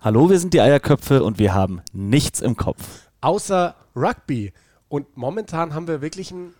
Hallo, 0.00 0.30
wir 0.30 0.38
sind 0.38 0.54
die 0.54 0.60
Eierköpfe 0.60 1.24
und 1.24 1.40
wir 1.40 1.54
haben 1.54 1.82
nichts 1.92 2.40
im 2.40 2.56
Kopf. 2.56 3.08
Außer 3.20 3.74
Rugby. 3.96 4.52
Und 4.88 5.16
momentan 5.16 5.74
haben 5.74 5.88
wir 5.88 6.00
wirklich 6.00 6.30
ein 6.30 6.54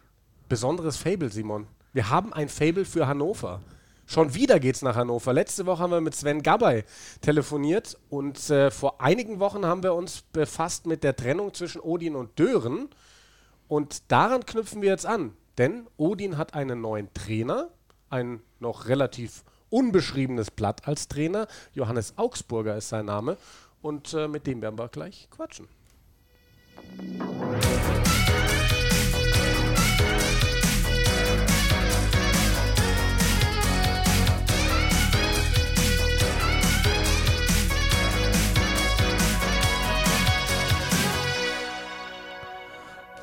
besonderes 0.48 0.96
Fable, 0.96 1.30
Simon. 1.30 1.68
Wir 1.92 2.10
haben 2.10 2.32
ein 2.32 2.48
Fable 2.48 2.84
für 2.84 3.06
Hannover. 3.06 3.60
Schon 4.06 4.34
wieder 4.34 4.58
geht's 4.58 4.82
nach 4.82 4.96
Hannover. 4.96 5.32
Letzte 5.32 5.66
Woche 5.66 5.84
haben 5.84 5.92
wir 5.92 6.00
mit 6.00 6.16
Sven 6.16 6.42
Gabay 6.42 6.82
telefoniert 7.20 7.96
und 8.10 8.50
äh, 8.50 8.72
vor 8.72 9.00
einigen 9.00 9.38
Wochen 9.38 9.64
haben 9.64 9.84
wir 9.84 9.94
uns 9.94 10.22
befasst 10.32 10.86
mit 10.88 11.04
der 11.04 11.14
Trennung 11.14 11.54
zwischen 11.54 11.80
Odin 11.80 12.16
und 12.16 12.36
Dören. 12.40 12.88
Und 13.68 14.10
daran 14.10 14.46
knüpfen 14.46 14.82
wir 14.82 14.90
jetzt 14.90 15.06
an. 15.06 15.32
Denn 15.58 15.86
Odin 15.96 16.38
hat 16.38 16.54
einen 16.54 16.80
neuen 16.80 17.14
Trainer, 17.14 17.68
ein 18.10 18.40
noch 18.58 18.88
relativ 18.88 19.44
unbeschriebenes 19.70 20.50
Blatt 20.50 20.86
als 20.86 21.08
Trainer. 21.08 21.46
Johannes 21.74 22.14
Augsburger 22.16 22.76
ist 22.76 22.88
sein 22.88 23.06
Name. 23.06 23.36
Und 23.80 24.12
äh, 24.14 24.28
mit 24.28 24.46
dem 24.46 24.60
werden 24.60 24.78
wir 24.78 24.88
gleich 24.88 25.28
quatschen. 25.30 25.68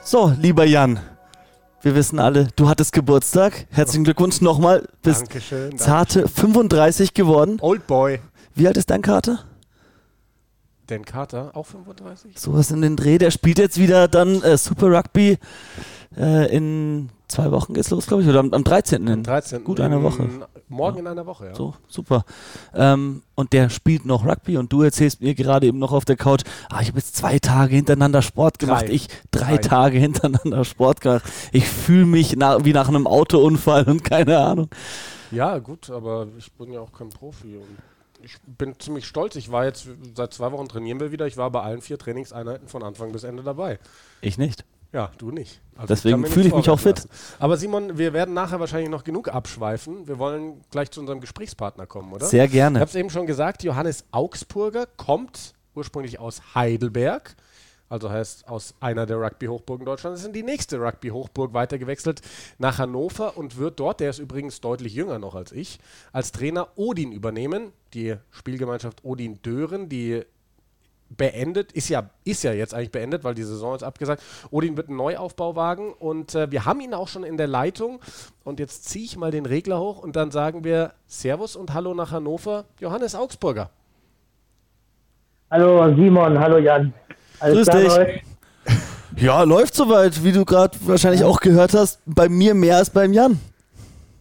So, 0.08 0.32
lieber 0.40 0.66
Jan, 0.66 1.00
wir 1.86 1.94
wissen 1.94 2.18
alle, 2.18 2.48
du 2.56 2.68
hattest 2.68 2.94
Geburtstag. 2.94 3.68
Herzlichen 3.70 4.06
Glückwunsch 4.06 4.42
nochmal. 4.42 4.90
Bist 5.04 5.22
Dankeschön. 5.22 5.78
zarte 5.78 6.28
35 6.28 7.14
geworden. 7.14 7.60
Old 7.62 7.86
Boy. 7.86 8.20
Wie 8.56 8.68
alt 8.68 8.76
ist 8.76 8.90
dein 8.90 9.04
Kater? 9.04 9.44
Dan 10.88 11.06
Carter, 11.06 11.52
auch 11.54 11.68
35? 11.68 12.40
Sowas 12.40 12.72
in 12.72 12.82
den 12.82 12.96
Dreh. 12.96 13.20
Der 13.20 13.30
spielt 13.30 13.60
jetzt 13.60 13.78
wieder 13.78 14.08
dann 14.08 14.42
äh, 14.42 14.58
Super 14.58 14.88
Rugby. 14.88 15.38
Äh, 16.18 16.56
in 16.56 17.10
zwei 17.28 17.52
Wochen 17.52 17.74
geht's 17.74 17.90
los, 17.90 18.08
glaube 18.08 18.24
ich. 18.24 18.30
Oder 18.30 18.40
am, 18.40 18.54
am 18.54 18.64
13. 18.64 19.08
in 19.08 19.24
13. 19.24 19.64
Gut 19.64 19.80
eine 19.80 19.98
in- 19.98 20.04
Woche. 20.04 20.30
Morgen 20.68 21.00
in 21.00 21.08
einer 21.08 21.26
Woche, 21.28 21.48
ja. 21.48 21.56
So, 21.56 21.76
super. 21.88 22.26
Ähm, 22.74 23.22
und 23.36 23.54
der 23.54 23.70
spielt 23.70 24.06
noch 24.06 24.26
Rugby 24.26 24.58
und 24.58 24.74
du 24.74 24.82
erzählst 24.82 25.22
mir 25.22 25.36
gerade 25.36 25.68
eben 25.68 25.78
noch 25.78 25.92
auf 25.92 26.06
der 26.06 26.16
Couch, 26.16 26.42
ah, 26.70 26.82
ich 26.82 26.88
habe 26.88 26.98
jetzt 26.98 27.16
zwei 27.16 27.38
Tage 27.38 27.76
hintereinander 27.76 28.22
Sport 28.24 28.58
gemacht. 28.60 28.88
Drei. 28.88 28.92
Ich 28.94 29.08
drei, 29.32 29.56
Drei. 29.56 29.58
Tage 29.58 29.98
hintereinander 30.00 30.66
Sport 30.66 31.02
gemacht. 31.02 31.24
Ich 31.52 31.68
fühle 31.68 32.06
mich 32.06 32.36
na, 32.36 32.66
wie 32.66 32.74
nach 32.74 32.88
einem 32.88 33.06
Autounfall 33.06 33.84
und 33.88 34.04
keine 34.04 34.40
Ahnung. 34.40 34.70
Ja, 35.32 35.60
gut, 35.60 35.90
aber 35.90 36.28
ich 36.38 36.52
bin 36.54 36.72
ja 36.72 36.80
auch 36.80 36.92
kein 36.92 37.10
Profi. 37.10 37.58
Und 37.58 37.78
ich 38.24 38.38
bin 38.48 38.74
ziemlich 38.80 39.06
stolz. 39.06 39.36
Ich 39.36 39.52
war 39.52 39.66
jetzt 39.66 39.88
seit 40.16 40.34
zwei 40.34 40.52
Wochen 40.52 40.68
trainieren 40.68 41.00
wir 41.00 41.12
wieder. 41.12 41.28
Ich 41.28 41.38
war 41.38 41.52
bei 41.52 41.62
allen 41.62 41.82
vier 41.82 42.00
Trainingseinheiten 42.00 42.68
von 42.68 42.82
Anfang 42.82 43.12
bis 43.12 43.24
Ende 43.24 43.44
dabei. 43.44 43.78
Ich 44.22 44.38
nicht. 44.40 44.66
Ja, 44.94 45.12
du 45.20 45.30
nicht. 45.30 45.62
Also 45.78 45.88
Deswegen 45.88 46.26
fühle 46.26 46.48
ich 46.48 46.56
mich 46.56 46.70
auch 46.70 46.80
vorwerfen 46.80 47.10
lassen. 47.10 47.36
Aber 47.40 47.58
Simon, 47.58 47.98
wir 47.98 48.14
werden 48.14 48.34
nachher 48.34 48.60
wahrscheinlich 48.60 48.90
noch 48.90 49.04
genug 49.04 49.28
abschweifen. 49.28 50.08
Wir 50.08 50.18
wollen 50.20 50.62
gleich 50.72 50.90
zu 50.92 51.02
unserem 51.02 51.20
Gesprächspartner 51.20 51.86
kommen, 51.86 52.14
oder? 52.14 52.26
Sehr 52.26 52.46
Ich 52.46 52.52
gerne. 52.52 52.80
habe 52.80 52.90
es 52.90 52.96
eben 52.96 53.10
schon 53.10 53.26
gesagt, 53.26 53.64
Johannes 53.64 54.06
Augsburger 54.12 54.88
kommt 54.98 55.54
ursprünglich 55.76 56.20
aus 56.20 56.42
Heidelberg, 56.56 57.36
also 57.90 58.10
heißt 58.10 58.48
aus 58.48 58.74
einer 58.80 59.06
der 59.06 59.18
Rugby-Hochburgen 59.18 59.86
Deutschlands, 59.86 60.22
ist 60.22 60.28
in 60.28 60.34
die 60.34 60.44
nächste 60.44 60.80
Rugby-Hochburg 60.80 61.54
weitergewechselt 61.54 62.22
nach 62.58 62.80
Hannover 62.80 63.38
und 63.38 63.58
wird 63.58 63.80
dort, 63.80 64.00
der 64.00 64.10
ist 64.10 64.20
übrigens 64.20 64.62
deutlich 64.62 64.94
jünger 64.94 65.20
noch 65.20 65.36
als 65.36 65.52
ich, 65.52 65.80
als 66.14 66.32
Trainer 66.32 66.70
Odin 66.78 67.12
übernehmen. 67.12 67.74
Die 67.94 68.16
Spielgemeinschaft 68.32 69.04
Odin 69.04 69.42
Dören, 69.44 69.90
die 69.90 70.24
beendet, 71.10 71.72
ist 71.72 71.90
ja, 71.90 72.10
ist 72.24 72.44
ja 72.44 72.52
jetzt 72.54 72.74
eigentlich 72.74 72.92
beendet, 72.92 73.24
weil 73.24 73.36
die 73.36 73.44
Saison 73.44 73.76
ist 73.76 73.84
abgesagt. 73.84 74.22
Odin 74.52 74.76
wird 74.78 74.90
einen 74.90 74.98
Neuaufbau 74.98 75.56
wagen 75.56 75.94
und 75.94 76.36
äh, 76.36 76.52
wir 76.52 76.66
haben 76.66 76.82
ihn 76.82 76.94
auch 76.94 77.08
schon 77.08 77.24
in 77.24 77.38
der 77.38 77.48
Leitung. 77.48 78.00
Und 78.44 78.60
jetzt 78.60 78.86
ziehe 78.90 79.06
ich 79.06 79.18
mal 79.18 79.32
den 79.32 79.46
Regler 79.46 79.80
hoch 79.80 80.00
und 80.00 80.16
dann 80.16 80.32
sagen 80.32 80.64
wir 80.64 80.94
Servus 81.08 81.56
und 81.56 81.74
Hallo 81.74 81.94
nach 81.94 82.12
Hannover, 82.12 82.66
Johannes 82.80 83.16
Augsburger. 83.16 83.70
Hallo 85.52 85.94
Simon, 85.96 86.40
hallo 86.40 86.58
Jan. 86.58 86.94
Alles 87.40 87.56
Grüß 87.56 87.68
klar 87.68 87.82
dich. 87.82 87.92
euch? 87.92 88.24
Ja, 89.18 89.44
läuft 89.44 89.76
soweit, 89.76 90.26
wie 90.26 90.34
du 90.34 90.44
gerade 90.44 90.78
wahrscheinlich 90.82 91.24
auch 91.24 91.40
gehört 91.40 91.74
hast. 91.74 92.02
Bei 92.06 92.28
mir 92.28 92.54
mehr 92.54 92.76
als 92.76 92.90
beim 92.90 93.14
Jan. 93.14 93.40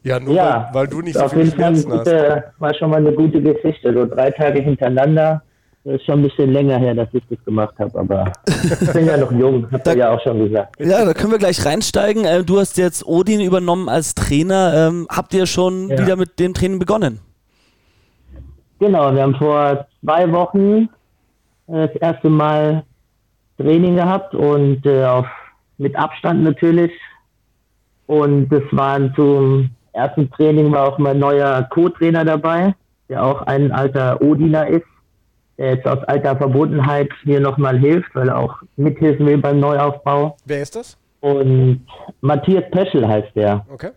Ja, 0.04 0.20
nur 0.20 0.34
Ja, 0.36 0.68
weil, 0.72 0.82
weil 0.82 0.86
du 0.86 1.00
nicht 1.00 1.16
so 1.16 1.24
auf 1.24 1.32
viele 1.32 1.44
jeden 1.46 1.56
Fall 1.56 1.64
eine 1.64 1.76
Schmerzen 1.82 1.92
hast. 1.98 2.04
gute, 2.04 2.52
war 2.58 2.74
schon 2.74 2.90
mal 2.90 2.98
eine 2.98 3.12
gute 3.12 3.42
Geschichte. 3.42 3.92
So 3.92 4.06
drei 4.06 4.30
Tage 4.30 4.60
hintereinander. 4.60 5.42
Das 5.84 5.96
ist 5.96 6.06
schon 6.06 6.20
ein 6.20 6.22
bisschen 6.22 6.50
länger 6.52 6.78
her, 6.78 6.94
dass 6.94 7.08
ich 7.12 7.22
das 7.28 7.44
gemacht 7.44 7.74
habe, 7.78 7.98
aber 7.98 8.32
ich 8.46 8.92
bin 8.94 9.06
ja 9.06 9.18
noch 9.18 9.30
jung, 9.32 9.66
habt 9.70 9.86
ihr 9.86 9.96
ja 9.98 10.10
auch 10.14 10.20
schon 10.22 10.38
gesagt. 10.48 10.76
Ja, 10.80 11.04
da 11.04 11.12
können 11.12 11.30
wir 11.32 11.38
gleich 11.38 11.64
reinsteigen. 11.66 12.24
Äh, 12.24 12.42
du 12.42 12.58
hast 12.58 12.78
jetzt 12.78 13.06
Odin 13.06 13.40
übernommen 13.42 13.90
als 13.90 14.14
Trainer. 14.14 14.72
Ähm, 14.88 15.06
habt 15.10 15.34
ihr 15.34 15.44
schon 15.44 15.90
Ja. 15.90 15.98
wieder 15.98 16.16
mit 16.16 16.38
dem 16.40 16.54
Training 16.54 16.78
begonnen? 16.78 17.20
Genau, 18.78 19.14
wir 19.14 19.22
haben 19.22 19.34
vor 19.34 19.86
zwei 20.02 20.30
Wochen 20.32 20.88
äh, 21.68 21.86
das 21.88 21.96
erste 21.96 22.30
Mal 22.30 22.84
Training 23.58 23.96
gehabt 23.96 24.34
und 24.34 24.84
äh, 24.86 25.04
auf, 25.04 25.26
mit 25.76 25.94
Abstand 25.96 26.42
natürlich. 26.44 26.92
Und 28.06 28.48
das 28.48 28.62
waren 28.72 29.12
zum 29.14 29.68
ersten 29.92 30.30
Training 30.30 30.72
war 30.72 30.88
auch 30.88 30.98
mein 30.98 31.18
neuer 31.18 31.62
Co-Trainer 31.70 32.24
dabei, 32.24 32.74
der 33.10 33.22
auch 33.22 33.42
ein 33.42 33.70
alter 33.70 34.20
Odiner 34.22 34.66
ist, 34.66 34.86
der 35.58 35.74
jetzt 35.74 35.86
aus 35.86 36.02
alter 36.04 36.36
Verbundenheit 36.36 37.10
mir 37.24 37.40
nochmal 37.40 37.78
hilft, 37.78 38.14
weil 38.14 38.28
er 38.28 38.38
auch 38.38 38.56
mithelfen 38.76 39.26
will 39.26 39.38
beim 39.38 39.60
Neuaufbau. 39.60 40.36
Wer 40.44 40.62
ist 40.62 40.76
das? 40.76 40.96
Und 41.20 41.86
Matthias 42.20 42.64
Peschel 42.70 43.06
heißt 43.06 43.34
der. 43.34 43.64
Okay. 43.70 43.90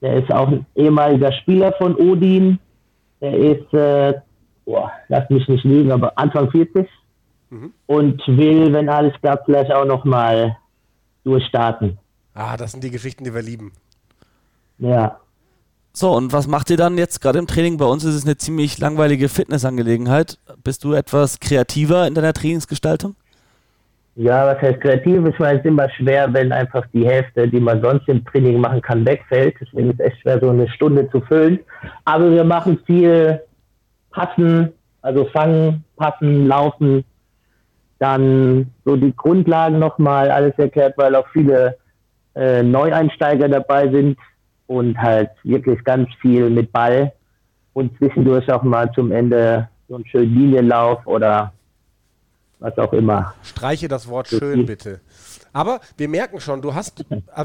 Der 0.00 0.14
ist 0.22 0.30
auch 0.30 0.48
ein 0.48 0.66
ehemaliger 0.74 1.32
Spieler 1.32 1.72
von 1.78 1.96
Odin. 1.96 2.58
Der 3.20 3.34
ist, 3.34 3.72
äh, 3.72 4.14
boah, 4.64 4.92
lass 5.08 5.28
mich 5.30 5.48
nicht 5.48 5.64
lügen, 5.64 5.90
aber 5.90 6.16
Anfang 6.18 6.50
40. 6.50 6.86
Mhm. 7.50 7.72
Und 7.86 8.22
will, 8.28 8.72
wenn 8.72 8.88
alles 8.88 9.14
klappt, 9.20 9.46
vielleicht 9.46 9.72
auch 9.72 9.84
nochmal 9.84 10.56
durchstarten. 11.24 11.98
Ah, 12.34 12.56
das 12.56 12.72
sind 12.72 12.84
die 12.84 12.90
Geschichten, 12.90 13.24
die 13.24 13.34
wir 13.34 13.42
lieben. 13.42 13.72
Ja. 14.78 15.18
So, 15.98 16.12
und 16.12 16.34
was 16.34 16.46
macht 16.46 16.68
ihr 16.68 16.76
dann 16.76 16.98
jetzt 16.98 17.22
gerade 17.22 17.38
im 17.38 17.46
Training? 17.46 17.78
Bei 17.78 17.86
uns 17.86 18.04
ist 18.04 18.16
es 18.16 18.26
eine 18.26 18.36
ziemlich 18.36 18.78
langweilige 18.78 19.30
Fitnessangelegenheit. 19.30 20.38
Bist 20.62 20.84
du 20.84 20.92
etwas 20.92 21.40
kreativer 21.40 22.06
in 22.06 22.12
deiner 22.12 22.34
Trainingsgestaltung? 22.34 23.14
Ja, 24.14 24.44
was 24.46 24.60
heißt 24.60 24.82
kreativ? 24.82 25.26
Ich 25.26 25.38
meine, 25.38 25.54
es 25.54 25.64
ist 25.64 25.70
immer 25.70 25.88
schwer, 25.88 26.30
wenn 26.34 26.52
einfach 26.52 26.84
die 26.92 27.06
Hälfte, 27.06 27.48
die 27.48 27.60
man 27.60 27.80
sonst 27.80 28.06
im 28.10 28.22
Training 28.26 28.60
machen 28.60 28.82
kann, 28.82 29.06
wegfällt. 29.06 29.54
Deswegen 29.58 29.88
ist 29.88 29.98
es 30.00 30.06
echt 30.08 30.20
schwer, 30.20 30.38
so 30.38 30.50
eine 30.50 30.68
Stunde 30.68 31.10
zu 31.10 31.22
füllen. 31.22 31.60
Aber 32.04 32.30
wir 32.30 32.44
machen 32.44 32.78
viel 32.84 33.40
Passen, 34.10 34.74
also 35.00 35.24
fangen, 35.32 35.82
passen, 35.96 36.46
laufen. 36.46 37.04
Dann 38.00 38.70
so 38.84 38.96
die 38.96 39.16
Grundlagen 39.16 39.78
nochmal 39.78 40.30
alles 40.30 40.52
erklärt, 40.58 40.98
weil 40.98 41.14
auch 41.14 41.28
viele 41.32 41.78
äh, 42.34 42.62
Neueinsteiger 42.62 43.48
dabei 43.48 43.88
sind 43.88 44.18
und 44.66 44.96
halt 44.98 45.30
wirklich 45.44 45.82
ganz 45.84 46.08
viel 46.20 46.50
mit 46.50 46.72
Ball 46.72 47.12
und 47.72 47.96
zwischendurch 47.98 48.50
auch 48.50 48.62
mal 48.62 48.90
zum 48.92 49.12
Ende 49.12 49.68
so 49.88 49.96
einen 49.96 50.06
schönen 50.06 50.34
Linienlauf 50.34 51.06
oder 51.06 51.52
was 52.58 52.76
auch 52.78 52.92
immer. 52.92 53.34
Streiche 53.42 53.86
das 53.88 54.08
Wort 54.08 54.28
Gut. 54.30 54.38
schön, 54.40 54.66
bitte. 54.66 55.00
Aber 55.52 55.80
wir 55.96 56.08
merken 56.08 56.40
schon, 56.40 56.62
du 56.62 56.74
hast, 56.74 57.04
äh, 57.10 57.44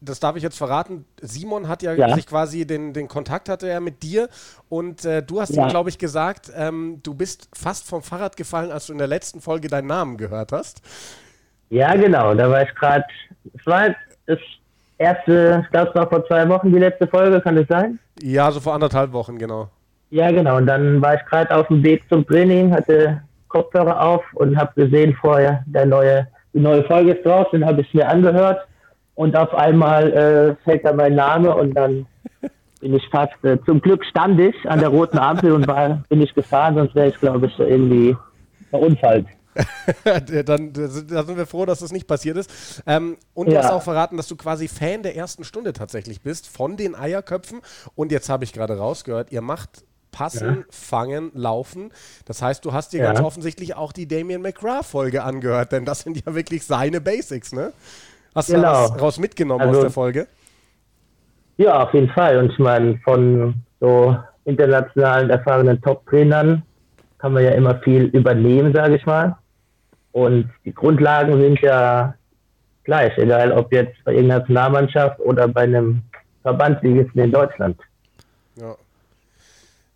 das 0.00 0.20
darf 0.20 0.36
ich 0.36 0.42
jetzt 0.42 0.56
verraten, 0.56 1.04
Simon 1.20 1.66
hat 1.68 1.82
ja, 1.82 1.94
Ja. 1.94 2.14
sich 2.14 2.26
quasi 2.26 2.66
den, 2.66 2.92
den 2.92 3.08
Kontakt 3.08 3.48
hatte 3.48 3.68
er 3.68 3.80
mit 3.80 4.02
dir 4.02 4.28
und 4.68 5.04
äh, 5.04 5.22
du 5.22 5.40
hast 5.40 5.50
ihm, 5.50 5.56
Ja. 5.62 5.68
glaube 5.68 5.88
ich, 5.90 5.98
gesagt, 5.98 6.50
ähm, 6.54 7.00
du 7.02 7.14
bist 7.14 7.48
fast 7.54 7.88
vom 7.88 8.02
Fahrrad 8.02 8.36
gefallen, 8.36 8.70
als 8.70 8.86
du 8.86 8.92
in 8.92 8.98
der 8.98 9.08
letzten 9.08 9.40
Folge 9.40 9.68
deinen 9.68 9.88
Namen 9.88 10.16
gehört 10.16 10.52
hast. 10.52 10.80
Ja, 11.70 11.94
genau. 11.96 12.34
Da 12.34 12.48
war 12.50 12.62
ich 12.62 12.74
gerade. 12.74 13.04
Es 13.58 13.66
war 13.66 13.94
das 14.26 14.38
erste, 14.98 15.62
ich 15.64 15.70
glaube, 15.70 15.90
es 15.90 15.94
war 15.94 16.08
vor 16.08 16.26
zwei 16.26 16.48
Wochen 16.48 16.72
die 16.72 16.78
letzte 16.78 17.06
Folge, 17.06 17.40
kann 17.40 17.56
das 17.56 17.66
sein? 17.68 17.98
Ja, 18.22 18.50
so 18.50 18.60
vor 18.60 18.74
anderthalb 18.74 19.12
Wochen, 19.12 19.38
genau. 19.38 19.68
Ja, 20.10 20.30
genau. 20.30 20.56
Und 20.58 20.66
dann 20.66 21.02
war 21.02 21.14
ich 21.14 21.24
gerade 21.26 21.54
auf 21.54 21.66
dem 21.68 21.82
Weg 21.82 22.02
zum 22.08 22.26
Training, 22.26 22.72
hatte 22.72 23.22
Kopfhörer 23.48 24.00
auf 24.00 24.22
und 24.34 24.56
habe 24.56 24.72
gesehen, 24.74 25.16
vorher 25.20 25.62
der 25.66 25.86
neue, 25.86 26.26
die 26.52 26.60
neue 26.60 26.84
Folge 26.84 27.12
ist 27.12 27.24
draußen, 27.24 27.64
habe 27.64 27.80
ich 27.80 27.94
mir 27.94 28.08
angehört 28.08 28.66
und 29.14 29.36
auf 29.36 29.54
einmal 29.54 30.12
äh, 30.12 30.54
fällt 30.64 30.84
da 30.84 30.92
mein 30.92 31.14
Name 31.14 31.54
und 31.54 31.74
dann 31.74 32.06
bin 32.80 32.94
ich 32.94 33.08
fast, 33.10 33.32
äh, 33.44 33.58
zum 33.64 33.80
Glück 33.80 34.04
stand 34.04 34.40
ich 34.40 34.54
an 34.68 34.80
der 34.80 34.88
roten 34.88 35.18
Ampel 35.18 35.52
und 35.52 35.66
war, 35.66 36.02
bin 36.08 36.22
ich 36.22 36.34
gefahren, 36.34 36.74
sonst 36.74 36.94
wäre 36.94 37.08
ich, 37.08 37.18
glaube 37.18 37.46
ich, 37.46 37.58
irgendwie 37.58 38.16
verunfallt. 38.70 39.26
Dann 40.44 40.72
da 40.72 40.88
sind 40.88 41.36
wir 41.36 41.46
froh, 41.46 41.66
dass 41.66 41.80
das 41.80 41.92
nicht 41.92 42.06
passiert 42.06 42.36
ist. 42.36 42.82
Ähm, 42.86 43.16
und 43.34 43.46
du 43.46 43.52
Ja. 43.52 43.62
hast 43.62 43.70
auch 43.70 43.82
verraten, 43.82 44.16
dass 44.16 44.28
du 44.28 44.36
quasi 44.36 44.68
Fan 44.68 45.02
der 45.02 45.16
ersten 45.16 45.44
Stunde 45.44 45.72
tatsächlich 45.72 46.22
bist 46.22 46.48
von 46.48 46.76
den 46.76 46.94
Eierköpfen. 46.94 47.60
Und 47.94 48.12
jetzt 48.12 48.28
habe 48.28 48.44
ich 48.44 48.52
gerade 48.52 48.76
rausgehört, 48.76 49.32
ihr 49.32 49.42
macht 49.42 49.84
passen, 50.14 50.58
ja. 50.58 50.64
fangen, 50.70 51.32
laufen. 51.34 51.90
Das 52.24 52.40
heißt, 52.40 52.64
du 52.64 52.72
hast 52.72 52.92
dir 52.92 53.00
ja. 53.00 53.06
ganz 53.06 53.20
offensichtlich 53.20 53.74
auch 53.74 53.92
die 53.92 54.06
Damien 54.06 54.42
McGrath-Folge 54.42 55.24
angehört, 55.24 55.72
denn 55.72 55.84
das 55.84 56.00
sind 56.00 56.24
ja 56.24 56.34
wirklich 56.34 56.64
seine 56.64 57.00
Basics, 57.00 57.52
ne? 57.52 57.72
Hast 58.34 58.48
genau. 58.48 58.86
du 58.88 58.94
was 58.94 59.02
raus 59.02 59.18
mitgenommen 59.18 59.62
also, 59.62 59.78
aus 59.78 59.84
der 59.84 59.90
Folge? 59.90 60.26
Ja, 61.56 61.84
auf 61.84 61.94
jeden 61.94 62.08
Fall. 62.10 62.38
Und 62.38 62.52
ich 62.52 62.58
meine, 62.58 62.98
von 63.04 63.54
so 63.80 64.16
internationalen 64.44 65.30
erfahrenen 65.30 65.80
Top-Trainern 65.80 66.62
kann 67.18 67.32
man 67.32 67.44
ja 67.44 67.50
immer 67.50 67.76
viel 67.80 68.04
übernehmen, 68.06 68.72
sage 68.72 68.96
ich 68.96 69.06
mal. 69.06 69.36
Und 70.14 70.48
die 70.64 70.72
Grundlagen 70.72 71.40
sind 71.40 71.60
ja 71.60 72.14
gleich, 72.84 73.18
egal 73.18 73.50
ob 73.50 73.72
jetzt 73.72 73.96
bei 74.04 74.12
irgendeiner 74.12 74.40
Nationalmannschaft 74.42 75.18
oder 75.18 75.48
bei 75.48 75.62
einem 75.62 76.02
Verbandsligisten 76.42 77.20
in 77.20 77.32
Deutschland. 77.32 77.76
Ja. 78.54 78.76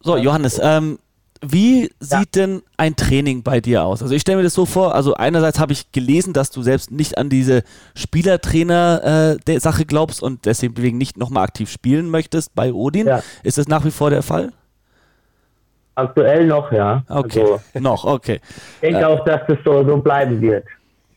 So, 0.01 0.17
Johannes, 0.17 0.61
ähm, 0.61 0.99
wie 1.41 1.89
sieht 2.01 2.35
ja. 2.35 2.43
denn 2.47 2.63
ein 2.77 2.97
Training 2.97 3.45
bei 3.45 3.61
dir 3.61 3.85
aus? 3.85 4.03
Also 4.03 4.13
ich 4.13 4.23
stelle 4.23 4.39
mir 4.39 4.43
das 4.43 4.55
so 4.55 4.67
vor, 4.67 4.97
also 4.97 5.15
einerseits 5.15 5.61
habe 5.61 5.73
ich 5.73 5.93
gelesen, 5.93 6.33
dass 6.33 6.51
du 6.51 6.63
selbst 6.63 6.91
nicht 6.91 7.17
an 7.17 7.29
diese 7.31 7.63
Spielertrainer-Sache 7.95 9.83
äh, 9.83 9.87
glaubst 9.87 10.21
und 10.21 10.47
deswegen 10.47 10.99
nicht 10.99 11.17
nochmal 11.17 11.45
aktiv 11.45 11.71
spielen 11.71 12.11
möchtest 12.11 12.57
bei 12.57 12.73
Odin. 12.73 13.07
Ja. 13.07 13.23
Ist 13.45 13.57
das 13.57 13.69
nach 13.69 13.85
wie 13.85 13.93
vor 13.93 14.11
der 14.11 14.25
Fall? 14.25 14.51
Aktuell 15.99 16.47
noch, 16.47 16.71
ja. 16.71 17.03
Okay, 17.09 17.41
also, 17.43 17.61
noch, 17.81 18.05
okay. 18.05 18.41
Ich 18.77 18.81
denke 18.83 19.01
äh, 19.01 19.05
auch, 19.05 19.25
dass 19.25 19.41
das 19.49 19.59
so, 19.65 19.85
so 19.85 19.97
bleiben 19.97 20.41
wird. 20.41 20.65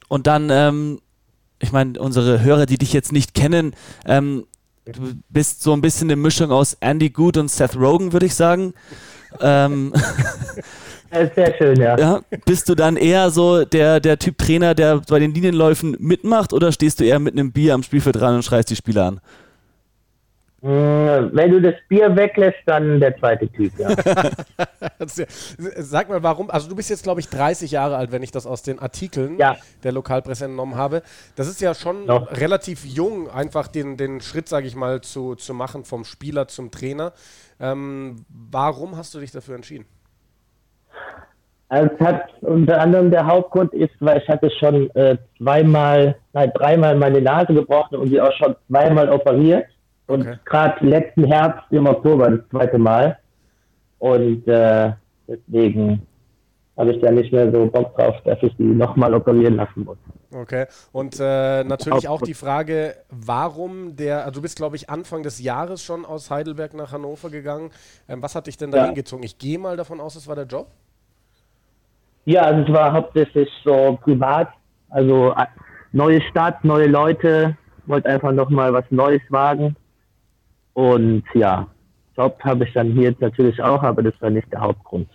Und 0.08 0.26
dann, 0.26 0.50
ähm, 0.50 1.00
ich 1.60 1.72
meine, 1.72 2.00
unsere 2.00 2.42
Hörer, 2.42 2.66
die 2.66 2.80
dich 2.80 2.92
jetzt 2.92 3.12
nicht 3.12 3.36
kennen, 3.36 3.76
ähm, 4.08 4.48
du 4.86 5.14
bist 5.30 5.62
so 5.62 5.74
ein 5.74 5.82
bisschen 5.82 6.08
eine 6.08 6.16
Mischung 6.16 6.52
aus 6.52 6.76
Andy 6.80 7.12
Good 7.12 7.38
und 7.38 7.52
Seth 7.52 7.76
Rogen, 7.76 8.12
würde 8.12 8.26
ich 8.26 8.34
sagen. 8.34 8.74
ähm, 9.40 9.94
sehr 11.36 11.56
schön, 11.60 11.80
ja. 11.80 11.98
ja. 12.00 12.22
Bist 12.46 12.68
du 12.68 12.74
dann 12.74 12.98
eher 12.98 13.30
so 13.30 13.64
der, 13.66 14.00
der 14.00 14.18
Typ 14.18 14.40
Trainer, 14.40 14.74
der 14.74 15.02
bei 15.08 15.20
den 15.20 15.36
Linienläufen 15.36 15.96
mitmacht 16.00 16.54
oder 16.54 16.72
stehst 16.72 17.00
du 17.00 17.04
eher 17.04 17.20
mit 17.20 17.36
einem 17.36 17.52
Bier 17.52 17.76
am 17.76 17.84
Spielfeld 17.84 18.16
dran 18.16 18.34
und 18.34 18.44
schreist 18.44 18.72
die 18.72 18.76
Spieler 18.76 19.06
an? 19.06 19.22
Wenn 20.64 21.52
du 21.52 21.60
das 21.60 21.74
Bier 21.90 22.16
weglässt, 22.16 22.60
dann 22.68 23.00
der 23.00 23.18
zweite 23.18 23.50
Typ, 23.50 23.74
ja. 23.80 23.90
Sag 25.78 26.08
mal, 26.10 26.22
warum? 26.22 26.52
Also, 26.52 26.70
du 26.70 26.76
bist 26.76 26.92
jetzt, 26.92 27.02
glaube 27.02 27.20
ich, 27.20 27.30
30 27.30 27.72
Jahre 27.72 27.98
alt, 27.98 28.12
wenn 28.12 28.22
ich 28.22 28.30
das 28.30 28.46
aus 28.46 28.62
den 28.62 28.78
Artikeln 28.78 29.40
ja. 29.40 29.58
der 29.84 29.92
Lokalpresse 29.92 30.46
entnommen 30.46 30.76
habe. 30.76 31.02
Das 31.36 31.48
ist 31.48 31.62
ja 31.62 31.74
schon 31.74 32.06
Noch. 32.06 32.32
relativ 32.40 32.86
jung, 32.86 33.28
einfach 33.28 33.68
den, 33.68 33.98
den 33.98 34.22
Schritt, 34.22 34.48
sage 34.48 34.68
ich 34.68 34.76
mal, 34.76 35.02
zu, 35.02 35.34
zu 35.34 35.56
machen 35.56 35.84
vom 35.84 36.04
Spieler 36.04 36.48
zum 36.48 36.70
Trainer. 36.70 37.14
Ähm, 37.60 38.26
warum 38.30 38.98
hast 38.98 39.16
du 39.16 39.20
dich 39.20 39.32
dafür 39.32 39.56
entschieden? 39.56 39.86
Also 41.70 41.90
es 41.96 42.06
hat 42.06 42.24
unter 42.42 42.82
anderem 42.82 43.10
der 43.10 43.26
Hauptgrund 43.26 43.74
ist, 43.74 43.94
weil 44.00 44.22
ich 44.22 44.28
hatte 44.28 44.52
schon 44.60 44.94
äh, 44.96 45.18
zweimal, 45.38 46.18
nein, 46.34 46.52
dreimal 46.54 46.98
meine 46.98 47.22
Nase 47.22 47.54
gebrochen 47.54 47.96
und 47.96 48.10
sie 48.10 48.20
auch 48.20 48.34
schon 48.34 48.56
zweimal 48.68 49.10
operiert. 49.10 49.66
Und 50.12 50.22
okay. 50.24 50.38
gerade 50.44 50.86
letzten 50.86 51.24
Herbst 51.24 51.64
im 51.72 51.88
Oktober 51.88 52.30
das 52.30 52.50
zweite 52.50 52.78
Mal. 52.78 53.18
Und 54.00 54.46
äh, 54.46 54.92
deswegen 55.26 56.06
habe 56.78 56.92
ich 56.92 57.02
da 57.02 57.12
nicht 57.12 57.32
mehr 57.32 57.50
so 57.50 57.66
Bock 57.68 57.96
drauf, 57.96 58.16
dass 58.26 58.38
ich 58.42 58.54
die 58.58 58.64
nochmal 58.64 59.14
operieren 59.14 59.56
lassen 59.56 59.86
muss. 59.86 59.98
Okay. 60.34 60.66
Und 60.92 61.18
äh, 61.22 61.64
natürlich 61.64 62.10
auch 62.10 62.22
die 62.22 62.34
Frage, 62.34 62.96
warum 63.10 63.96
der, 63.96 64.26
also 64.26 64.40
du 64.40 64.42
bist, 64.42 64.58
glaube 64.58 64.76
ich, 64.76 64.90
Anfang 64.90 65.24
des 65.24 65.40
Jahres 65.40 65.82
schon 65.82 66.04
aus 66.04 66.30
Heidelberg 66.30 66.74
nach 66.74 66.92
Hannover 66.92 67.30
gegangen. 67.30 67.72
Ähm, 68.10 68.22
was 68.22 68.36
hat 68.36 68.48
dich 68.48 68.58
denn 68.58 68.72
da 68.72 68.86
hingezogen? 68.86 69.24
Ich 69.24 69.38
gehe 69.38 69.60
mal 69.60 69.78
davon 69.78 70.02
aus, 70.02 70.16
es 70.16 70.28
war 70.28 70.36
der 70.36 70.46
Job? 70.46 70.68
Ja, 72.26 72.42
also 72.42 72.64
es 72.64 72.74
war 72.74 72.92
hauptsächlich 72.92 73.50
so 73.64 73.98
privat. 74.04 74.50
Also 74.90 75.32
äh, 75.32 75.46
neue 75.94 76.22
Stadt, 76.22 76.66
neue 76.66 76.88
Leute, 76.88 77.56
wollte 77.86 78.10
einfach 78.10 78.34
nochmal 78.34 78.74
was 78.74 78.86
Neues 78.90 79.22
wagen. 79.30 79.78
Und 80.74 81.24
ja, 81.34 81.68
Job 82.16 82.40
habe 82.44 82.66
ich 82.66 82.74
dann 82.74 82.92
hier 82.92 83.16
natürlich 83.20 83.62
auch, 83.62 83.84
aber 83.84 84.04
das 84.04 84.14
war 84.20 84.30
nicht 84.30 84.52
der 84.52 84.62
Hauptgrund. 84.62 85.08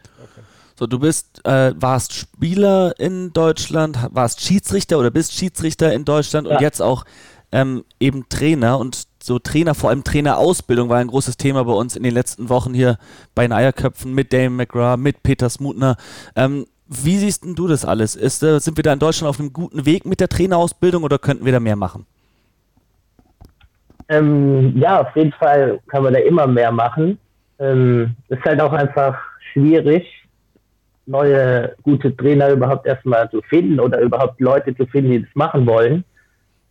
So, 0.79 0.87
du 0.87 0.99
bist, 0.99 1.41
äh, 1.47 1.73
warst 1.77 2.13
Spieler 2.13 2.99
in 2.99 3.33
Deutschland, 3.33 3.99
warst 4.11 4.43
Schiedsrichter 4.43 4.99
oder 4.99 5.11
bist 5.11 5.33
Schiedsrichter 5.33 5.93
in 5.93 6.05
Deutschland 6.05 6.47
ja. 6.47 6.55
und 6.55 6.61
jetzt 6.61 6.83
auch 6.83 7.05
ähm, 7.51 7.85
eben 7.99 8.29
Trainer 8.29 8.79
und 8.79 9.07
so 9.23 9.39
Trainer, 9.39 9.75
vor 9.75 9.91
allem 9.91 10.05
Trainerausbildung 10.05 10.89
war 10.89 10.99
ein 10.99 11.07
großes 11.07 11.37
Thema 11.37 11.65
bei 11.65 11.73
uns 11.73 11.97
in 11.97 12.03
den 12.03 12.13
letzten 12.13 12.49
Wochen 12.49 12.75
hier 12.75 12.99
bei 13.35 13.43
den 13.47 13.53
Eierköpfen 13.53 14.13
mit 14.13 14.33
Dame 14.33 14.51
McGrath, 14.51 14.99
mit 14.99 15.23
Peter 15.23 15.49
Smutner. 15.49 15.97
Ähm, 16.37 16.67
wie 16.87 17.17
siehst 17.17 17.45
du 17.45 17.67
das 17.67 17.85
alles? 17.85 18.15
Ist, 18.15 18.43
äh, 18.43 18.61
sind 18.61 18.77
wir 18.77 18.85
da 18.85 18.93
in 18.93 18.99
Deutschland 18.99 19.29
auf 19.31 19.41
einem 19.41 19.53
guten 19.53 19.87
Weg 19.87 20.05
mit 20.05 20.21
der 20.21 20.29
Trainerausbildung 20.29 21.03
oder 21.03 21.19
könnten 21.19 21.45
wir 21.45 21.53
da 21.53 21.61
mehr 21.61 21.77
machen? 21.77 22.07
Ähm, 24.09 24.75
ja, 24.77 25.01
auf 25.01 25.15
jeden 25.17 25.33
Fall 25.33 25.81
kann 25.89 26.03
man 26.03 26.15
da 26.15 26.21
immer 26.21 26.47
mehr 26.47 26.71
machen. 26.71 27.19
Ähm, 27.59 28.15
ist 28.29 28.45
halt 28.45 28.61
auch 28.61 28.73
einfach 28.73 29.19
schwierig, 29.53 30.07
neue 31.07 31.75
gute 31.83 32.15
Trainer 32.17 32.51
überhaupt 32.51 32.87
erstmal 32.87 33.31
zu 33.31 33.41
finden 33.43 33.81
oder 33.81 34.01
überhaupt 34.01 34.41
Leute 34.41 34.77
zu 34.77 34.87
finden, 34.87 35.11
die 35.13 35.23
das 35.23 35.35
machen 35.35 35.67
wollen. 35.67 36.05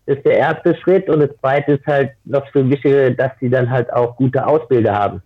Das 0.05 0.17
ist 0.17 0.25
der 0.25 0.37
erste 0.37 0.75
Schritt 0.75 1.09
und 1.09 1.21
das 1.21 1.31
zweite 1.39 1.73
ist 1.73 1.87
halt 1.87 2.11
noch 2.25 2.47
viel 2.51 2.69
wichtiger, 2.69 3.11
dass 3.11 3.31
sie 3.39 3.49
dann 3.49 3.69
halt 3.69 3.91
auch 3.91 4.15
gute 4.15 4.45
Ausbilder 4.45 4.93
haben. 4.93 5.21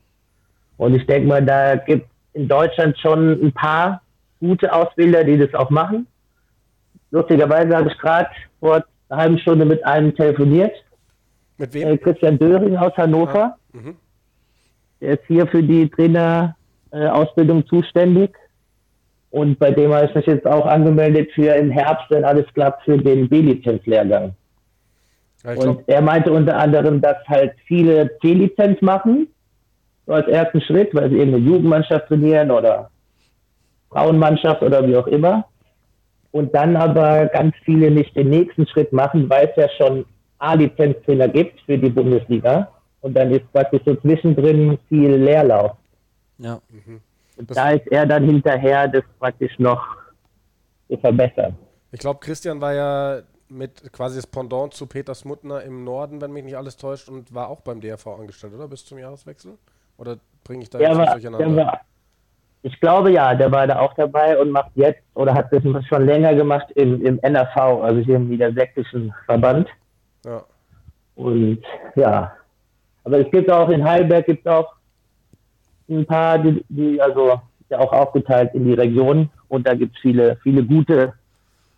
Und 0.78 0.96
ich 0.96 1.06
denke 1.06 1.28
mal, 1.28 1.44
da 1.44 1.76
gibt 1.76 2.08
in 2.34 2.48
Deutschland 2.48 2.98
schon 2.98 3.32
ein 3.44 3.52
paar 3.52 4.02
gute 4.40 4.72
Ausbilder, 4.72 5.26
die 5.26 5.38
das 5.38 5.54
auch 5.54 5.70
machen. 5.70 6.08
Lustigerweise 7.12 7.76
habe 7.76 7.90
ich 7.90 7.98
gerade 7.98 8.30
vor 8.60 8.84
einer 9.10 9.22
halben 9.22 9.40
Stunde 9.40 9.66
mit 9.66 9.86
einem 9.86 10.16
telefoniert 10.16 10.74
mit 11.60 11.74
wem? 11.74 11.88
Äh, 11.90 11.98
Christian 11.98 12.40
Döring 12.40 12.76
aus 12.78 12.96
Hannover. 12.98 13.56
Ah, 13.56 13.58
mhm. 13.74 13.96
Der 15.02 15.14
ist 15.14 15.24
hier 15.28 15.48
für 15.48 15.62
die 15.62 15.90
Trainerausbildung 15.90 17.66
zuständig. 17.68 18.32
Und 19.32 19.60
bei 19.60 19.72
dem 19.72 19.94
habe 19.94 20.08
ich 20.08 20.16
mich 20.16 20.26
jetzt 20.26 20.48
auch 20.48 20.66
angemeldet 20.66 21.30
für 21.34 21.54
im 21.56 21.70
Herbst, 21.70 22.06
wenn 22.10 22.26
alles 22.26 22.46
klappt, 22.54 22.84
für 22.84 22.98
den 22.98 23.30
B-Lizenz-Lehrgang. 23.30 24.34
Ja, 25.44 25.54
und 25.54 25.88
er 25.88 26.02
meinte 26.02 26.34
unter 26.34 26.58
anderem, 26.58 27.00
dass 27.00 27.18
halt 27.28 27.54
viele 27.66 28.18
C-Lizenz 28.20 28.82
machen, 28.82 29.28
so 30.06 30.14
als 30.14 30.28
ersten 30.28 30.62
Schritt, 30.62 30.94
weil 30.94 31.10
sie 31.10 31.18
irgendeine 31.18 31.46
Jugendmannschaft 31.46 32.08
trainieren 32.08 32.50
oder 32.52 32.90
Frauenmannschaft 33.90 34.64
oder 34.64 34.86
wie 34.88 34.98
auch 34.98 35.08
immer. 35.08 35.46
Und 36.32 36.54
dann 36.54 36.76
aber 36.76 37.28
ganz 37.28 37.56
viele 37.64 37.92
nicht 37.92 38.16
den 38.16 38.30
nächsten 38.30 38.68
Schritt 38.68 38.92
machen, 38.92 39.30
weil 39.30 39.48
es 39.48 39.56
ja 39.56 39.70
schon 39.78 40.06
A-Lizenztrainer 40.40 41.28
gibt 41.28 41.60
für 41.62 41.78
die 41.78 41.90
Bundesliga. 41.90 42.72
Und 43.02 43.14
dann 43.14 43.32
ist 43.32 43.52
praktisch 43.54 43.82
so 43.86 43.96
zwischendrin 43.96 44.78
viel 44.90 45.16
Leerlauf. 45.16 45.72
Ja. 46.38 46.60
Mhm. 46.70 47.02
Und 47.38 47.56
da 47.56 47.72
ist 47.72 47.88
er 47.88 48.06
dann 48.06 48.26
hinterher, 48.26 48.88
das 48.88 49.04
praktisch 49.20 49.58
noch 49.60 49.82
zu 50.90 50.98
verbessern. 50.98 51.56
Ich 51.92 52.00
glaube, 52.00 52.20
Christian 52.20 52.60
war 52.60 52.74
ja 52.74 53.22
mit 53.48 53.92
quasi 53.94 54.18
das 54.18 54.28
Pendant 54.28 54.74
zu 54.74 54.86
Peter 54.86 55.16
Smutner 55.16 55.64
im 55.64 55.84
Norden, 55.84 56.22
wenn 56.22 56.32
mich 56.32 56.44
nicht 56.44 56.58
alles 56.58 56.78
täuscht, 56.78 57.10
und 57.10 57.34
war 57.34 57.50
auch 57.50 57.62
beim 57.62 57.82
DRV 57.82 58.08
angestellt, 58.08 58.54
oder? 58.54 58.68
Bis 58.68 58.86
zum 58.86 59.00
Jahreswechsel? 59.00 59.54
Oder 59.98 60.18
bringe 60.44 60.64
ich 60.64 60.70
da 60.70 60.78
der 60.78 60.90
jetzt 60.90 60.98
war, 60.98 61.12
durcheinander? 61.14 61.66
War, 61.66 61.82
ich 62.62 62.80
glaube 62.80 63.12
ja, 63.12 63.34
der 63.36 63.52
war 63.52 63.66
da 63.68 63.80
auch 63.80 63.94
dabei 63.94 64.38
und 64.38 64.52
macht 64.52 64.72
jetzt 64.76 65.02
oder 65.14 65.34
hat 65.34 65.52
das 65.52 65.64
schon 65.88 66.06
länger 66.06 66.36
gemacht 66.36 66.70
im, 66.76 67.04
im 67.06 67.20
NRV, 67.20 67.58
also 67.58 68.02
hier 68.02 68.18
im 68.18 68.30
Niedersächsischen 68.30 69.14
Verband. 69.26 69.68
Ja. 70.30 70.44
Und 71.16 71.60
ja, 71.96 72.32
aber 73.04 73.20
es 73.20 73.32
gibt 73.32 73.52
auch 73.52 73.70
in 73.70 73.84
Heidelberg 73.84 74.28
gibt 74.28 74.48
auch 74.48 74.74
ein 75.90 76.06
paar, 76.06 76.38
die, 76.38 76.64
die 76.70 77.02
also 77.02 77.42
ja 77.70 77.80
auch 77.80 77.92
aufgeteilt 77.92 78.54
in 78.54 78.66
die 78.66 78.74
Region 78.74 79.30
und 79.48 79.68
da 79.68 79.74
gibt 79.74 79.96
es 79.96 80.02
viele, 80.02 80.38
viele 80.44 80.64
gute, 80.64 81.14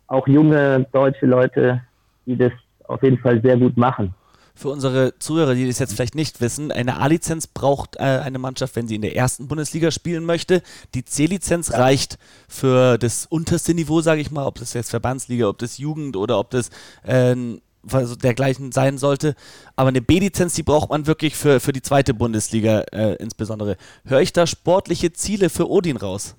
auch 0.06 0.28
junge 0.28 0.86
deutsche 0.92 1.24
Leute, 1.24 1.80
die 2.26 2.36
das 2.36 2.52
auf 2.84 3.02
jeden 3.02 3.18
Fall 3.18 3.40
sehr 3.40 3.56
gut 3.56 3.76
machen. 3.78 4.14
Für 4.54 4.68
unsere 4.68 5.18
Zuhörer, 5.18 5.54
die 5.54 5.66
das 5.66 5.78
jetzt 5.78 5.94
vielleicht 5.94 6.14
nicht 6.14 6.42
wissen, 6.42 6.70
eine 6.70 7.00
A-Lizenz 7.00 7.46
braucht 7.46 7.96
äh, 7.96 8.00
eine 8.02 8.38
Mannschaft, 8.38 8.76
wenn 8.76 8.86
sie 8.86 8.96
in 8.96 9.02
der 9.02 9.16
ersten 9.16 9.48
Bundesliga 9.48 9.90
spielen 9.90 10.26
möchte. 10.26 10.62
Die 10.94 11.06
C-Lizenz 11.06 11.70
ja. 11.70 11.78
reicht 11.78 12.18
für 12.48 12.98
das 12.98 13.24
unterste 13.24 13.72
Niveau, 13.72 14.02
sage 14.02 14.20
ich 14.20 14.30
mal, 14.30 14.46
ob 14.46 14.56
das 14.56 14.74
jetzt 14.74 14.90
Verbandsliga, 14.90 15.48
ob 15.48 15.56
das 15.56 15.78
Jugend 15.78 16.18
oder 16.18 16.38
ob 16.38 16.50
das 16.50 16.68
äh, 17.04 17.34
dergleichen 17.84 18.72
sein 18.72 18.98
sollte. 18.98 19.34
Aber 19.76 19.88
eine 19.88 20.00
B-Lizenz, 20.00 20.54
die 20.54 20.62
braucht 20.62 20.90
man 20.90 21.06
wirklich 21.06 21.36
für, 21.36 21.60
für 21.60 21.72
die 21.72 21.82
zweite 21.82 22.14
Bundesliga 22.14 22.80
äh, 22.92 23.14
insbesondere. 23.16 23.76
Höre 24.04 24.20
ich 24.20 24.32
da 24.32 24.46
sportliche 24.46 25.12
Ziele 25.12 25.50
für 25.50 25.68
Odin 25.70 25.96
raus? 25.96 26.36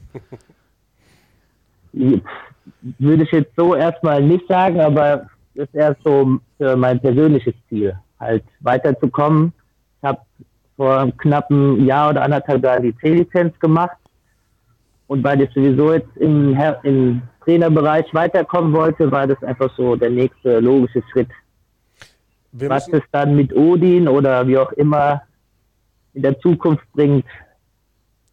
Würde 1.92 3.24
ich 3.24 3.32
jetzt 3.32 3.52
so 3.56 3.76
erstmal 3.76 4.24
nicht 4.24 4.48
sagen, 4.48 4.80
aber 4.80 5.28
das 5.56 5.68
ist 5.68 5.76
erst 5.76 6.02
so 6.04 6.40
mein 6.58 7.00
persönliches 7.00 7.54
Ziel, 7.70 7.96
halt 8.20 8.44
weiterzukommen. 8.62 9.54
Ich 10.02 10.08
habe 10.08 10.22
vor 10.76 11.12
knapp 11.18 11.52
einem 11.52 11.86
Jahr 11.86 12.10
oder 12.10 12.24
anderthalb 12.24 12.64
Jahren 12.64 12.84
die 12.84 12.98
C-Lizenz 12.98 13.60
gemacht. 13.60 13.98
Und 15.08 15.24
weil 15.24 15.42
ich 15.42 15.50
sowieso 15.54 15.94
jetzt 15.94 16.16
im, 16.18 16.58
im 16.84 17.22
Trainerbereich 17.44 18.14
weiterkommen 18.14 18.74
wollte, 18.74 19.12
war 19.12 19.28
das 19.28 19.42
einfach 19.44 19.72
so 19.76 19.96
der 19.96 20.10
nächste 20.10 20.60
logische 20.60 21.04
Schritt. 21.12 21.30
Wir 22.52 22.70
Was 22.70 22.88
es 22.88 23.02
dann 23.12 23.36
mit 23.36 23.54
Odin 23.56 24.08
oder 24.08 24.48
wie 24.48 24.58
auch 24.58 24.72
immer 24.74 25.24
in 26.14 26.22
der 26.22 26.40
Zukunft 26.40 26.86
bringt, 26.94 27.26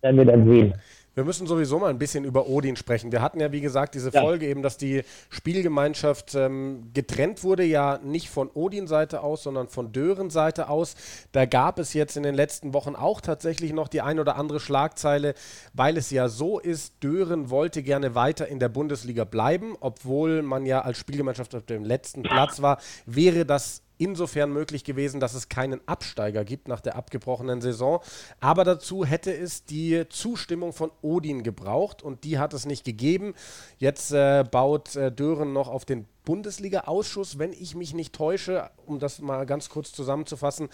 werden 0.03 0.17
wir 0.19 0.25
dann 0.27 0.47
sehen. 0.47 0.75
Wir 1.15 1.25
müssen 1.25 1.47
sowieso 1.47 1.79
mal 1.79 1.91
ein 1.91 1.99
bisschen 1.99 2.25
über 2.25 2.49
Odin 2.49 2.77
sprechen. 2.77 3.11
Wir 3.11 3.21
hatten 3.21 3.41
ja, 3.41 3.51
wie 3.51 3.61
gesagt, 3.61 3.95
diese 3.95 4.11
ja. 4.11 4.21
Folge 4.21 4.47
eben, 4.47 4.63
dass 4.63 4.77
die 4.77 5.03
Spielgemeinschaft 5.29 6.37
ähm, 6.37 6.91
getrennt 6.95 7.43
wurde, 7.43 7.65
ja 7.65 7.99
nicht 7.99 8.31
von 8.31 8.49
Odin-Seite 8.49 9.23
aus, 9.23 9.43
sondern 9.43 9.69
von 9.69 9.93
Dören-Seite 9.93 10.69
aus. 10.69 10.95
Da 11.33 11.47
gab 11.47 11.81
es 11.81 11.95
jetzt 11.95 12.17
in 12.17 12.23
den 12.23 12.35
letzten 12.35 12.75
Wochen 12.75 12.95
auch 12.95 13.21
tatsächlich 13.21 13.73
noch 13.73 13.89
die 13.89 14.03
ein 14.03 14.21
oder 14.21 14.37
andere 14.37 14.61
Schlagzeile, 14.61 15.35
weil 15.75 15.97
es 15.97 16.11
ja 16.11 16.29
so 16.29 16.61
ist, 16.61 17.03
Dören 17.03 17.51
wollte 17.51 17.83
gerne 17.83 18.15
weiter 18.15 18.47
in 18.47 18.61
der 18.61 18.69
Bundesliga 18.69 19.25
bleiben, 19.25 19.77
obwohl 19.81 20.43
man 20.43 20.65
ja 20.65 20.83
als 20.83 20.99
Spielgemeinschaft 20.99 21.55
auf 21.57 21.67
dem 21.67 21.85
letzten 21.85 22.23
Platz 22.23 22.63
war, 22.63 22.79
wäre 23.07 23.45
das 23.45 23.83
insofern 24.01 24.53
möglich 24.53 24.83
gewesen, 24.83 25.21
dass 25.21 25.35
es 25.35 25.49
keinen 25.49 25.87
Absteiger 25.87 26.45
gibt 26.45 26.69
nach 26.69 26.81
der 26.81 26.97
abgebrochenen 26.97 27.61
Saison. 27.61 28.01
Aber 28.41 28.65
dazu 28.65 29.05
hätte 29.05 29.33
es 29.33 29.65
die 29.65 30.05
Zustimmung 30.09 30.73
von 30.73 30.91
Odin 31.03 31.43
gebraucht 31.43 32.03
und 32.03 32.25
die 32.25 32.39
hat 32.39 32.55
es 32.55 32.65
nicht 32.65 32.85
gegeben. 32.85 33.35
Jetzt 33.79 34.13
äh, 34.13 34.45
baut 34.51 34.97
äh, 34.97 35.13
Dören 35.13 35.53
noch 35.53 35.69
auf 35.69 35.85
den 35.85 36.07
Bundesliga-Ausschuss, 36.25 37.39
wenn 37.39 37.53
ich 37.53 37.75
mich 37.75 37.93
nicht 37.93 38.15
täusche, 38.15 38.71
um 38.87 38.99
das 38.99 39.21
mal 39.21 39.45
ganz 39.47 39.69
kurz 39.69 39.93
zusammenzufassen. 39.93 40.69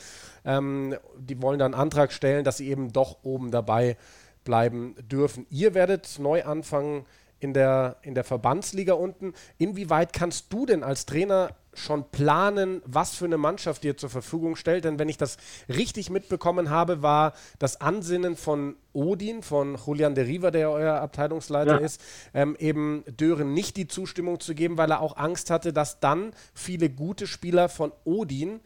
Ähm, 0.45 0.97
die 1.19 1.43
wollen 1.43 1.59
dann 1.59 1.75
einen 1.75 1.83
Antrag 1.83 2.13
stellen, 2.13 2.45
dass 2.45 2.59
sie 2.59 2.69
eben 2.69 2.93
doch 2.93 3.19
oben 3.25 3.51
dabei 3.51 3.97
bleiben 4.45 4.95
dürfen. 5.11 5.47
Ihr 5.51 5.75
werdet 5.75 6.19
neu 6.21 6.45
anfangen 6.45 7.05
in 7.39 7.53
der, 7.53 7.97
in 8.03 8.15
der 8.15 8.25
Verbandsliga 8.25 8.95
unten. 8.95 9.35
Inwieweit 9.59 10.13
kannst 10.13 10.53
du 10.53 10.67
denn 10.67 10.83
als 10.83 11.07
Trainer 11.07 11.51
schon 11.75 12.11
planen, 12.11 12.83
was 12.87 13.15
für 13.15 13.27
eine 13.27 13.37
Mannschaft 13.37 13.85
dir 13.85 13.97
zur 13.97 14.09
Verfügung 14.09 14.57
stellt? 14.57 14.85
Denn 14.85 14.99
wenn 14.99 15.09
ich 15.09 15.19
das 15.19 15.37
richtig 15.69 16.11
mitbekommen 16.11 16.71
habe, 16.71 17.03
war 17.03 17.35
das 17.59 17.81
Ansinnen 17.81 18.37
von 18.37 18.77
Odin, 18.93 19.43
von 19.43 19.77
Julian 19.87 20.15
de 20.15 20.25
Riva, 20.25 20.51
der 20.51 20.71
euer 20.71 20.95
Abteilungsleiter 20.95 21.81
ja. 21.81 21.85
ist, 21.85 22.01
ähm, 22.33 22.57
eben 22.59 23.05
Dören 23.09 23.53
nicht 23.53 23.77
die 23.77 23.89
Zustimmung 23.89 24.41
zu 24.41 24.55
geben, 24.55 24.79
weil 24.79 24.91
er 24.91 25.01
auch 25.01 25.17
Angst 25.17 25.51
hatte, 25.51 25.73
dass 25.73 26.01
dann 26.01 26.33
viele 26.55 26.89
gute 26.89 27.27
Spieler 27.27 27.69
von 27.69 27.93
Odin 28.05 28.61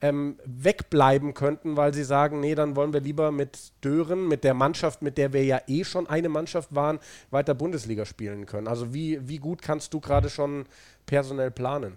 ähm, 0.00 0.36
wegbleiben 0.44 1.34
könnten, 1.34 1.76
weil 1.76 1.94
sie 1.94 2.04
sagen, 2.04 2.40
nee, 2.40 2.54
dann 2.54 2.76
wollen 2.76 2.92
wir 2.92 3.00
lieber 3.00 3.30
mit 3.30 3.72
Dören, 3.82 4.28
mit 4.28 4.44
der 4.44 4.54
Mannschaft, 4.54 5.02
mit 5.02 5.16
der 5.18 5.32
wir 5.32 5.44
ja 5.44 5.60
eh 5.66 5.84
schon 5.84 6.06
eine 6.06 6.28
Mannschaft 6.28 6.74
waren, 6.74 6.98
weiter 7.30 7.54
Bundesliga 7.54 8.04
spielen 8.04 8.46
können. 8.46 8.68
Also 8.68 8.92
wie, 8.92 9.18
wie 9.28 9.38
gut 9.38 9.62
kannst 9.62 9.94
du 9.94 10.00
gerade 10.00 10.28
schon 10.28 10.66
personell 11.06 11.50
planen? 11.50 11.94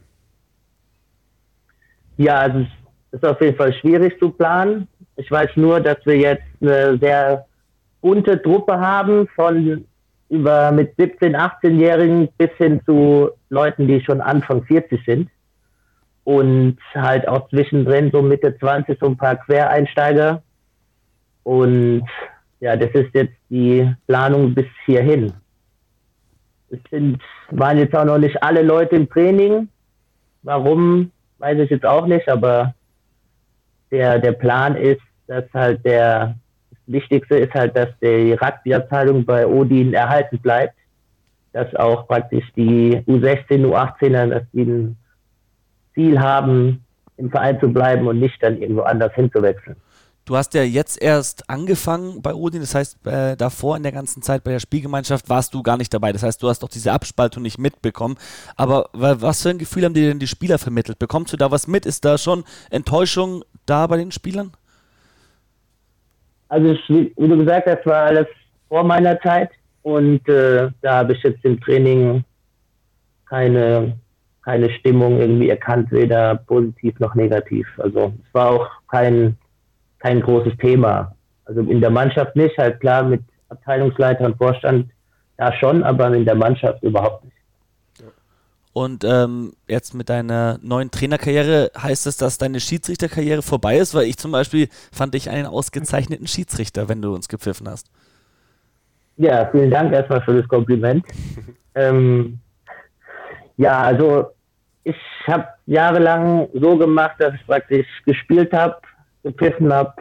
Ja, 2.18 2.40
also 2.40 2.60
es 2.60 2.68
ist 3.12 3.26
auf 3.26 3.42
jeden 3.42 3.58
Fall 3.58 3.74
schwierig 3.74 4.18
zu 4.20 4.30
planen. 4.32 4.88
Ich 5.18 5.30
weiß 5.30 5.52
nur, 5.56 5.80
dass 5.80 5.98
wir 6.06 6.18
jetzt 6.18 6.44
eine 6.62 6.98
sehr 6.98 7.46
bunte 8.02 8.42
Truppe 8.42 8.80
haben 8.80 9.28
von 9.36 9.86
über 10.30 10.72
mit 10.72 10.94
17, 10.98 11.36
18-Jährigen 11.36 12.30
bis 12.38 12.50
hin 12.58 12.82
zu 12.86 13.30
Leuten, 13.50 13.88
die 13.88 14.02
schon 14.02 14.20
Anfang 14.20 14.64
40 14.64 15.06
sind 15.06 15.30
und 16.28 16.78
halt 16.94 17.26
auch 17.26 17.48
zwischendrin 17.48 18.12
so 18.12 18.22
Mitte 18.22 18.54
20 18.58 19.00
so 19.00 19.06
ein 19.06 19.16
paar 19.16 19.38
Quereinsteiger. 19.38 20.44
Und 21.44 22.04
ja, 22.60 22.76
das 22.76 22.90
ist 22.92 23.14
jetzt 23.14 23.38
die 23.50 23.90
Planung 24.08 24.54
bis 24.54 24.66
hierhin. 24.86 25.32
Es 26.70 26.80
sind, 26.92 27.22
waren 27.52 27.78
jetzt 27.78 27.96
auch 27.96 28.04
noch 28.04 28.18
nicht 28.18 28.44
alle 28.44 28.62
Leute 28.62 28.98
im 28.98 29.10
Training. 29.10 29.70
Warum, 30.44 31.14
weiß 31.38 31.60
ich 31.60 31.70
jetzt 31.70 31.86
auch 31.86 32.06
nicht, 32.06 32.28
aber 32.28 32.74
der, 33.90 34.20
der 34.20 34.34
Plan 34.34 34.76
ist, 34.76 35.00
dass 35.28 35.46
halt 35.54 35.86
der, 35.86 36.36
das 36.72 36.80
Wichtigste 36.88 37.38
ist 37.38 37.54
halt, 37.54 37.74
dass 37.78 37.88
die 38.02 38.34
Rugby-Abteilung 38.34 39.24
bei 39.24 39.48
Odin 39.48 39.94
erhalten 39.94 40.40
bleibt. 40.40 40.76
Dass 41.54 41.74
auch 41.76 42.06
praktisch 42.06 42.52
die 42.58 42.98
U16, 43.08 43.66
U18er, 43.66 44.28
dass 44.28 44.44
die 44.52 44.64
einen 44.64 44.98
Ziel 45.98 46.20
haben, 46.20 46.86
im 47.18 47.32
Verein 47.32 47.60
zu 47.60 47.68
bleiben 47.68 48.08
und 48.08 48.20
nicht 48.20 48.42
dann 48.44 48.62
irgendwo 48.62 48.82
anders 48.82 49.14
hinzuwechseln. 49.16 49.76
Du 50.26 50.36
hast 50.36 50.54
ja 50.54 50.62
jetzt 50.62 51.02
erst 51.02 51.50
angefangen 51.50 52.22
bei 52.22 52.34
Odin, 52.34 52.60
das 52.60 52.76
heißt, 52.76 53.08
äh, 53.08 53.38
davor 53.38 53.78
in 53.78 53.84
der 53.84 53.94
ganzen 53.94 54.22
Zeit 54.22 54.44
bei 54.44 54.52
der 54.52 54.60
Spielgemeinschaft 54.60 55.30
warst 55.30 55.54
du 55.54 55.64
gar 55.64 55.78
nicht 55.78 55.94
dabei. 55.94 56.12
Das 56.12 56.22
heißt, 56.22 56.44
du 56.44 56.50
hast 56.50 56.64
doch 56.64 56.68
diese 56.68 56.92
Abspaltung 56.92 57.44
nicht 57.44 57.58
mitbekommen. 57.58 58.18
Aber 58.58 58.90
was 58.92 59.42
für 59.42 59.50
ein 59.50 59.58
Gefühl 59.58 59.86
haben 59.86 59.94
dir 59.94 60.10
denn 60.10 60.20
die 60.20 60.28
Spieler 60.28 60.58
vermittelt? 60.58 61.00
Bekommst 61.00 61.32
du 61.32 61.38
da 61.38 61.50
was 61.50 61.68
mit? 61.68 61.86
Ist 61.86 62.04
da 62.04 62.18
schon 62.18 62.44
Enttäuschung 62.70 63.46
da 63.66 63.88
bei 63.88 63.96
den 63.96 64.12
Spielern? 64.12 64.52
Also, 66.50 66.76
wie 66.90 67.14
du 67.16 67.38
gesagt 67.38 67.68
hast, 67.68 67.86
war 67.86 68.04
alles 68.04 68.28
vor 68.68 68.84
meiner 68.84 69.18
Zeit 69.22 69.52
und 69.82 70.28
äh, 70.28 70.70
da 70.82 70.98
habe 70.98 71.14
ich 71.14 71.24
jetzt 71.24 71.44
im 71.46 71.60
Training 71.62 72.26
keine 73.30 73.98
keine 74.48 74.70
Stimmung 74.70 75.20
irgendwie 75.20 75.50
erkannt, 75.50 75.92
weder 75.92 76.36
positiv 76.36 76.98
noch 77.02 77.16
negativ. 77.16 77.68
Also 77.80 78.14
es 78.26 78.34
war 78.34 78.52
auch 78.52 78.70
kein, 78.90 79.38
kein 80.00 80.22
großes 80.22 80.56
Thema. 80.60 81.14
Also 81.44 81.60
in 81.60 81.82
der 81.82 81.90
Mannschaft 81.90 82.34
nicht, 82.38 82.58
halt 82.58 82.80
klar 82.80 83.04
mit 83.04 83.22
Abteilungsleiter 83.50 84.24
und 84.24 84.38
Vorstand 84.38 84.90
ja 85.38 85.52
schon, 85.52 85.84
aber 85.84 86.14
in 86.16 86.24
der 86.24 86.36
Mannschaft 86.36 86.82
überhaupt 86.82 87.26
nicht. 87.26 87.36
Und 88.72 89.04
ähm, 89.04 89.52
jetzt 89.68 89.94
mit 89.94 90.08
deiner 90.08 90.60
neuen 90.62 90.92
Trainerkarriere 90.92 91.72
heißt 91.78 92.08
es, 92.08 92.16
dass 92.16 92.38
deine 92.38 92.62
Schiedsrichterkarriere 92.62 93.42
vorbei 93.42 93.78
ist, 93.78 93.94
weil 93.96 94.06
ich 94.06 94.16
zum 94.16 94.32
Beispiel 94.32 94.70
fand 94.94 95.14
dich 95.14 95.30
einen 95.30 95.48
ausgezeichneten 95.48 96.28
Schiedsrichter, 96.28 96.88
wenn 96.88 97.02
du 97.02 97.14
uns 97.14 97.28
gepfiffen 97.28 97.68
hast. 97.68 97.88
Ja, 99.18 99.50
vielen 99.52 99.72
Dank 99.72 99.92
erstmal 99.92 100.22
für 100.22 100.36
das 100.40 100.48
Kompliment. 100.48 101.06
ähm, 101.76 102.40
ja, 103.58 103.82
also 103.82 104.37
ich 104.88 105.28
habe 105.28 105.48
jahrelang 105.66 106.48
so 106.54 106.78
gemacht, 106.78 107.16
dass 107.20 107.34
ich 107.36 107.46
praktisch 107.46 107.88
gespielt 108.06 108.54
habe, 108.54 108.78
gepfiffen 109.22 109.72
habe 109.74 109.94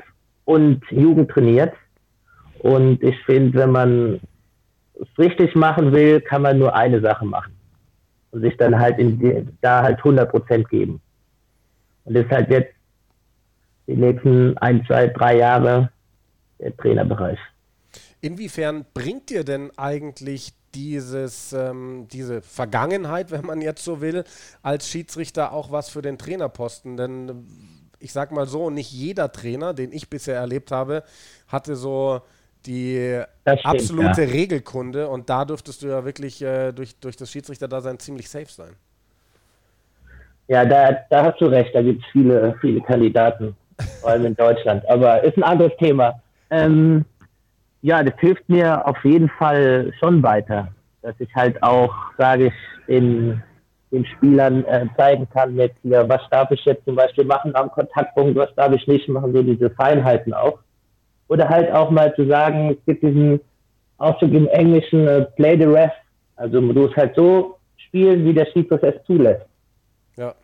und 0.44 0.80
Jugend 0.90 1.28
trainiert. 1.30 1.74
Und 2.60 3.02
ich 3.02 3.16
finde, 3.24 3.58
wenn 3.58 3.72
man 3.72 4.20
es 4.94 5.18
richtig 5.18 5.56
machen 5.56 5.92
will, 5.92 6.20
kann 6.20 6.42
man 6.42 6.58
nur 6.58 6.74
eine 6.74 7.00
Sache 7.00 7.24
machen. 7.24 7.52
Und 8.30 8.42
sich 8.42 8.56
dann 8.58 8.78
halt 8.78 8.98
die, 8.98 9.46
da 9.60 9.82
halt 9.82 9.98
100 9.98 10.30
Prozent 10.30 10.68
geben. 10.68 11.00
Und 12.04 12.14
das 12.14 12.24
ist 12.24 12.30
halt 12.30 12.50
jetzt 12.50 12.72
die 13.88 13.96
nächsten 13.96 14.56
ein, 14.58 14.84
zwei, 14.86 15.08
drei 15.08 15.38
Jahre 15.38 15.90
der 16.60 16.76
Trainerbereich. 16.76 17.38
Inwiefern 18.20 18.86
bringt 18.94 19.30
dir 19.30 19.42
denn 19.42 19.70
eigentlich 19.76 20.52
dieses, 20.76 21.52
ähm, 21.52 22.06
diese 22.12 22.42
Vergangenheit, 22.42 23.30
wenn 23.30 23.47
man 23.47 23.61
jetzt 23.62 23.83
so 23.83 24.00
will, 24.00 24.25
als 24.62 24.88
Schiedsrichter 24.88 25.52
auch 25.52 25.73
was 25.73 25.88
für 25.88 26.02
den 26.02 26.18
Trainerposten. 26.18 26.97
Denn 26.97 27.47
ich 27.99 28.12
sag 28.12 28.30
mal 28.30 28.47
so, 28.47 28.71
nicht 28.71 28.92
jeder 28.92 29.33
Trainer, 29.33 29.73
den 29.73 29.90
ich 29.90 30.11
bisher 30.11 30.37
erlebt 30.37 30.71
habe, 30.71 31.02
hatte 31.49 31.76
so 31.76 32.21
die 32.66 33.23
stimmt, 33.42 33.64
absolute 33.64 34.23
ja. 34.23 34.28
Regelkunde 34.28 35.09
und 35.09 35.30
da 35.30 35.45
dürftest 35.45 35.83
du 35.83 35.87
ja 35.87 36.04
wirklich 36.04 36.42
äh, 36.42 36.73
durch, 36.73 36.99
durch 36.99 37.16
das 37.16 37.30
Schiedsrichterdasein 37.30 37.99
ziemlich 37.99 38.28
safe 38.28 38.50
sein. 38.50 38.75
Ja, 40.49 40.64
da, 40.64 40.92
da 41.11 41.25
hast 41.25 41.40
du 41.40 41.47
recht, 41.47 41.75
da 41.75 41.83
gibt 41.83 42.02
es 42.04 42.11
viele, 42.12 42.54
viele 42.61 42.80
Kandidaten, 42.80 43.56
vor 44.00 44.11
allem 44.11 44.26
in 44.26 44.37
Deutschland. 44.37 44.87
Aber 44.88 45.23
ist 45.25 45.37
ein 45.37 45.42
anderes 45.42 45.73
Thema. 45.78 46.21
Ähm, 46.50 47.04
ja, 47.86 48.02
das 48.02 48.18
hilft 48.18 48.48
mir 48.48 48.84
auf 48.84 48.98
jeden 49.04 49.28
Fall 49.28 49.92
schon 50.00 50.20
weiter, 50.20 50.66
dass 51.02 51.14
ich 51.20 51.32
halt 51.36 51.62
auch, 51.62 51.94
sage 52.18 52.46
ich, 52.46 52.52
den, 52.88 53.40
den 53.92 54.04
Spielern 54.04 54.64
äh, 54.64 54.86
zeigen 54.96 55.28
kann, 55.32 55.54
mit 55.54 55.72
hier, 55.82 56.08
was 56.08 56.20
darf 56.32 56.50
ich 56.50 56.64
jetzt 56.64 56.84
zum 56.84 56.96
Beispiel 56.96 57.24
machen 57.24 57.54
am 57.54 57.70
Kontaktpunkt, 57.70 58.36
was 58.36 58.52
darf 58.56 58.72
ich 58.72 58.84
nicht 58.88 59.08
machen, 59.08 59.32
so 59.32 59.40
diese 59.40 59.70
Feinheiten 59.70 60.34
auch. 60.34 60.58
Oder 61.28 61.48
halt 61.48 61.72
auch 61.72 61.90
mal 61.90 62.12
zu 62.16 62.26
sagen, 62.26 62.70
es 62.72 62.84
gibt 62.86 63.04
diesen 63.04 63.40
Ausdruck 63.98 64.32
im 64.32 64.48
Englischen, 64.48 65.06
äh, 65.06 65.22
play 65.36 65.56
the 65.56 65.66
ref. 65.66 65.92
Also 66.34 66.60
du 66.60 66.86
es 66.86 66.96
halt 66.96 67.14
so 67.14 67.56
spielen, 67.76 68.24
wie 68.24 68.34
der 68.34 68.46
Schiedsrichter 68.46 68.96
es 68.96 69.04
zulässt. 69.04 69.46
Ja. 70.16 70.34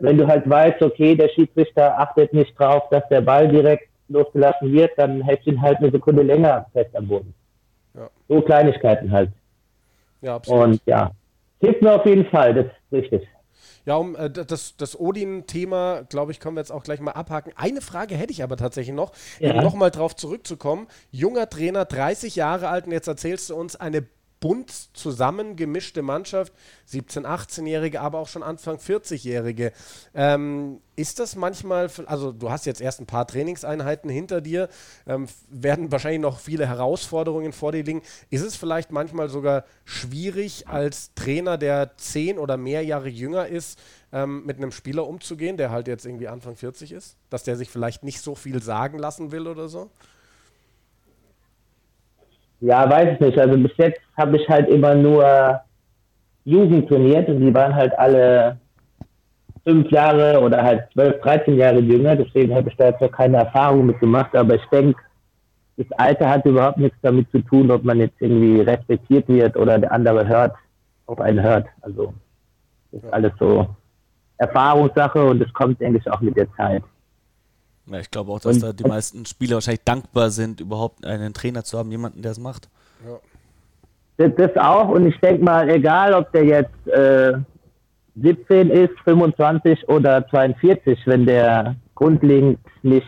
Wenn 0.00 0.16
du 0.16 0.26
halt 0.26 0.48
weißt, 0.48 0.80
okay, 0.80 1.14
der 1.16 1.28
Schiedsrichter 1.28 2.00
achtet 2.00 2.32
nicht 2.32 2.58
drauf, 2.58 2.84
dass 2.90 3.06
der 3.10 3.20
Ball 3.20 3.46
direkt 3.46 3.90
losgelassen 4.08 4.72
wird, 4.72 4.92
dann 4.96 5.22
hältst 5.22 5.46
du 5.46 5.50
ihn 5.50 5.62
halt 5.62 5.78
eine 5.78 5.90
Sekunde 5.90 6.22
länger 6.22 6.66
fest 6.72 6.94
am 6.94 7.08
Boden. 7.08 7.34
Ja. 7.94 8.08
So 8.28 8.40
Kleinigkeiten 8.40 9.10
halt. 9.10 9.30
Ja, 10.22 10.36
absolut. 10.36 10.64
Und 10.64 10.80
ja, 10.86 11.10
hilft 11.60 11.82
mir 11.82 11.94
auf 11.94 12.06
jeden 12.06 12.26
Fall, 12.26 12.54
das 12.54 12.66
ist 12.66 12.92
richtig. 12.92 13.28
Ja, 13.84 13.96
um 13.96 14.16
äh, 14.16 14.28
das, 14.28 14.76
das 14.76 14.98
Odin-Thema, 14.98 16.02
glaube 16.08 16.32
ich, 16.32 16.40
können 16.40 16.56
wir 16.56 16.60
jetzt 16.60 16.72
auch 16.72 16.82
gleich 16.82 17.00
mal 17.00 17.12
abhaken. 17.12 17.52
Eine 17.56 17.80
Frage 17.80 18.16
hätte 18.16 18.32
ich 18.32 18.42
aber 18.42 18.56
tatsächlich 18.56 18.94
noch, 18.94 19.12
ja. 19.38 19.54
um 19.54 19.62
nochmal 19.62 19.92
drauf 19.92 20.16
zurückzukommen. 20.16 20.88
Junger 21.12 21.48
Trainer, 21.48 21.84
30 21.84 22.34
Jahre 22.34 22.68
alt, 22.68 22.86
und 22.86 22.92
jetzt 22.92 23.06
erzählst 23.06 23.50
du 23.50 23.54
uns 23.54 23.76
eine 23.76 24.04
bunt 24.40 24.70
zusammengemischte 24.70 26.02
Mannschaft, 26.02 26.52
17-, 26.90 27.24
18-Jährige, 27.24 28.00
aber 28.00 28.18
auch 28.18 28.28
schon 28.28 28.42
Anfang 28.42 28.76
40-Jährige. 28.76 29.72
Ähm, 30.14 30.80
ist 30.94 31.18
das 31.18 31.36
manchmal, 31.36 31.90
also 32.06 32.32
du 32.32 32.50
hast 32.50 32.66
jetzt 32.66 32.80
erst 32.80 33.00
ein 33.00 33.06
paar 33.06 33.26
Trainingseinheiten 33.26 34.10
hinter 34.10 34.40
dir, 34.40 34.68
ähm, 35.06 35.26
werden 35.48 35.92
wahrscheinlich 35.92 36.20
noch 36.20 36.38
viele 36.38 36.66
Herausforderungen 36.66 37.52
vor 37.52 37.72
dir 37.72 37.82
liegen. 37.82 38.02
Ist 38.30 38.42
es 38.42 38.56
vielleicht 38.56 38.92
manchmal 38.92 39.28
sogar 39.28 39.64
schwierig, 39.84 40.68
als 40.68 41.12
Trainer, 41.14 41.58
der 41.58 41.96
zehn 41.96 42.38
oder 42.38 42.56
mehr 42.56 42.82
Jahre 42.82 43.08
jünger 43.08 43.46
ist, 43.46 43.78
ähm, 44.12 44.44
mit 44.44 44.56
einem 44.56 44.72
Spieler 44.72 45.06
umzugehen, 45.06 45.56
der 45.56 45.70
halt 45.70 45.88
jetzt 45.88 46.06
irgendwie 46.06 46.28
Anfang 46.28 46.56
40 46.56 46.92
ist? 46.92 47.16
Dass 47.30 47.44
der 47.44 47.56
sich 47.56 47.70
vielleicht 47.70 48.02
nicht 48.02 48.20
so 48.20 48.34
viel 48.34 48.62
sagen 48.62 48.98
lassen 48.98 49.32
will 49.32 49.46
oder 49.46 49.68
so? 49.68 49.90
Ja, 52.60 52.88
weiß 52.88 53.14
ich 53.14 53.20
nicht. 53.20 53.38
Also 53.38 53.58
bis 53.58 53.76
jetzt 53.76 54.00
habe 54.16 54.36
ich 54.36 54.48
halt 54.48 54.68
immer 54.68 54.94
nur 54.94 55.60
Jugend 56.44 56.88
trainiert 56.88 57.28
und 57.28 57.40
die 57.40 57.54
waren 57.54 57.74
halt 57.74 57.96
alle 57.98 58.58
fünf 59.64 59.90
Jahre 59.90 60.40
oder 60.40 60.62
halt 60.62 60.84
zwölf, 60.92 61.20
dreizehn 61.20 61.56
Jahre 61.56 61.80
jünger. 61.80 62.16
Deswegen 62.16 62.54
habe 62.54 62.68
ich 62.68 62.76
da 62.76 62.86
jetzt 62.86 63.00
noch 63.00 63.10
keine 63.10 63.38
Erfahrung 63.38 63.86
mitgemacht. 63.86 64.34
Aber 64.34 64.54
ich 64.54 64.64
denke, 64.66 64.98
das 65.76 65.86
Alter 65.98 66.30
hat 66.30 66.46
überhaupt 66.46 66.78
nichts 66.78 66.96
damit 67.02 67.30
zu 67.30 67.40
tun, 67.40 67.70
ob 67.70 67.84
man 67.84 67.98
jetzt 67.98 68.20
irgendwie 68.20 68.60
respektiert 68.60 69.28
wird 69.28 69.56
oder 69.56 69.78
der 69.78 69.92
andere 69.92 70.26
hört, 70.26 70.54
auf 71.06 71.20
einen 71.20 71.42
hört. 71.42 71.66
Also 71.82 72.14
das 72.92 73.02
ist 73.02 73.12
alles 73.12 73.32
so 73.38 73.66
Erfahrungssache 74.38 75.22
und 75.22 75.42
es 75.42 75.52
kommt, 75.52 75.80
denke 75.80 75.98
ich, 75.98 76.10
auch 76.10 76.20
mit 76.20 76.36
der 76.36 76.50
Zeit. 76.54 76.82
Ja, 77.86 78.00
ich 78.00 78.10
glaube 78.10 78.32
auch, 78.32 78.40
dass 78.40 78.56
und, 78.56 78.62
da 78.62 78.72
die 78.72 78.84
meisten 78.84 79.26
Spieler 79.26 79.54
wahrscheinlich 79.54 79.84
dankbar 79.84 80.30
sind, 80.30 80.60
überhaupt 80.60 81.04
einen 81.06 81.32
Trainer 81.34 81.64
zu 81.64 81.78
haben, 81.78 81.90
jemanden, 81.90 82.22
der 82.22 82.32
es 82.32 82.40
macht. 82.40 82.68
Ja. 83.06 83.18
Das, 84.18 84.32
das, 84.36 84.56
auch 84.56 84.88
und 84.88 85.06
ich 85.06 85.18
denke 85.20 85.44
mal, 85.44 85.68
egal 85.68 86.14
ob 86.14 86.32
der 86.32 86.44
jetzt 86.44 86.86
äh, 86.88 87.34
17 88.16 88.70
ist, 88.70 88.98
25 89.04 89.88
oder 89.88 90.26
42, 90.28 90.98
wenn 91.06 91.26
der 91.26 91.76
grundlegend 91.94 92.58
nicht 92.82 93.06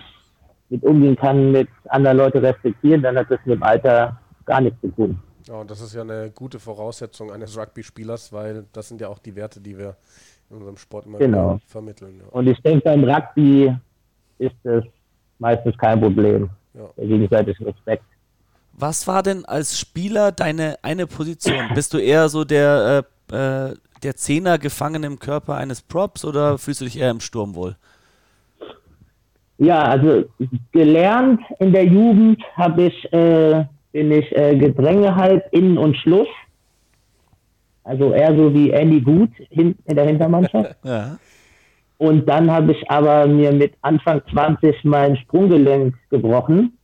mit 0.68 0.82
umgehen 0.84 1.16
kann, 1.16 1.50
mit 1.50 1.68
anderen 1.88 2.18
Leuten 2.18 2.38
respektieren, 2.38 3.02
dann 3.02 3.16
hat 3.16 3.30
das 3.30 3.40
mit 3.46 3.56
dem 3.56 3.62
Alter 3.62 4.20
gar 4.44 4.60
nichts 4.60 4.80
zu 4.82 4.88
tun. 4.88 5.18
Ja, 5.44 5.54
und 5.54 5.70
das 5.70 5.80
ist 5.80 5.94
ja 5.94 6.02
eine 6.02 6.30
gute 6.34 6.58
Voraussetzung 6.58 7.32
eines 7.32 7.56
Rugby-Spielers, 7.56 8.32
weil 8.34 8.66
das 8.72 8.88
sind 8.88 9.00
ja 9.00 9.08
auch 9.08 9.18
die 9.18 9.34
Werte, 9.34 9.60
die 9.60 9.78
wir 9.78 9.96
in 10.50 10.56
unserem 10.56 10.76
Sport 10.76 11.06
immer 11.06 11.18
genau. 11.18 11.58
vermitteln. 11.66 12.20
Ja. 12.20 12.28
Und 12.30 12.46
ich 12.48 12.60
denke, 12.60 12.84
beim 12.84 13.04
Rugby 13.04 13.74
ist 14.38 14.64
es 14.64 14.84
meistens 15.38 15.76
kein 15.78 16.00
Problem. 16.00 16.50
Ja. 16.74 16.88
Der 16.96 17.06
gegenseitige 17.06 17.66
Respekt. 17.66 18.04
Was 18.72 19.06
war 19.08 19.22
denn 19.22 19.44
als 19.44 19.78
Spieler 19.78 20.32
deine 20.32 20.76
eine 20.82 21.06
Position? 21.06 21.68
Bist 21.74 21.94
du 21.94 21.98
eher 21.98 22.28
so 22.28 22.44
der, 22.44 23.04
äh, 23.30 23.34
äh, 23.34 23.74
der 24.02 24.16
Zehner 24.16 24.58
gefangen 24.58 25.02
im 25.02 25.18
Körper 25.18 25.56
eines 25.56 25.82
Props 25.82 26.24
oder 26.24 26.58
fühlst 26.58 26.80
du 26.80 26.84
dich 26.84 26.98
eher 26.98 27.10
im 27.10 27.20
Sturm 27.20 27.54
wohl? 27.54 27.76
Ja, 29.58 29.82
also 29.82 30.24
gelernt 30.70 31.40
in 31.58 31.72
der 31.72 31.84
Jugend 31.84 32.40
habe 32.54 32.84
ich, 32.84 33.12
äh, 33.12 33.64
bin 33.90 34.12
ich 34.12 34.30
äh, 34.36 34.56
Gedränge 34.56 35.16
halt 35.16 35.42
Innen 35.50 35.76
und 35.76 35.96
Schluss. 35.96 36.28
Also 37.82 38.12
eher 38.12 38.36
so 38.36 38.54
wie 38.54 38.70
Andy 38.70 39.00
Gut 39.00 39.30
in, 39.50 39.74
in 39.86 39.96
der 39.96 40.04
Hintermannschaft. 40.04 40.76
ja. 40.84 41.18
Und 41.98 42.28
dann 42.28 42.50
habe 42.50 42.72
ich 42.72 42.90
aber 42.90 43.26
mir 43.26 43.52
mit 43.52 43.74
Anfang 43.82 44.22
20 44.30 44.84
mein 44.84 45.16
Sprunggelenk 45.16 45.94
gebrochen. 46.10 46.78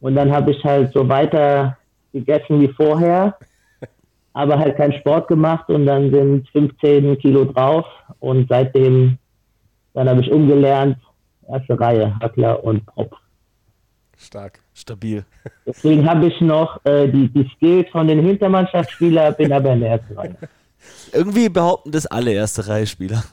Und 0.00 0.14
dann 0.14 0.32
habe 0.32 0.52
ich 0.52 0.64
halt 0.64 0.92
so 0.92 1.08
weiter 1.08 1.76
gegessen 2.12 2.60
wie 2.60 2.68
vorher, 2.68 3.36
aber 4.32 4.58
halt 4.58 4.76
keinen 4.76 4.92
Sport 4.94 5.28
gemacht 5.28 5.68
und 5.68 5.86
dann 5.86 6.10
sind 6.12 6.48
15 6.50 7.18
Kilo 7.18 7.44
drauf. 7.44 7.84
Und 8.20 8.48
seitdem, 8.48 9.18
dann 9.94 10.08
habe 10.08 10.20
ich 10.20 10.30
umgelernt, 10.30 10.96
erste 11.48 11.78
Reihe, 11.78 12.18
Hackler 12.20 12.62
und 12.62 12.86
Prop. 12.86 13.16
Stark, 14.16 14.60
stabil. 14.74 15.24
Deswegen 15.66 16.08
habe 16.08 16.26
ich 16.26 16.40
noch 16.40 16.84
äh, 16.84 17.08
die, 17.08 17.28
die 17.28 17.50
Skills 17.56 17.88
von 17.90 18.06
den 18.06 18.20
Hintermannschaftsspielern, 18.24 19.34
bin 19.34 19.52
aber 19.52 19.72
in 19.72 19.80
der 19.80 19.90
ersten 19.90 20.14
Reihe. 20.14 20.36
Irgendwie 21.12 21.48
behaupten 21.48 21.90
das 21.90 22.06
alle 22.06 22.32
erste 22.32 22.66
Reihe 22.68 22.86
Spieler. 22.86 23.24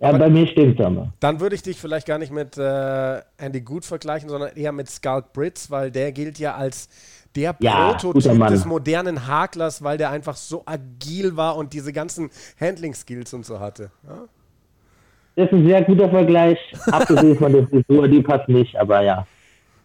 Ja, 0.00 0.08
Aber 0.08 0.18
bei 0.18 0.30
mir 0.30 0.46
stimmt 0.46 0.80
es 0.80 0.86
aber. 0.86 1.12
Dann 1.20 1.40
würde 1.40 1.54
ich 1.54 1.62
dich 1.62 1.78
vielleicht 1.78 2.06
gar 2.06 2.18
nicht 2.18 2.32
mit 2.32 2.56
äh, 2.56 3.20
Andy 3.36 3.60
Good 3.60 3.84
vergleichen, 3.84 4.30
sondern 4.30 4.56
eher 4.56 4.72
mit 4.72 4.88
Skulk 4.88 5.34
Britz, 5.34 5.70
weil 5.70 5.90
der 5.90 6.10
gilt 6.12 6.38
ja 6.38 6.54
als 6.54 6.88
der 7.36 7.54
ja, 7.60 7.92
Prototyp 7.92 8.46
des 8.48 8.64
modernen 8.64 9.26
Haklers, 9.26 9.84
weil 9.84 9.98
der 9.98 10.10
einfach 10.10 10.36
so 10.36 10.62
agil 10.64 11.36
war 11.36 11.56
und 11.56 11.74
diese 11.74 11.92
ganzen 11.92 12.30
Handling-Skills 12.58 13.34
und 13.34 13.44
so 13.44 13.60
hatte. 13.60 13.90
Ja? 14.08 14.24
Das 15.36 15.46
ist 15.46 15.52
ein 15.52 15.66
sehr 15.66 15.82
guter 15.84 16.08
Vergleich. 16.08 16.58
Abgesehen 16.90 17.36
von 17.36 17.52
der 17.52 17.68
Frisur, 17.68 18.08
die 18.08 18.22
passt 18.22 18.48
nicht, 18.48 18.74
aber 18.76 19.02
ja. 19.02 19.26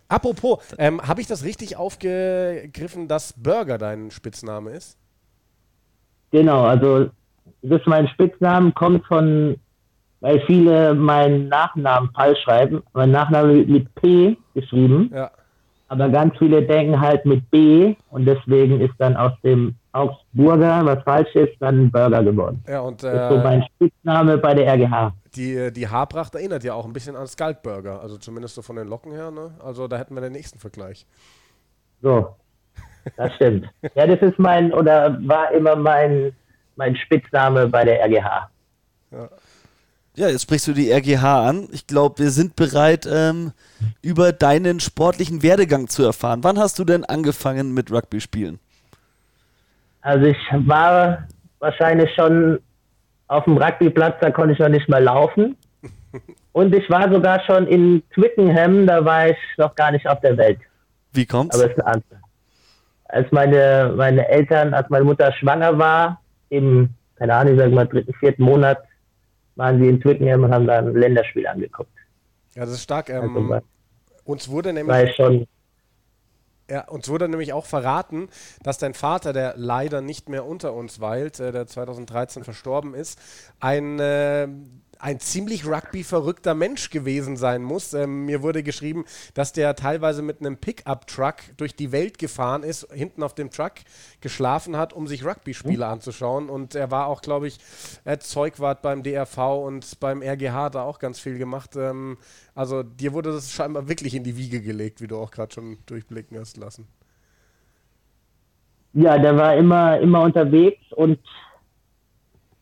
Apropos, 0.07 0.59
ähm, 0.77 1.01
habe 1.01 1.19
ich 1.19 1.27
das 1.27 1.43
richtig 1.43 1.75
aufgegriffen, 1.75 3.07
dass 3.07 3.33
Burger 3.33 3.77
dein 3.77 4.11
Spitzname 4.11 4.71
ist? 4.71 4.97
Genau, 6.31 6.63
also 6.63 7.09
das 7.61 7.81
ist 7.81 7.87
mein 7.87 8.07
Spitzname, 8.07 8.71
kommt 8.71 9.05
von 9.05 9.57
weil 10.25 10.41
viele 10.47 10.95
meinen 10.95 11.49
Nachnamen 11.49 12.09
falsch 12.15 12.41
schreiben. 12.41 12.81
Mein 12.93 13.11
Nachname 13.11 13.53
wird 13.53 13.69
mit 13.69 13.93
P 13.93 14.35
geschrieben. 14.55 15.11
Ja. 15.13 15.29
Aber 15.87 16.09
ganz 16.09 16.35
viele 16.39 16.63
denken 16.63 16.99
halt 16.99 17.27
mit 17.27 17.47
B 17.51 17.95
und 18.09 18.25
deswegen 18.25 18.81
ist 18.81 18.95
dann 18.97 19.15
aus 19.15 19.33
dem 19.43 19.75
Augsburger, 19.91 20.83
was 20.83 21.03
falsch 21.03 21.29
ist, 21.35 21.53
dann 21.59 21.91
Burger 21.91 22.23
geworden. 22.23 22.63
Ja, 22.67 22.79
und 22.79 23.03
äh, 23.03 23.13
das 23.13 23.21
ist 23.21 23.37
so 23.37 23.43
mein 23.43 23.63
Spitzname 23.75 24.39
bei 24.39 24.55
der 24.55 24.73
RGH. 24.73 25.13
Die, 25.35 25.71
die 25.71 25.87
Haarpracht 25.87 26.33
erinnert 26.33 26.63
ja 26.63 26.73
auch 26.73 26.85
ein 26.85 26.93
bisschen 26.93 27.15
an 27.15 27.27
Skulkburger, 27.27 28.01
also 28.01 28.17
zumindest 28.17 28.55
so 28.55 28.63
von 28.63 28.77
den 28.77 28.87
Locken 28.87 29.11
her. 29.11 29.29
Ne? 29.29 29.51
Also 29.63 29.87
da 29.87 29.97
hätten 29.97 30.15
wir 30.15 30.21
den 30.21 30.33
nächsten 30.33 30.57
Vergleich. 30.57 31.05
So, 32.01 32.35
das 33.15 33.31
stimmt. 33.35 33.69
ja, 33.93 34.07
das 34.07 34.27
ist 34.27 34.39
mein, 34.39 34.73
oder 34.73 35.19
war 35.27 35.51
immer 35.51 35.75
mein, 35.75 36.35
mein 36.77 36.95
Spitzname 36.95 37.67
bei 37.67 37.85
der 37.85 38.03
RGH. 38.03 38.49
Ja. 39.11 39.29
Ja, 40.17 40.29
jetzt 40.29 40.43
sprichst 40.43 40.67
du 40.67 40.73
die 40.73 40.91
RGH 40.91 41.49
an. 41.49 41.67
Ich 41.73 41.87
glaube, 41.87 42.19
wir 42.19 42.29
sind 42.29 42.55
bereit, 42.55 43.05
ähm, 43.11 43.51
über 44.01 44.31
deinen 44.31 44.79
sportlichen 44.79 45.43
Werdegang 45.43 45.89
zu 45.89 46.03
erfahren. 46.03 46.39
Wann 46.43 46.57
hast 46.57 46.79
du 46.79 46.85
denn 46.85 47.03
angefangen 47.03 47.73
mit 47.73 47.91
Rugby 47.91 48.21
spielen? 48.21 48.59
Also 50.01 50.25
ich 50.27 50.37
war 50.51 51.27
wahrscheinlich 51.59 52.09
schon 52.15 52.59
auf 53.27 53.43
dem 53.43 53.57
Rugbyplatz, 53.57 54.15
da 54.21 54.31
konnte 54.31 54.53
ich 54.53 54.59
noch 54.59 54.69
nicht 54.69 54.87
mal 54.87 55.03
laufen. 55.03 55.57
Und 56.53 56.73
ich 56.73 56.89
war 56.89 57.11
sogar 57.11 57.41
schon 57.41 57.67
in 57.67 58.01
Twickenham, 58.13 58.87
da 58.87 59.03
war 59.03 59.27
ich 59.29 59.37
noch 59.57 59.75
gar 59.75 59.91
nicht 59.91 60.07
auf 60.07 60.21
der 60.21 60.37
Welt. 60.37 60.59
Wie 61.11 61.25
kommt's? 61.25 61.55
Aber 61.55 61.65
es 61.65 61.71
ist 61.71 61.83
eine 61.83 61.95
Antwort. 61.95 62.21
Als 63.09 63.31
meine, 63.31 63.93
meine 63.97 64.27
Eltern, 64.29 64.73
als 64.73 64.89
meine 64.89 65.03
Mutter 65.03 65.33
schwanger 65.33 65.77
war, 65.77 66.21
im, 66.49 66.89
keine 67.17 67.33
Ahnung, 67.33 67.55
ich 67.55 67.59
sag 67.59 67.71
mal, 67.71 67.85
dritten, 67.85 68.13
vierten 68.13 68.43
Monat, 68.43 68.77
waren 69.55 69.81
sie 69.81 69.89
in 69.89 69.99
Twickenham 69.99 70.43
und 70.43 70.53
haben 70.53 70.67
da 70.67 70.79
ein 70.79 70.93
Länderspiel 70.93 71.47
angeguckt. 71.47 71.89
Ja, 72.55 72.61
das 72.61 72.71
ist 72.71 72.83
stark. 72.83 73.09
Ähm, 73.09 73.51
also, 73.51 73.65
uns 74.23 74.49
wurde 74.49 74.73
nämlich. 74.73 75.15
Schon 75.15 75.47
ja, 76.69 76.87
uns 76.87 77.07
wurde 77.09 77.29
nämlich 77.29 77.53
auch 77.53 77.65
verraten, 77.65 78.27
dass 78.63 78.79
dein 78.79 78.95
Vater, 78.95 79.33
der 79.33 79.53
leider 79.55 80.01
nicht 80.01 80.29
mehr 80.29 80.45
unter 80.45 80.73
uns 80.73 80.99
weilt, 80.99 81.39
äh, 81.39 81.51
der 81.51 81.67
2013 81.67 82.43
verstorben 82.43 82.95
ist, 82.95 83.19
ein 83.59 83.99
äh, 83.99 84.47
ein 84.99 85.19
ziemlich 85.19 85.65
Rugby-verrückter 85.65 86.53
Mensch 86.53 86.89
gewesen 86.89 87.37
sein 87.37 87.63
muss. 87.63 87.93
Ähm, 87.93 88.25
mir 88.25 88.41
wurde 88.41 88.63
geschrieben, 88.63 89.05
dass 89.33 89.53
der 89.53 89.75
teilweise 89.75 90.21
mit 90.21 90.39
einem 90.39 90.57
Pickup-Truck 90.57 91.35
durch 91.57 91.75
die 91.75 91.91
Welt 91.91 92.17
gefahren 92.17 92.63
ist, 92.63 92.87
hinten 92.93 93.23
auf 93.23 93.33
dem 93.35 93.51
Truck 93.51 93.73
geschlafen 94.21 94.77
hat, 94.77 94.93
um 94.93 95.07
sich 95.07 95.25
Rugby-Spiele 95.25 95.85
mhm. 95.85 95.91
anzuschauen. 95.91 96.49
Und 96.49 96.75
er 96.75 96.91
war 96.91 97.07
auch, 97.07 97.21
glaube 97.21 97.47
ich, 97.47 97.59
Zeugwart 98.19 98.81
beim 98.81 99.03
DRV 99.03 99.37
und 99.65 99.99
beim 99.99 100.21
RGH 100.21 100.67
er 100.75 100.83
auch 100.83 100.99
ganz 100.99 101.19
viel 101.19 101.37
gemacht. 101.37 101.75
Ähm, 101.75 102.17
also 102.53 102.83
dir 102.83 103.13
wurde 103.13 103.31
das 103.31 103.51
scheinbar 103.51 103.87
wirklich 103.87 104.15
in 104.15 104.23
die 104.23 104.37
Wiege 104.37 104.61
gelegt, 104.61 105.01
wie 105.01 105.07
du 105.07 105.17
auch 105.17 105.31
gerade 105.31 105.53
schon 105.53 105.77
durchblicken 105.85 106.39
hast 106.39 106.57
lassen. 106.57 106.87
Ja, 108.93 109.17
der 109.17 109.35
war 109.35 109.55
immer, 109.57 109.99
immer 109.99 110.21
unterwegs 110.21 110.81
und 110.91 111.19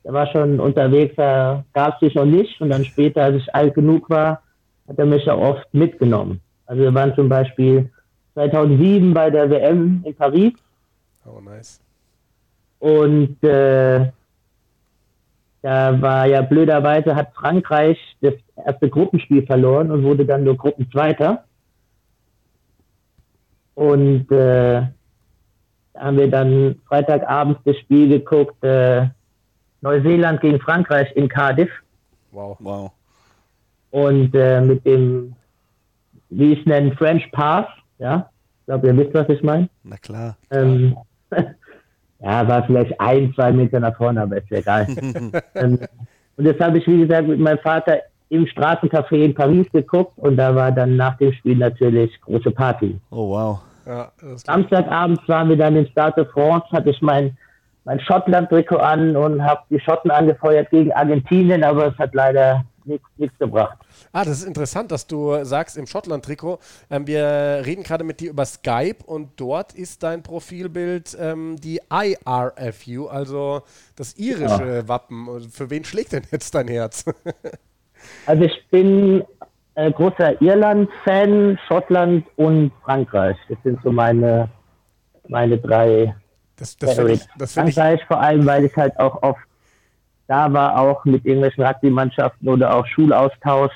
der 0.04 0.14
war 0.14 0.28
schon 0.28 0.60
unterwegs, 0.60 1.16
da 1.16 1.64
gab 1.74 1.96
es 1.96 2.00
sich 2.02 2.16
noch 2.16 2.26
nicht. 2.26 2.60
Und 2.60 2.70
dann 2.70 2.84
später, 2.84 3.24
als 3.24 3.38
ich 3.38 3.56
alt 3.56 3.74
genug 3.74 4.10
war, 4.10 4.42
hat 4.88 5.00
er 5.00 5.06
mich 5.06 5.26
ja 5.26 5.36
oft 5.36 5.74
mitgenommen. 5.74 6.42
Also 6.66 6.82
wir 6.82 6.94
waren 6.94 7.16
zum 7.16 7.30
Beispiel 7.30 7.90
2007 8.34 9.14
bei 9.14 9.30
der 9.30 9.50
WM 9.50 10.04
in 10.06 10.16
Paris. 10.16 10.54
Oh, 11.26 11.40
nice. 11.40 11.80
Und 12.80 13.42
äh, 13.44 14.12
da 15.62 16.02
war 16.02 16.26
ja 16.26 16.42
blöderweise, 16.42 17.16
hat 17.16 17.34
Frankreich 17.34 17.98
das 18.20 18.34
erste 18.66 18.90
Gruppenspiel 18.90 19.46
verloren 19.46 19.90
und 19.92 20.04
wurde 20.04 20.26
dann 20.26 20.44
nur 20.44 20.58
Gruppenzweiter. 20.58 21.46
Und 23.76 24.30
äh, 24.32 24.82
da 25.94 26.00
haben 26.02 26.18
wir 26.18 26.30
dann 26.30 26.82
Freitagabends 26.88 27.62
das 27.64 27.78
Spiel 27.78 28.10
geguckt, 28.10 28.62
äh, 28.64 29.08
Neuseeland 29.84 30.40
gegen 30.40 30.60
Frankreich 30.60 31.12
in 31.16 31.28
Cardiff. 31.28 31.70
Wow. 32.32 32.58
wow. 32.60 32.92
Und 33.92 34.34
äh, 34.34 34.62
mit 34.62 34.86
dem, 34.86 35.36
wie 36.30 36.54
ich 36.54 36.60
es 36.62 36.66
nenne, 36.66 36.96
French 36.96 37.30
Pass, 37.32 37.66
ja. 38.00 38.30
Ich 38.62 38.66
glaube, 38.66 38.88
ihr 38.88 38.98
wisst, 38.98 39.14
was 39.14 39.28
ich 39.28 39.44
meine. 39.44 39.70
Na 39.84 39.98
klar. 39.98 40.38
Ähm, 40.52 40.96
ja, 42.22 42.48
war 42.48 42.66
vielleicht 42.66 43.00
ein, 43.00 43.34
zwei 43.36 43.52
Meter 43.52 43.82
nach 43.82 43.96
vorne, 43.98 44.22
aber 44.22 44.38
ist 44.38 44.52
egal. 44.52 44.88
ähm, 45.56 45.80
und 46.38 46.46
das 46.46 46.58
habe 46.60 46.78
ich, 46.78 46.88
wie 46.88 47.02
gesagt, 47.02 47.28
mit 47.28 47.40
meinem 47.40 47.60
Vater 47.60 48.00
im 48.30 48.46
Straßencafé 48.46 49.26
in 49.26 49.36
Paris 49.36 49.70
geguckt 49.72 50.18
und 50.18 50.38
da 50.38 50.56
war 50.56 50.72
dann 50.72 50.96
nach 50.96 51.18
dem 51.18 51.34
Spiel 51.34 51.58
natürlich 51.58 52.20
große 52.22 52.52
Party. 52.52 53.00
Oh, 53.12 53.30
wow. 53.30 53.60
Ja, 53.86 54.12
Samstagabends 54.38 55.28
waren 55.28 55.50
wir 55.50 55.58
dann 55.58 55.76
in 55.76 55.86
Stade 55.88 56.24
de 56.24 56.26
France, 56.32 56.66
hatte 56.72 56.90
ich 56.90 57.02
mein, 57.02 57.38
mein 57.86 58.00
Schottland-Trikot 58.00 58.78
an 58.78 59.16
und 59.16 59.44
habe 59.44 59.62
die 59.70 59.80
Schotten 59.80 60.12
angefeuert 60.12 60.70
gegen 60.70 60.92
Argentinien, 60.94 61.64
aber 61.64 61.88
es 61.88 61.98
hat 61.98 62.14
leider 62.14 62.64
nichts 62.86 63.38
gebracht. 63.40 63.78
Ah, 64.12 64.26
das 64.26 64.40
ist 64.40 64.48
interessant, 64.48 64.92
dass 64.92 65.08
du 65.08 65.44
sagst 65.44 65.78
im 65.78 65.88
Schottland-Trikot. 65.88 66.60
Ähm, 66.90 67.08
wir 67.08 67.62
reden 67.66 67.84
gerade 67.84 68.04
mit 68.04 68.20
dir 68.20 68.32
über 68.32 68.46
Skype 68.46 69.04
und 69.06 69.32
dort 69.38 69.74
ist 69.74 70.04
dein 70.04 70.24
Profilbild 70.24 71.18
ähm, 71.20 71.56
die 71.58 71.80
IRFU, 71.90 73.08
also 73.08 73.62
das 73.96 74.16
irische 74.18 74.76
ja. 74.76 74.88
Wappen. 74.88 75.42
Für 75.50 75.70
wen 75.70 75.84
schlägt 75.84 76.14
denn 76.14 76.24
jetzt 76.32 76.54
dein 76.56 76.68
Herz? 76.68 77.06
also 78.26 78.44
ich 78.44 78.68
bin 78.70 79.24
äh, 79.76 79.92
großer 79.92 80.42
Irland-Fan, 80.42 81.58
Schottland 81.68 82.26
und 82.36 82.72
Frankreich. 82.84 83.38
Das 83.50 83.58
sind 83.64 83.80
so 83.84 83.92
meine, 83.92 84.50
meine 85.28 85.58
drei 85.58 86.14
das, 86.64 86.96
das 86.96 86.98
ich, 87.08 87.28
das 87.38 87.54
Frankreich 87.54 88.04
vor 88.06 88.20
allem, 88.20 88.46
weil 88.46 88.66
ich 88.66 88.76
halt 88.76 88.98
auch 89.00 89.22
oft 89.22 89.42
da 90.28 90.52
war, 90.52 90.80
auch 90.80 91.04
mit 91.06 91.26
irgendwelchen 91.26 91.64
Rugby-Mannschaften 91.64 92.48
oder 92.48 92.76
auch 92.76 92.86
Schulaustausch. 92.88 93.74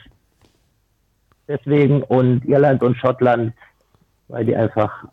Deswegen 1.48 2.04
und 2.04 2.46
Irland 2.46 2.84
und 2.84 2.98
Schottland, 2.98 3.54
weil 4.28 4.46
die 4.46 4.56
einfach 4.56 5.06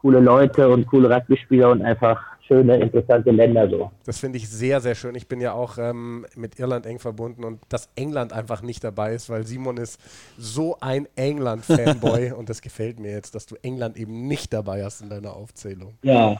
coole 0.00 0.20
Leute 0.20 0.68
und 0.68 0.86
coole 0.86 1.08
Rugby-Spieler 1.08 1.70
und 1.70 1.82
einfach 1.82 2.22
schöne, 2.46 2.76
interessante 2.76 3.30
Länder 3.30 3.68
so. 3.68 3.90
Das 4.04 4.18
finde 4.18 4.38
ich 4.38 4.48
sehr, 4.48 4.80
sehr 4.80 4.94
schön. 4.94 5.14
Ich 5.14 5.28
bin 5.28 5.40
ja 5.40 5.52
auch 5.52 5.78
ähm, 5.78 6.26
mit 6.34 6.58
Irland 6.58 6.86
eng 6.86 6.98
verbunden 6.98 7.44
und 7.44 7.60
dass 7.68 7.88
England 7.94 8.32
einfach 8.32 8.62
nicht 8.62 8.84
dabei 8.84 9.14
ist, 9.14 9.30
weil 9.30 9.46
Simon 9.46 9.78
ist 9.78 10.00
so 10.36 10.76
ein 10.80 11.08
England-Fanboy 11.16 12.32
und 12.36 12.50
das 12.50 12.60
gefällt 12.60 13.00
mir 13.00 13.12
jetzt, 13.12 13.34
dass 13.34 13.46
du 13.46 13.56
England 13.62 13.96
eben 13.96 14.26
nicht 14.26 14.52
dabei 14.52 14.84
hast 14.84 15.00
in 15.00 15.08
deiner 15.08 15.34
Aufzählung. 15.34 15.94
Ja. 16.02 16.36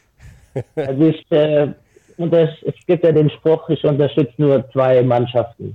Also 0.76 1.02
ich, 1.02 1.30
äh, 1.30 1.72
und 2.16 2.32
es, 2.32 2.50
es 2.62 2.74
gibt 2.86 3.04
ja 3.04 3.12
den 3.12 3.30
Spruch, 3.30 3.68
ich 3.68 3.82
unterstütze 3.84 4.34
nur 4.38 4.70
zwei 4.70 5.02
Mannschaften. 5.02 5.74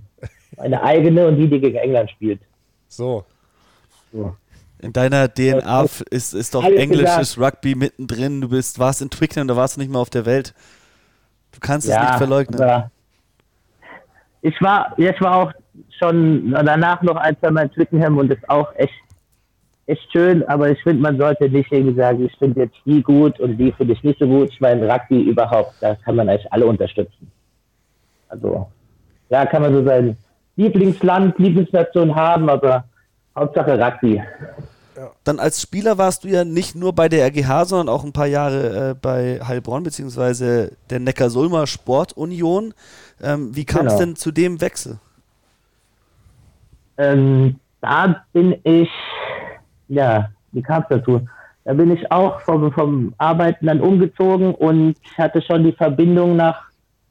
Meine 0.57 0.81
eigene 0.81 1.27
und 1.27 1.37
die, 1.37 1.49
die 1.49 1.59
gegen 1.59 1.77
England 1.77 2.11
spielt. 2.11 2.41
So. 2.87 3.25
so. 4.11 4.35
In 4.81 4.93
deiner 4.93 5.27
DNA 5.27 5.85
ist, 6.09 6.33
ist 6.33 6.55
doch 6.55 6.63
englisches 6.63 7.35
gesagt. 7.35 7.55
Rugby 7.55 7.75
mittendrin. 7.75 8.41
Du 8.41 8.49
bist, 8.49 8.79
warst 8.79 9.01
in 9.01 9.09
Twickenham, 9.09 9.47
da 9.47 9.55
warst 9.55 9.75
du 9.75 9.81
nicht 9.81 9.91
mehr 9.91 9.99
auf 9.99 10.09
der 10.09 10.25
Welt. 10.25 10.53
Du 11.51 11.59
kannst 11.59 11.87
ja, 11.87 11.95
es 11.95 12.01
nicht 12.01 12.17
verleugnen. 12.17 12.83
Ich 14.41 14.61
war, 14.61 14.93
ich 14.97 15.19
war 15.19 15.35
auch 15.35 15.53
schon 15.97 16.51
danach 16.51 17.01
noch 17.01 17.17
ein, 17.17 17.37
zwei 17.39 17.51
Mal 17.51 17.63
in 17.63 17.71
Twickenham 17.71 18.17
und 18.17 18.31
ist 18.31 18.49
auch 18.49 18.73
echt, 18.75 18.93
echt 19.89 20.11
schön, 20.11 20.47
aber 20.47 20.69
ich 20.69 20.81
finde, 20.83 21.01
man 21.01 21.17
sollte 21.17 21.49
nicht 21.49 21.71
irgendwie 21.71 21.95
sagen, 21.95 22.25
ich 22.25 22.35
finde 22.37 22.61
jetzt 22.61 22.77
die 22.85 23.01
gut 23.01 23.39
und 23.39 23.57
die 23.57 23.71
finde 23.71 23.93
ich 23.93 24.03
nicht 24.03 24.19
so 24.19 24.27
gut. 24.27 24.49
Ich 24.49 24.61
meine, 24.61 24.87
Rugby 24.87 25.21
überhaupt, 25.21 25.73
da 25.81 25.95
kann 25.95 26.15
man 26.15 26.29
eigentlich 26.29 26.51
alle 26.51 26.65
unterstützen. 26.65 27.31
Also, 28.29 28.67
ja, 29.29 29.45
kann 29.45 29.61
man 29.61 29.73
so 29.73 29.83
sein 29.83 30.17
Lieblingsland, 30.55 31.37
Lieblingsnation 31.39 32.13
haben, 32.13 32.49
aber 32.49 32.83
Hauptsache 33.35 33.79
Rugby. 33.79 34.21
Dann 35.23 35.39
als 35.39 35.61
Spieler 35.61 35.97
warst 35.97 36.23
du 36.23 36.27
ja 36.27 36.43
nicht 36.43 36.75
nur 36.75 36.93
bei 36.93 37.07
der 37.07 37.25
RGH, 37.27 37.65
sondern 37.65 37.89
auch 37.89 38.03
ein 38.03 38.11
paar 38.11 38.27
Jahre 38.27 38.89
äh, 38.89 38.95
bei 38.95 39.39
Heilbronn 39.39 39.83
beziehungsweise 39.83 40.73
der 40.89 40.99
Neckar-Sulmer 40.99 41.67
Sportunion. 41.67 42.73
Ähm, 43.21 43.55
wie 43.55 43.65
kam 43.65 43.87
es 43.87 43.93
genau. 43.93 44.05
denn 44.05 44.15
zu 44.15 44.31
dem 44.31 44.59
Wechsel? 44.59 44.99
Ähm, 46.97 47.59
da 47.81 48.25
bin 48.33 48.57
ich, 48.63 48.89
ja, 49.89 50.29
wie 50.51 50.61
kam 50.61 50.83
es 50.83 50.87
dazu? 50.89 51.27
Da 51.65 51.73
bin 51.73 51.91
ich 51.91 52.11
auch 52.11 52.41
vom, 52.41 52.71
vom 52.71 53.13
Arbeiten 53.17 53.67
dann 53.67 53.81
umgezogen 53.81 54.55
und 54.55 54.95
hatte 55.17 55.41
schon 55.41 55.63
die 55.63 55.73
Verbindung 55.73 56.35
nach, 56.35 56.63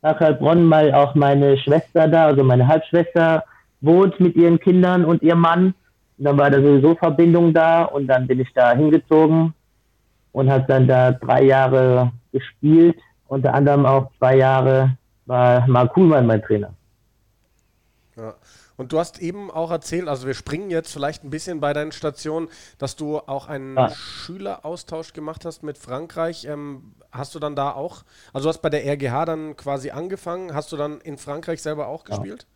nach 0.03 0.19
Heilbronn, 0.19 0.69
weil 0.71 0.93
auch 0.95 1.15
meine 1.15 1.59
Schwester 1.59 2.09
da, 2.09 2.27
also 2.27 2.43
meine 2.43 2.67
Halbschwester, 2.67 3.45
wohnt 3.81 4.19
mit 4.19 4.35
ihren 4.37 4.59
Kindern 4.59 5.05
und 5.05 5.23
ihrem 5.23 5.41
Mann. 5.41 5.75
Und 6.17 6.25
dann 6.25 6.39
war 6.39 6.51
da 6.51 6.61
sowieso 6.61 6.97
Verbindung 6.97 7.53
da 7.53 7.85
und 7.85 8.09
dann 8.09 8.27
bin 8.27 8.41
ich 8.41 8.53
da 8.55 8.73
hingezogen 8.73 9.55
und 10.33 10.51
habe 10.51 10.65
dann 10.67 10.89
da 10.89 11.13
drei 11.13 11.45
Jahre 11.45 12.11
gespielt. 12.33 12.97
Unter 13.29 13.55
anderem 13.55 13.87
auch 13.87 14.11
zwei 14.19 14.39
Jahre 14.39 14.97
war 15.27 15.67
Mark 15.69 15.93
Kuhlmann 15.93 16.27
mein 16.27 16.43
Trainer. 16.43 16.71
Und 18.79 18.93
du 18.93 18.99
hast 19.01 19.21
eben 19.21 19.51
auch 19.51 19.73
erzählt, 19.73 20.09
also 20.09 20.27
wir 20.27 20.35
springen 20.35 20.71
jetzt 20.71 20.93
vielleicht 20.93 21.25
ein 21.25 21.31
bisschen 21.31 21.59
bei 21.59 21.73
deinen 21.73 21.91
Stationen, 21.91 22.49
dass 22.79 22.95
du 22.95 23.19
auch 23.19 23.49
einen 23.49 23.77
ja. 23.77 23.91
Schüleraustausch 23.91 25.13
gemacht 25.13 25.45
hast 25.45 25.65
mit 25.65 25.77
Frankreich. 25.77 26.47
Ähm, 26.47 26.95
hast 27.11 27.35
du 27.35 27.41
dann 27.41 27.57
da 27.57 27.73
auch, 27.73 28.05
also 28.33 28.47
du 28.47 28.51
hast 28.51 28.63
bei 28.63 28.71
der 28.71 28.87
RGH 28.87 29.25
dann 29.25 29.57
quasi 29.57 29.91
angefangen, 29.91 30.55
hast 30.55 30.71
du 30.71 30.77
dann 30.77 31.01
in 31.01 31.19
Frankreich 31.19 31.61
selber 31.61 31.89
auch 31.89 32.05
gespielt? 32.05 32.47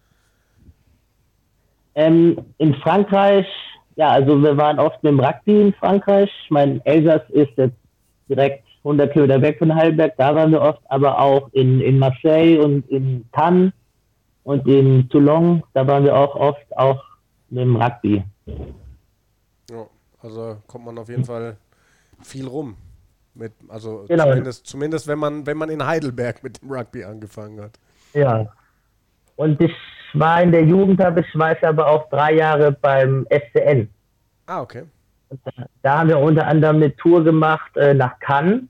Ja. 1.97 2.05
Ähm, 2.05 2.39
in 2.59 2.75
Frankreich, 2.77 3.47
ja, 3.97 4.11
also 4.11 4.41
wir 4.41 4.57
waren 4.57 4.79
oft 4.79 5.03
mit 5.03 5.13
dem 5.13 5.21
Rugby 5.21 5.61
in 5.61 5.75
Frankreich. 5.75 6.31
Mein 6.51 6.81
Elsass 6.87 7.23
ist 7.31 7.51
jetzt 7.57 7.77
direkt 8.29 8.65
100 8.85 9.13
Kilometer 9.13 9.43
weg 9.43 9.59
von 9.59 9.75
Heidelberg, 9.75 10.15
da 10.19 10.35
waren 10.37 10.53
wir 10.53 10.61
oft, 10.61 10.81
aber 10.89 11.19
auch 11.19 11.49
in, 11.53 11.81
in 11.81 11.99
Marseille 11.99 12.59
und 12.59 12.89
in 12.89 13.25
Cannes 13.33 13.73
und 14.45 14.67
in 14.67 15.09
Toulon, 15.09 15.63
da 15.75 15.87
waren 15.87 16.05
wir 16.05 16.17
auch 16.17 16.35
oft 16.35 16.77
auch 16.77 17.03
mit 17.51 17.63
dem 17.63 17.77
Rugby. 17.77 18.25
Ja, 19.71 19.87
also 20.21 20.57
kommt 20.67 20.85
man 20.85 20.99
auf 20.99 21.09
jeden 21.09 21.25
Fall 21.25 21.57
viel 22.23 22.47
rum. 22.47 22.77
Mit, 23.35 23.53
also 23.69 24.05
genau. 24.09 24.25
zumindest, 24.25 24.67
zumindest 24.67 25.09
wenn 25.09 25.19
man, 25.19 25.47
wenn 25.47 25.57
man 25.57 25.71
in 25.71 25.87
Heidelberg 25.87 26.43
mit 26.43 26.61
dem 26.61 26.71
Rugby 26.71 27.05
angefangen 27.05 27.61
hat. 27.61 27.79
Ja. 28.13 28.53
Und 29.37 29.61
ich 29.61 29.75
war 30.13 30.43
in 30.43 30.53
der 30.53 30.65
Jugend, 30.65 31.03
habe 31.03 31.21
ich, 31.21 31.39
war 31.39 31.57
ich 31.57 31.67
aber 31.67 31.87
auch 31.87 32.09
drei 32.11 32.35
Jahre 32.35 32.73
beim 32.73 33.27
FCN. 33.31 33.89
Ah, 34.47 34.61
okay. 34.61 34.85
Da, 35.31 35.67
da, 35.81 35.99
haben 35.99 36.09
wir 36.09 36.19
unter 36.19 36.47
anderem 36.47 36.77
eine 36.77 36.95
Tour 36.97 37.25
gemacht 37.25 37.75
äh, 37.77 37.95
nach 37.95 38.19
Cannes. 38.21 38.65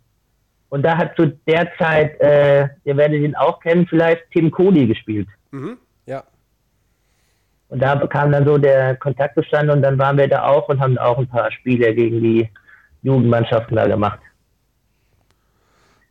Und 0.72 0.84
da 0.84 0.96
hat 0.96 1.14
zu 1.16 1.26
der 1.46 1.68
Zeit, 1.76 2.18
äh, 2.22 2.66
ihr 2.84 2.96
werdet 2.96 3.20
ihn 3.20 3.36
auch 3.36 3.60
kennen, 3.60 3.86
vielleicht 3.86 4.22
Tim 4.32 4.50
Kohli 4.50 4.86
gespielt. 4.86 5.28
Mhm, 5.50 5.76
ja. 6.06 6.24
Und 7.68 7.80
da 7.82 8.06
kam 8.06 8.32
dann 8.32 8.46
so 8.46 8.56
der 8.56 8.96
Kontakt 8.96 9.34
zustande 9.34 9.74
und 9.74 9.82
dann 9.82 9.98
waren 9.98 10.16
wir 10.16 10.28
da 10.28 10.46
auch 10.46 10.70
und 10.70 10.80
haben 10.80 10.96
auch 10.96 11.18
ein 11.18 11.28
paar 11.28 11.52
Spiele 11.52 11.94
gegen 11.94 12.22
die 12.22 12.48
Jugendmannschaften 13.02 13.76
da 13.76 13.86
gemacht. 13.86 14.18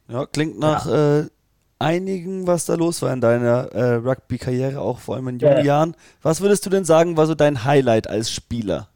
Ja, 0.08 0.28
klingt 0.28 0.60
nach 0.60 0.86
ja. 0.86 1.21
Äh, 1.21 1.26
einigen, 1.80 2.45
was 2.45 2.67
da 2.67 2.76
los 2.76 3.02
war 3.02 3.12
in 3.13 3.21
deiner 3.21 3.71
äh, 3.71 3.95
Rugby-Karriere, 3.95 4.80
auch 4.80 5.00
vor 5.00 5.15
allem 5.15 5.30
in 5.30 5.39
jungen 5.39 5.58
ja. 5.58 5.63
Jahren. 5.63 5.95
Was 6.21 6.39
würdest 6.39 6.63
du 6.67 6.69
denn 6.69 6.86
sagen, 6.86 7.17
war 7.17 7.26
so 7.26 7.34
dein 7.34 7.65
Highlight 7.65 8.08
als 8.08 8.32
Spieler? 8.32 8.89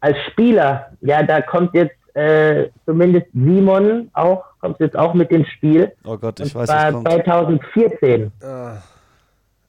Als 0.00 0.18
Spieler, 0.30 0.92
ja, 1.00 1.22
da 1.22 1.40
kommt 1.40 1.72
jetzt 1.72 1.96
äh, 2.14 2.68
zumindest 2.86 3.26
Simon 3.32 4.08
auch, 4.12 4.44
kommt 4.60 4.80
jetzt 4.80 4.96
auch 4.96 5.14
mit 5.14 5.30
dem 5.30 5.44
Spiel. 5.44 5.92
Oh 6.04 6.16
Gott, 6.16 6.40
ich 6.40 6.54
weiß 6.54 6.68
nicht. 6.92 7.08
2014. 7.08 8.32
Ah, 8.42 8.76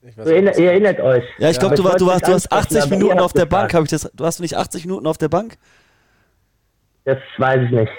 weiß, 0.03 0.27
ihr, 0.27 0.57
ihr, 0.57 0.71
erinnert 0.71 0.99
euch. 0.99 1.23
Ja, 1.39 1.49
ich 1.49 1.59
glaube, 1.59 1.75
du, 1.75 1.83
war, 1.83 1.95
du, 1.95 2.05
du 2.05 2.11
hast 2.11 2.51
80 2.51 2.89
Minuten 2.91 3.19
auf 3.19 3.33
der 3.33 3.45
Bank. 3.45 3.73
ich 3.73 3.89
das, 3.89 4.11
du 4.13 4.25
hast 4.25 4.39
nicht 4.39 4.55
80 4.55 4.85
Minuten 4.85 5.07
auf 5.07 5.17
der 5.17 5.29
Bank? 5.29 5.57
Das 7.05 7.17
weiß 7.37 7.61
ich 7.63 7.71
nicht. 7.71 7.91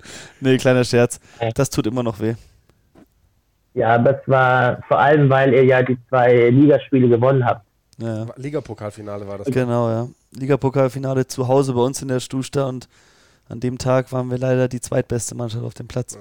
nee, 0.40 0.56
kleiner 0.58 0.84
Scherz. 0.84 1.20
Das 1.54 1.70
tut 1.70 1.86
immer 1.86 2.02
noch 2.02 2.20
weh. 2.20 2.34
Ja, 3.74 3.94
aber 3.94 4.20
es 4.20 4.28
war 4.28 4.82
vor 4.88 4.98
allem, 4.98 5.30
weil 5.30 5.54
ihr 5.54 5.64
ja 5.64 5.82
die 5.82 5.98
zwei 6.08 6.50
Ligaspiele 6.50 7.08
gewonnen 7.08 7.44
habt. 7.44 7.64
Ja. 7.98 8.26
Ligapokalfinale 8.36 9.26
war 9.26 9.38
das. 9.38 9.46
Genau, 9.48 9.88
ja. 9.88 10.08
Ligapokalfinale 10.32 11.26
zu 11.26 11.48
Hause 11.48 11.72
bei 11.72 11.80
uns 11.80 12.02
in 12.02 12.08
der 12.08 12.20
Stusta 12.20 12.66
und 12.66 12.88
an 13.48 13.60
dem 13.60 13.78
Tag 13.78 14.12
waren 14.12 14.30
wir 14.30 14.38
leider 14.38 14.68
die 14.68 14.80
zweitbeste 14.80 15.34
Mannschaft 15.34 15.64
auf 15.64 15.74
dem 15.74 15.88
Platz. 15.88 16.14
Ja. 16.14 16.20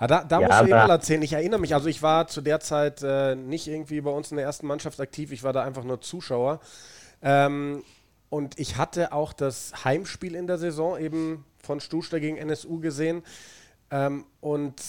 Ah, 0.00 0.06
da, 0.06 0.24
da 0.24 0.40
ja, 0.40 0.46
musst 0.46 0.60
du 0.60 0.64
eben 0.64 0.70
mal 0.70 0.90
erzählen. 0.90 1.20
Ich 1.20 1.34
erinnere 1.34 1.60
mich, 1.60 1.74
also 1.74 1.86
ich 1.88 2.02
war 2.02 2.26
zu 2.26 2.40
der 2.40 2.60
Zeit 2.60 3.02
äh, 3.02 3.34
nicht 3.36 3.68
irgendwie 3.68 4.00
bei 4.00 4.10
uns 4.10 4.30
in 4.30 4.38
der 4.38 4.46
ersten 4.46 4.66
Mannschaft 4.66 4.98
aktiv, 4.98 5.30
ich 5.30 5.42
war 5.42 5.52
da 5.52 5.62
einfach 5.62 5.84
nur 5.84 6.00
Zuschauer. 6.00 6.60
Ähm, 7.20 7.84
und 8.30 8.58
ich 8.58 8.78
hatte 8.78 9.12
auch 9.12 9.34
das 9.34 9.84
Heimspiel 9.84 10.34
in 10.34 10.46
der 10.46 10.56
Saison 10.56 10.98
eben 10.98 11.44
von 11.62 11.80
Stuster 11.80 12.18
gegen 12.18 12.38
NSU 12.38 12.80
gesehen. 12.80 13.22
Ähm, 13.90 14.24
und 14.40 14.80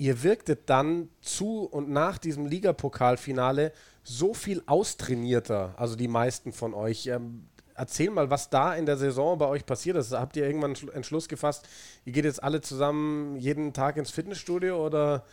ihr 0.00 0.22
wirktet 0.22 0.70
dann 0.70 1.10
zu 1.20 1.64
und 1.64 1.90
nach 1.90 2.16
diesem 2.16 2.46
Ligapokalfinale 2.46 3.72
so 4.02 4.32
viel 4.32 4.62
austrainierter, 4.66 5.74
also 5.76 5.94
die 5.94 6.08
meisten 6.08 6.52
von 6.52 6.72
euch. 6.72 7.06
Ähm, 7.06 7.44
erzähl 7.74 8.10
mal, 8.10 8.30
was 8.30 8.48
da 8.48 8.74
in 8.74 8.86
der 8.86 8.96
Saison 8.96 9.36
bei 9.36 9.46
euch 9.46 9.66
passiert 9.66 9.98
ist. 9.98 10.12
Habt 10.12 10.36
ihr 10.38 10.46
irgendwann 10.46 10.74
einen 10.74 10.88
Entschluss 10.88 11.28
gefasst, 11.28 11.68
ihr 12.06 12.14
geht 12.14 12.24
jetzt 12.24 12.42
alle 12.42 12.62
zusammen 12.62 13.36
jeden 13.36 13.74
Tag 13.74 13.98
ins 13.98 14.10
Fitnessstudio 14.10 14.84
oder 14.84 15.24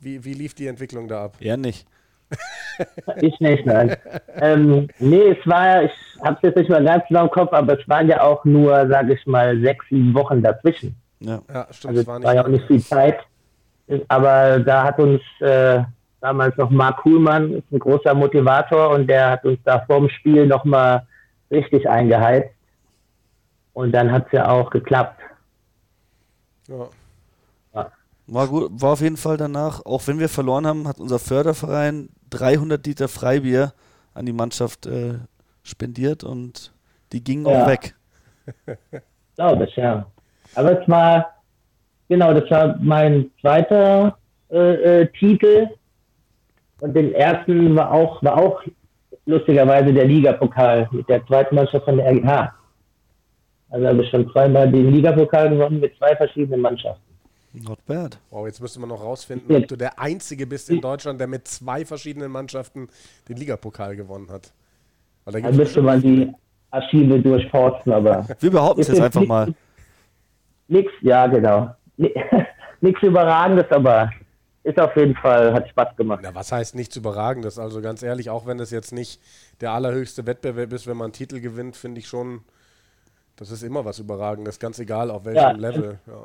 wie, 0.00 0.24
wie 0.24 0.34
lief 0.34 0.52
die 0.54 0.66
Entwicklung 0.66 1.06
da 1.06 1.24
ab? 1.24 1.36
Ja, 1.38 1.56
nicht. 1.56 1.86
ich 3.20 3.38
nicht, 3.38 3.64
nein. 3.66 3.96
ähm, 4.34 4.88
nee, 4.98 5.30
es 5.30 5.46
war, 5.46 5.84
ich 5.84 5.92
habe 6.22 6.36
es 6.36 6.42
jetzt 6.42 6.56
nicht 6.56 6.70
mal 6.70 6.84
ganz 6.84 7.04
genau 7.06 7.22
im 7.22 7.30
Kopf, 7.30 7.52
aber 7.52 7.78
es 7.78 7.88
waren 7.88 8.08
ja 8.08 8.20
auch 8.20 8.44
nur, 8.44 8.88
sage 8.88 9.14
ich 9.14 9.24
mal, 9.26 9.60
sechs, 9.60 9.86
sieben 9.88 10.12
Wochen 10.12 10.42
dazwischen. 10.42 10.96
Ja, 11.20 11.40
ja 11.52 11.68
stimmt. 11.70 11.90
Also 11.90 12.00
es 12.00 12.06
war, 12.08 12.22
war 12.22 12.34
ja 12.34 12.44
auch 12.44 12.48
nicht 12.48 12.66
viel 12.66 12.82
Zeit. 12.82 13.18
Aber 14.08 14.60
da 14.60 14.84
hat 14.84 14.98
uns 14.98 15.20
äh, 15.40 15.82
damals 16.20 16.56
noch 16.56 16.70
Marc 16.70 16.98
Kuhlmann, 16.98 17.52
ist 17.52 17.72
ein 17.72 17.78
großer 17.78 18.14
Motivator 18.14 18.90
und 18.90 19.06
der 19.06 19.30
hat 19.30 19.44
uns 19.44 19.58
da 19.64 19.80
vorm 19.86 20.08
Spiel 20.10 20.46
nochmal 20.46 21.06
richtig 21.50 21.88
eingeheizt. 21.88 22.50
Und 23.72 23.92
dann 23.92 24.10
hat 24.10 24.26
es 24.26 24.32
ja 24.32 24.48
auch 24.48 24.70
geklappt. 24.70 25.20
Ja. 26.66 26.88
ja. 27.74 27.92
War, 28.26 28.48
gut, 28.48 28.70
war 28.74 28.92
auf 28.92 29.00
jeden 29.00 29.16
Fall 29.16 29.36
danach, 29.36 29.84
auch 29.86 30.06
wenn 30.06 30.18
wir 30.18 30.28
verloren 30.28 30.66
haben, 30.66 30.88
hat 30.88 30.98
unser 30.98 31.18
Förderverein 31.18 32.08
300 32.30 32.84
Liter 32.86 33.08
Freibier 33.08 33.72
an 34.14 34.26
die 34.26 34.32
Mannschaft 34.32 34.86
äh, 34.86 35.14
spendiert 35.62 36.24
und 36.24 36.72
die 37.12 37.22
gingen 37.22 37.46
ja. 37.46 37.62
auch 37.62 37.68
weg. 37.68 37.94
Glaube 39.36 39.64
ich, 39.64 39.76
ja. 39.76 40.06
Aber 40.54 40.80
es 40.80 40.88
war, 40.88 41.37
genau, 42.08 42.34
das 42.34 42.50
war 42.50 42.76
mein 42.80 43.30
zweiter 43.40 44.16
äh, 44.50 45.02
äh, 45.02 45.06
Titel. 45.18 45.68
Und 46.80 46.94
den 46.94 47.12
ersten 47.14 47.74
war 47.74 47.90
auch, 47.92 48.22
war 48.22 48.36
auch 48.38 48.62
lustigerweise 49.26 49.92
der 49.92 50.06
Ligapokal 50.06 50.88
mit 50.92 51.08
der 51.08 51.24
zweiten 51.26 51.56
Mannschaft 51.56 51.84
von 51.84 51.96
der 51.96 52.06
RGH. 52.06 52.54
Also 53.70 53.86
habe 53.86 54.02
ich 54.02 54.10
schon 54.10 54.30
zweimal 54.32 54.70
den 54.70 54.92
Ligapokal 54.92 55.50
gewonnen 55.50 55.80
mit 55.80 55.96
zwei 55.98 56.16
verschiedenen 56.16 56.60
Mannschaften. 56.60 57.02
Not 57.52 57.84
bad. 57.86 58.18
Wow, 58.30 58.46
jetzt 58.46 58.60
müsste 58.60 58.80
man 58.80 58.88
noch 58.88 59.02
rausfinden, 59.02 59.54
ob 59.54 59.68
du 59.68 59.76
der 59.76 59.98
Einzige 59.98 60.46
bist 60.46 60.70
in 60.70 60.80
Deutschland, 60.80 61.20
der 61.20 61.26
mit 61.26 61.48
zwei 61.48 61.84
verschiedenen 61.84 62.30
Mannschaften 62.30 62.88
den 63.28 63.36
Ligapokal 63.36 63.96
gewonnen 63.96 64.30
hat. 64.30 64.52
Weil 65.24 65.42
da, 65.42 65.50
müsste 65.50 65.82
man 65.82 66.00
die 66.00 66.32
Archive 66.70 67.20
durchforsten, 67.20 67.92
aber. 67.92 68.26
Wir 68.40 68.50
behaupten 68.50 68.82
es 68.82 68.88
jetzt 68.88 69.00
einfach 69.00 69.20
nix, 69.20 69.28
mal. 69.28 69.54
Nix, 70.68 70.92
ja, 71.02 71.26
genau. 71.26 71.74
Nichts 72.80 73.02
Überragendes, 73.02 73.70
aber 73.70 74.10
ist 74.62 74.78
auf 74.78 74.94
jeden 74.96 75.14
Fall, 75.16 75.52
hat 75.52 75.68
Spaß 75.68 75.96
gemacht. 75.96 76.20
Na, 76.22 76.34
was 76.34 76.52
heißt 76.52 76.74
nichts 76.74 76.94
Überragendes? 76.96 77.58
Also 77.58 77.80
ganz 77.80 78.02
ehrlich, 78.02 78.28
auch 78.28 78.46
wenn 78.46 78.58
das 78.58 78.70
jetzt 78.70 78.92
nicht 78.92 79.20
der 79.60 79.72
allerhöchste 79.72 80.26
Wettbewerb 80.26 80.72
ist, 80.72 80.86
wenn 80.86 80.96
man 80.96 81.06
einen 81.06 81.12
Titel 81.12 81.40
gewinnt, 81.40 81.76
finde 81.76 82.00
ich 82.00 82.06
schon, 82.06 82.42
das 83.36 83.50
ist 83.50 83.62
immer 83.62 83.84
was 83.84 83.98
Überragendes, 83.98 84.58
ganz 84.58 84.78
egal 84.78 85.10
auf 85.10 85.24
welchem 85.24 85.40
ja, 85.40 85.50
Level. 85.52 85.98
Ja. 86.06 86.24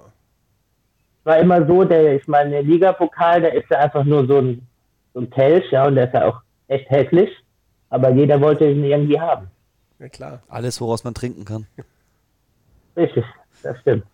War 1.23 1.39
immer 1.39 1.65
so, 1.65 1.85
der, 1.85 2.15
ich 2.15 2.27
meine, 2.27 2.49
der 2.49 2.63
Ligapokal, 2.63 3.41
der 3.41 3.53
ist 3.53 3.69
ja 3.69 3.79
einfach 3.79 4.03
nur 4.03 4.27
so 4.27 4.39
ein, 4.39 4.67
so 5.13 5.21
ein 5.21 5.29
Kelch, 5.29 5.71
ja, 5.71 5.87
und 5.87 5.95
der 5.95 6.07
ist 6.07 6.13
ja 6.13 6.25
auch 6.25 6.41
echt 6.67 6.89
hässlich, 6.89 7.29
aber 7.89 8.09
jeder 8.09 8.41
wollte 8.41 8.69
ihn 8.69 8.83
irgendwie 8.83 9.19
haben. 9.19 9.47
Ja, 9.99 10.09
klar. 10.09 10.43
Alles, 10.49 10.81
woraus 10.81 11.05
man 11.05 11.13
trinken 11.13 11.45
kann. 11.45 11.65
Richtig, 12.97 13.23
das 13.61 13.79
stimmt. 13.79 14.05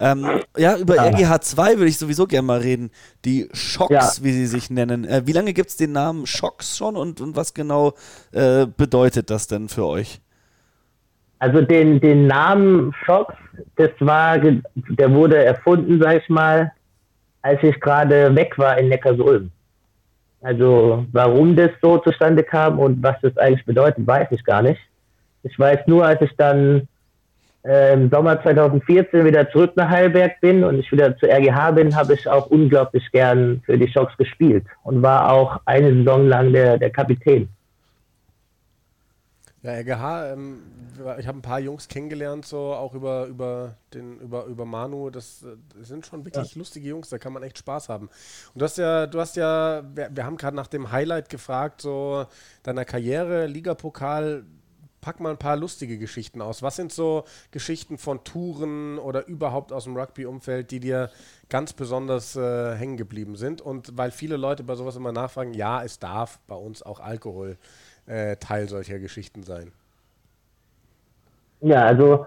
Ähm, 0.00 0.42
ja, 0.56 0.76
über 0.76 0.96
ja. 0.96 1.04
RGH 1.04 1.40
2 1.40 1.76
würde 1.76 1.86
ich 1.86 1.98
sowieso 1.98 2.26
gerne 2.26 2.46
mal 2.46 2.60
reden. 2.60 2.90
Die 3.24 3.48
Schocks, 3.52 4.18
ja. 4.18 4.24
wie 4.24 4.32
sie 4.32 4.46
sich 4.46 4.70
nennen. 4.70 5.04
Äh, 5.04 5.22
wie 5.26 5.32
lange 5.32 5.52
gibt 5.52 5.70
es 5.70 5.76
den 5.76 5.92
Namen 5.92 6.26
Schocks 6.26 6.76
schon 6.76 6.96
und, 6.96 7.20
und 7.20 7.36
was 7.36 7.54
genau 7.54 7.94
äh, 8.32 8.66
bedeutet 8.66 9.30
das 9.30 9.46
denn 9.46 9.68
für 9.68 9.86
euch? 9.86 10.20
Also 11.40 11.62
den, 11.62 12.00
den 12.00 12.26
Namen 12.26 12.92
Schocks, 13.04 13.34
das 13.76 13.90
war, 14.00 14.38
der 14.38 15.12
wurde 15.12 15.44
erfunden, 15.44 16.00
sag 16.00 16.22
ich 16.22 16.28
mal, 16.28 16.72
als 17.42 17.62
ich 17.62 17.80
gerade 17.80 18.34
weg 18.34 18.58
war 18.58 18.76
in 18.78 18.88
Neckarsulm. 18.88 19.50
Also 20.40 21.06
warum 21.12 21.56
das 21.56 21.70
so 21.82 21.98
zustande 21.98 22.42
kam 22.42 22.78
und 22.78 23.02
was 23.02 23.16
das 23.22 23.36
eigentlich 23.36 23.64
bedeutet, 23.64 24.06
weiß 24.06 24.28
ich 24.30 24.44
gar 24.44 24.62
nicht. 24.62 24.80
Ich 25.42 25.58
weiß 25.58 25.80
nur, 25.86 26.04
als 26.04 26.20
ich 26.22 26.34
dann 26.36 26.88
äh, 27.64 27.92
im 27.92 28.10
Sommer 28.10 28.40
2014 28.42 29.24
wieder 29.24 29.50
zurück 29.50 29.72
nach 29.76 29.88
Heilberg 29.88 30.40
bin 30.40 30.64
und 30.64 30.78
ich 30.78 30.90
wieder 30.92 31.16
zur 31.18 31.28
RGH 31.28 31.72
bin, 31.72 31.94
habe 31.94 32.14
ich 32.14 32.28
auch 32.28 32.46
unglaublich 32.46 33.10
gern 33.10 33.62
für 33.66 33.76
die 33.76 33.88
Schocks 33.88 34.16
gespielt 34.16 34.64
und 34.84 35.02
war 35.02 35.30
auch 35.32 35.60
eine 35.64 35.92
Saison 35.92 36.28
lang 36.28 36.52
der, 36.52 36.78
der 36.78 36.90
Kapitän. 36.90 37.48
Ja, 39.62 39.72
RGH, 39.72 40.32
ähm, 40.32 40.62
ich 41.18 41.26
habe 41.26 41.38
ein 41.38 41.42
paar 41.42 41.58
Jungs 41.58 41.88
kennengelernt, 41.88 42.46
so 42.46 42.74
auch 42.74 42.94
über, 42.94 43.26
über, 43.26 43.74
den, 43.92 44.18
über, 44.20 44.44
über 44.44 44.64
Manu. 44.64 45.10
Das, 45.10 45.44
das 45.76 45.88
sind 45.88 46.06
schon 46.06 46.24
wirklich 46.24 46.54
ja. 46.54 46.58
lustige 46.58 46.88
Jungs, 46.88 47.08
da 47.08 47.18
kann 47.18 47.32
man 47.32 47.42
echt 47.42 47.58
Spaß 47.58 47.88
haben. 47.88 48.08
Und 48.54 48.60
du 48.60 48.64
hast 48.64 48.78
ja, 48.78 49.06
du 49.06 49.20
hast 49.20 49.36
ja, 49.36 49.82
wir, 49.94 50.10
wir 50.12 50.24
haben 50.24 50.36
gerade 50.36 50.56
nach 50.56 50.68
dem 50.68 50.92
Highlight 50.92 51.28
gefragt, 51.28 51.82
so 51.82 52.24
deiner 52.62 52.84
Karriere, 52.84 53.46
Ligapokal, 53.46 54.44
pack 55.00 55.20
mal 55.20 55.30
ein 55.30 55.38
paar 55.38 55.56
lustige 55.56 55.98
Geschichten 55.98 56.42
aus. 56.42 56.62
Was 56.62 56.76
sind 56.76 56.92
so 56.92 57.24
Geschichten 57.50 57.98
von 57.98 58.24
Touren 58.24 58.98
oder 58.98 59.26
überhaupt 59.26 59.72
aus 59.72 59.84
dem 59.84 59.96
Rugby-Umfeld, 59.96 60.70
die 60.70 60.80
dir 60.80 61.10
ganz 61.48 61.72
besonders 61.72 62.36
äh, 62.36 62.74
hängen 62.74 62.96
geblieben 62.96 63.36
sind? 63.36 63.60
Und 63.60 63.96
weil 63.96 64.10
viele 64.10 64.36
Leute 64.36 64.64
bei 64.64 64.74
sowas 64.74 64.96
immer 64.96 65.12
nachfragen, 65.12 65.54
ja, 65.54 65.82
es 65.82 65.98
darf 65.98 66.40
bei 66.46 66.56
uns 66.56 66.82
auch 66.82 67.00
Alkohol 67.00 67.56
äh, 68.06 68.36
Teil 68.36 68.68
solcher 68.68 68.98
Geschichten 68.98 69.42
sein. 69.42 69.72
Ja, 71.60 71.84
also 71.84 72.26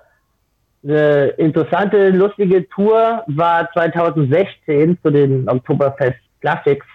eine 0.84 1.28
interessante, 1.38 2.10
lustige 2.10 2.68
Tour 2.70 3.24
war 3.28 3.72
2016 3.74 4.98
zu 5.02 5.12
den 5.12 5.48
Oktoberfest 5.48 6.20
Classics 6.42 6.86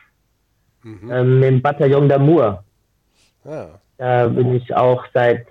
mhm. 0.82 1.10
ähm, 1.10 1.42
im 1.42 1.62
Bataillon 1.62 2.10
d'Amour. 2.10 2.58
Ah. 3.44 3.66
Da 3.98 4.28
bin 4.28 4.54
ich 4.54 4.74
auch 4.74 5.04
seit 5.14 5.46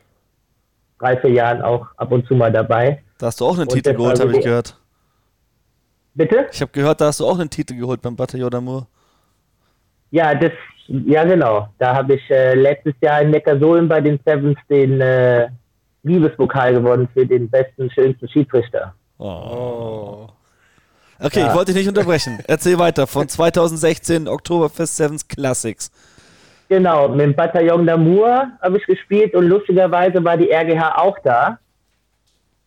drei, 0.99 1.17
vier 1.17 1.31
Jahren 1.31 1.61
auch 1.61 1.87
ab 1.97 2.11
und 2.11 2.27
zu 2.27 2.35
mal 2.35 2.51
dabei. 2.51 3.03
Da 3.17 3.27
hast 3.27 3.39
du 3.39 3.45
auch 3.45 3.53
einen 3.53 3.67
und 3.67 3.73
Titel 3.73 3.93
geholt, 3.93 4.19
habe 4.19 4.35
ich 4.35 4.43
gehört. 4.43 4.77
Bitte? 6.13 6.47
Ich 6.51 6.61
habe 6.61 6.71
gehört, 6.71 7.01
da 7.01 7.07
hast 7.07 7.19
du 7.19 7.25
auch 7.25 7.37
einen 7.39 7.49
Titel 7.49 7.75
geholt 7.75 8.01
beim 8.01 8.15
Bataillon 8.15 8.49
d'Amour. 8.49 8.85
Ja, 10.11 10.33
das, 10.33 10.51
ja 10.87 11.23
genau. 11.25 11.67
Da 11.77 11.95
habe 11.95 12.15
ich 12.15 12.29
äh, 12.29 12.53
letztes 12.55 12.93
Jahr 13.01 13.21
in 13.21 13.31
Neckarsulm 13.31 13.87
bei 13.87 13.99
den 13.99 14.19
Sevens 14.25 14.57
den 14.69 15.01
äh, 15.01 15.49
Liebespokal 16.03 16.73
gewonnen 16.73 17.09
für 17.13 17.25
den 17.25 17.49
besten, 17.49 17.89
schönsten 17.91 18.29
Schiedsrichter. 18.29 18.93
Oh. 19.17 20.27
Okay, 21.19 21.39
ja. 21.39 21.47
ich 21.47 21.53
wollte 21.53 21.73
dich 21.73 21.81
nicht 21.81 21.89
unterbrechen. 21.89 22.39
Erzähl 22.47 22.77
weiter 22.79 23.07
von 23.07 23.27
2016 23.27 24.27
Oktoberfest 24.27 24.95
Sevens 24.95 25.27
Classics. 25.27 25.91
Genau, 26.67 27.09
mit 27.09 27.21
dem 27.21 27.35
Bataillon 27.35 27.87
d'Amour 27.87 28.47
habe 28.61 28.77
ich 28.77 28.85
gespielt 28.85 29.35
und 29.35 29.45
lustigerweise 29.45 30.23
war 30.23 30.37
die 30.37 30.51
RGH 30.51 30.97
auch 30.97 31.19
da. 31.19 31.59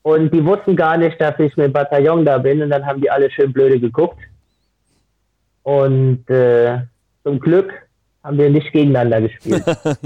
Und 0.02 0.32
die 0.32 0.44
wussten 0.44 0.76
gar 0.76 0.96
nicht, 0.96 1.20
dass 1.20 1.38
ich 1.38 1.56
mit 1.56 1.66
dem 1.66 1.72
Bataillon 1.72 2.24
da 2.24 2.38
bin 2.38 2.62
und 2.62 2.70
dann 2.70 2.87
haben 2.87 3.00
die 3.00 3.11
alle 3.11 3.30
schön 3.30 3.52
blöde 3.52 3.80
geguckt. 3.80 4.18
Und 5.64 6.30
äh, 6.30 6.78
zum 7.24 7.40
Glück 7.40 7.72
haben 8.22 8.38
wir 8.38 8.48
nicht 8.50 8.72
gegeneinander 8.72 9.20
gespielt. 9.20 9.64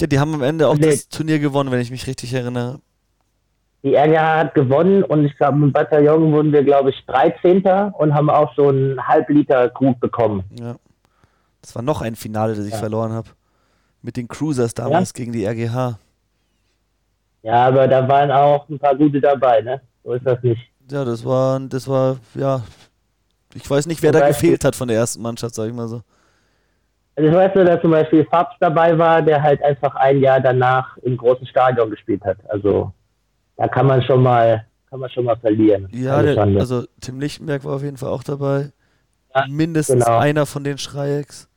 ja, 0.00 0.06
die 0.06 0.18
haben 0.18 0.34
am 0.34 0.42
Ende 0.42 0.68
auch 0.68 0.76
nee. 0.76 0.86
das 0.86 1.08
Turnier 1.08 1.38
gewonnen, 1.38 1.70
wenn 1.70 1.80
ich 1.80 1.90
mich 1.90 2.06
richtig 2.06 2.32
erinnere. 2.32 2.78
Die 3.82 3.96
RGH 3.96 4.38
hat 4.38 4.54
gewonnen 4.54 5.02
und 5.02 5.24
ich 5.24 5.36
glaube, 5.36 5.58
im 5.58 5.72
Bataillon 5.72 6.32
wurden 6.32 6.52
wir, 6.52 6.62
glaube 6.62 6.90
ich, 6.90 7.04
13. 7.06 7.64
und 7.98 8.14
haben 8.14 8.30
auch 8.30 8.54
so 8.54 8.68
einen 8.68 9.06
Halbliter 9.06 9.68
Krug 9.70 9.98
bekommen. 9.98 10.44
Ja. 10.58 10.76
Das 11.62 11.74
war 11.74 11.82
noch 11.82 12.02
ein 12.02 12.16
Finale, 12.16 12.54
das 12.54 12.66
ich 12.66 12.72
ja. 12.72 12.78
verloren 12.78 13.12
habe. 13.12 13.30
Mit 14.02 14.16
den 14.16 14.28
Cruisers 14.28 14.74
damals 14.74 15.10
ja. 15.10 15.12
gegen 15.14 15.32
die 15.32 15.46
RGH. 15.46 15.98
Ja, 17.42 17.66
aber 17.66 17.88
da 17.88 18.06
waren 18.06 18.30
auch 18.30 18.68
ein 18.68 18.78
paar 18.78 18.94
gute 18.94 19.20
dabei, 19.20 19.62
ne? 19.62 19.80
So 20.04 20.12
ist 20.12 20.26
das 20.26 20.42
nicht. 20.42 20.60
Ja, 20.90 21.04
das 21.04 21.24
war, 21.24 21.60
das 21.60 21.88
war, 21.88 22.18
ja, 22.34 22.62
ich 23.54 23.68
weiß 23.68 23.86
nicht, 23.86 24.02
wer 24.02 24.12
zum 24.12 24.20
da 24.20 24.26
Beispiel, 24.26 24.50
gefehlt 24.50 24.64
hat 24.64 24.76
von 24.76 24.88
der 24.88 24.96
ersten 24.98 25.22
Mannschaft, 25.22 25.54
sag 25.54 25.68
ich 25.68 25.74
mal 25.74 25.88
so. 25.88 26.02
Also 27.14 27.28
ich 27.28 27.34
weiß 27.34 27.54
nur, 27.54 27.64
dass 27.64 27.80
zum 27.80 27.90
Beispiel 27.90 28.24
Fabs 28.24 28.56
dabei 28.58 28.96
war, 28.96 29.20
der 29.20 29.42
halt 29.42 29.62
einfach 29.62 29.94
ein 29.96 30.20
Jahr 30.20 30.40
danach 30.40 30.96
im 30.98 31.16
großen 31.16 31.46
Stadion 31.46 31.90
gespielt 31.90 32.24
hat. 32.24 32.38
Also 32.48 32.92
da 33.56 33.68
kann 33.68 33.86
man 33.86 34.02
schon 34.02 34.22
mal, 34.22 34.66
kann 34.88 35.00
man 35.00 35.10
schon 35.10 35.24
mal 35.24 35.36
verlieren. 35.36 35.88
Ja, 35.92 36.22
der, 36.22 36.38
also 36.38 36.84
Tim 37.00 37.20
Lichtenberg 37.20 37.64
war 37.64 37.76
auf 37.76 37.82
jeden 37.82 37.98
Fall 37.98 38.08
auch 38.08 38.22
dabei. 38.22 38.72
Ja, 39.34 39.44
Mindestens 39.48 40.04
genau. 40.04 40.18
einer 40.18 40.46
von 40.46 40.64
den 40.64 40.78
Schreiecks. 40.78 41.48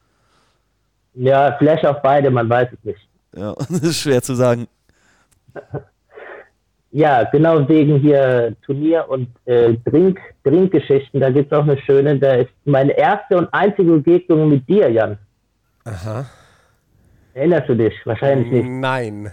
Ja, 1.15 1.56
vielleicht 1.58 1.86
auch 1.86 2.01
beide, 2.01 2.30
man 2.30 2.49
weiß 2.49 2.69
es 2.73 2.84
nicht. 2.84 3.08
Ja, 3.36 3.54
das 3.58 3.69
ist 3.69 3.99
schwer 3.99 4.21
zu 4.21 4.36
sagen. 4.36 4.67
Ja, 6.91 7.23
genau 7.25 7.67
wegen 7.67 7.99
hier 7.99 8.56
Turnier 8.62 9.06
und 9.10 9.28
äh, 9.45 9.73
Drink, 9.86 10.19
Drinkgeschichten, 10.43 11.19
da 11.19 11.30
gibt 11.30 11.51
es 11.51 11.58
auch 11.58 11.63
eine 11.63 11.78
schöne, 11.80 12.17
da 12.17 12.36
ist 12.36 12.51
meine 12.63 12.97
erste 12.97 13.38
und 13.38 13.54
einzige 13.54 13.91
Begegnung 13.97 14.49
mit 14.49 14.67
dir, 14.67 14.89
Jan. 14.89 15.17
Aha. 15.84 16.25
Erinnerst 17.34 17.67
du 17.67 17.75
dich? 17.75 17.93
Wahrscheinlich 18.06 18.49
nicht. 18.49 18.65
Nein. 18.65 19.32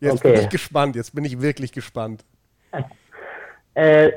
Jetzt 0.00 0.16
okay. 0.16 0.32
bin 0.32 0.40
ich 0.42 0.48
gespannt, 0.50 0.96
jetzt 0.96 1.14
bin 1.14 1.24
ich 1.24 1.40
wirklich 1.40 1.72
gespannt. 1.72 2.24
Äh, 3.74 4.12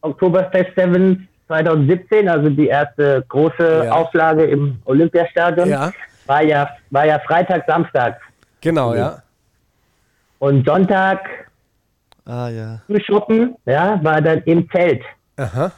Oktoberfest 0.00 0.70
7 0.76 1.28
2017, 1.48 2.28
also 2.28 2.48
die 2.50 2.68
erste 2.68 3.24
große 3.28 3.84
ja. 3.86 3.92
Auflage 3.92 4.44
im 4.44 4.78
Olympiastadion, 4.84 5.68
ja. 5.68 5.92
war 6.26 6.42
ja 6.42 6.68
war 6.90 7.06
ja 7.06 7.18
Freitag, 7.20 7.64
Samstag. 7.66 8.20
Genau, 8.60 8.94
ja. 8.94 9.22
Und 10.38 10.66
Sonntag 10.66 11.20
ah, 12.26 12.48
ja. 12.48 12.80
shoppen, 13.04 13.56
ja, 13.66 13.98
war 14.02 14.20
dann 14.20 14.42
im 14.44 14.70
Zelt. 14.70 15.02
Aha. 15.36 15.72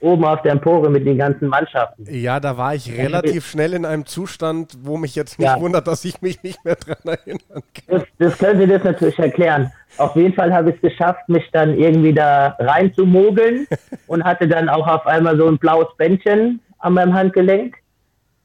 Oben 0.00 0.24
auf 0.24 0.42
der 0.42 0.52
Empore 0.52 0.90
mit 0.90 1.06
den 1.06 1.16
ganzen 1.16 1.48
Mannschaften. 1.48 2.06
Ja, 2.10 2.38
da 2.38 2.58
war 2.58 2.74
ich 2.74 2.92
relativ 2.96 3.46
schnell 3.46 3.72
in 3.72 3.86
einem 3.86 4.04
Zustand, 4.04 4.76
wo 4.82 4.98
mich 4.98 5.14
jetzt 5.14 5.38
nicht 5.38 5.48
ja. 5.48 5.58
wundert, 5.58 5.86
dass 5.86 6.04
ich 6.04 6.20
mich 6.20 6.42
nicht 6.42 6.62
mehr 6.64 6.76
dran 6.76 6.98
erinnern 7.04 7.40
kann. 7.74 7.84
Das, 7.86 8.02
das 8.18 8.38
könnte 8.38 8.66
das 8.66 8.84
natürlich 8.84 9.18
erklären. 9.18 9.72
Auf 9.96 10.14
jeden 10.14 10.34
Fall 10.34 10.52
habe 10.52 10.70
ich 10.70 10.76
es 10.76 10.82
geschafft, 10.82 11.28
mich 11.28 11.48
dann 11.52 11.78
irgendwie 11.78 12.12
da 12.12 12.56
reinzumogeln 12.58 13.66
und 14.06 14.22
hatte 14.22 14.46
dann 14.46 14.68
auch 14.68 14.86
auf 14.86 15.06
einmal 15.06 15.38
so 15.38 15.48
ein 15.48 15.56
blaues 15.58 15.88
Bändchen 15.96 16.60
an 16.78 16.92
meinem 16.92 17.14
Handgelenk 17.14 17.76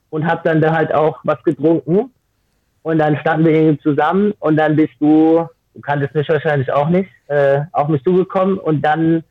und 0.09 0.25
habe 0.25 0.41
dann 0.43 0.61
da 0.61 0.73
halt 0.73 0.93
auch 0.93 1.19
was 1.23 1.43
getrunken. 1.43 2.11
Und 2.83 2.99
dann 2.99 3.17
standen 3.17 3.45
wir 3.45 3.53
irgendwie 3.53 3.83
zusammen 3.83 4.33
und 4.39 4.55
dann 4.55 4.75
bist 4.75 4.93
du, 4.99 5.47
du 5.73 5.81
kanntest 5.81 6.15
mich 6.15 6.27
wahrscheinlich 6.29 6.71
auch 6.71 6.89
nicht, 6.89 7.09
äh, 7.27 7.61
auf 7.73 7.89
mich 7.89 8.03
zugekommen 8.03 8.57
und 8.57 8.81
dann 8.81 9.23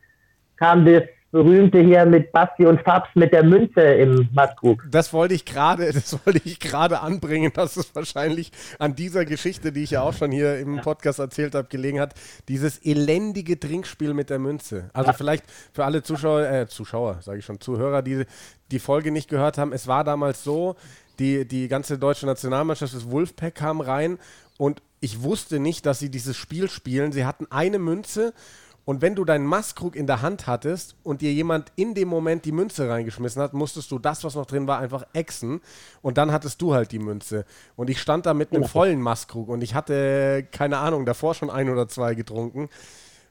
kam 0.55 0.85
das 0.85 1.03
berühmte 1.31 1.79
hier 1.79 2.05
mit 2.05 2.31
Basti 2.31 2.65
und 2.65 2.81
Fabs 2.81 3.09
mit 3.15 3.31
der 3.33 3.43
Münze 3.43 3.81
im 3.81 4.29
Maskrug. 4.33 4.83
Das 4.89 5.13
wollte 5.13 5.33
ich 5.33 5.45
gerade, 5.45 5.85
das 5.93 6.13
wollte 6.25 6.41
ich 6.43 6.59
gerade 6.59 6.99
anbringen, 7.01 7.51
dass 7.53 7.77
es 7.77 7.95
wahrscheinlich 7.95 8.51
an 8.79 8.95
dieser 8.95 9.25
Geschichte, 9.25 9.71
die 9.71 9.83
ich 9.83 9.91
ja 9.91 10.01
auch 10.01 10.13
schon 10.13 10.31
hier 10.31 10.59
im 10.59 10.81
Podcast 10.81 11.19
erzählt 11.19 11.55
habe, 11.55 11.67
gelegen 11.67 11.99
hat. 11.99 12.13
Dieses 12.47 12.77
elendige 12.85 13.59
Trinkspiel 13.59 14.13
mit 14.13 14.29
der 14.29 14.39
Münze. 14.39 14.89
Also 14.93 15.11
ja. 15.11 15.13
vielleicht 15.13 15.45
für 15.73 15.85
alle 15.85 16.03
Zuschauer, 16.03 16.41
äh, 16.41 16.67
Zuschauer, 16.67 17.19
sage 17.21 17.39
ich 17.39 17.45
schon, 17.45 17.59
Zuhörer, 17.59 18.01
die 18.01 18.25
die 18.71 18.79
Folge 18.79 19.11
nicht 19.11 19.29
gehört 19.29 19.57
haben. 19.57 19.73
Es 19.73 19.87
war 19.87 20.03
damals 20.03 20.43
so, 20.43 20.75
die, 21.19 21.47
die 21.47 21.67
ganze 21.67 21.97
deutsche 21.97 22.25
Nationalmannschaft, 22.25 22.93
das 22.93 23.09
Wolfpack 23.09 23.55
kam 23.55 23.81
rein 23.81 24.17
und 24.57 24.81
ich 25.01 25.23
wusste 25.23 25.59
nicht, 25.59 25.85
dass 25.85 25.99
sie 25.99 26.09
dieses 26.09 26.37
Spiel 26.37 26.69
spielen. 26.69 27.11
Sie 27.11 27.25
hatten 27.25 27.47
eine 27.49 27.79
Münze 27.79 28.33
und 28.83 29.01
wenn 29.01 29.15
du 29.15 29.25
deinen 29.25 29.45
Maskrug 29.45 29.95
in 29.95 30.07
der 30.07 30.21
Hand 30.21 30.47
hattest 30.47 30.95
und 31.03 31.21
dir 31.21 31.31
jemand 31.31 31.71
in 31.75 31.93
dem 31.93 32.07
Moment 32.07 32.45
die 32.45 32.51
Münze 32.51 32.89
reingeschmissen 32.89 33.41
hat, 33.41 33.53
musstest 33.53 33.91
du 33.91 33.99
das, 33.99 34.23
was 34.23 34.35
noch 34.35 34.47
drin 34.47 34.67
war, 34.67 34.79
einfach 34.79 35.05
exen. 35.13 35.61
Und 36.01 36.17
dann 36.17 36.31
hattest 36.31 36.61
du 36.61 36.73
halt 36.73 36.91
die 36.91 36.99
Münze. 36.99 37.45
Und 37.75 37.89
ich 37.91 38.01
stand 38.01 38.25
da 38.25 38.33
mit 38.33 38.51
einem 38.51 38.63
vollen 38.63 38.99
Maskrug 38.99 39.49
und 39.49 39.61
ich 39.61 39.75
hatte, 39.75 40.47
keine 40.51 40.79
Ahnung, 40.79 41.05
davor 41.05 41.35
schon 41.35 41.51
ein 41.51 41.69
oder 41.69 41.87
zwei 41.87 42.15
getrunken. 42.15 42.69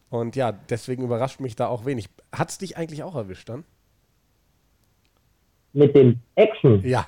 Und 0.08 0.36
ja, 0.36 0.52
deswegen 0.52 1.02
überrascht 1.02 1.40
mich 1.40 1.56
da 1.56 1.66
auch 1.66 1.84
wenig. 1.84 2.08
Hat 2.32 2.50
es 2.50 2.58
dich 2.58 2.76
eigentlich 2.76 3.02
auch 3.02 3.16
erwischt 3.16 3.48
dann? 3.48 3.64
Mit 5.72 5.94
dem 5.96 6.20
Exen? 6.36 6.80
Ja. 6.86 7.06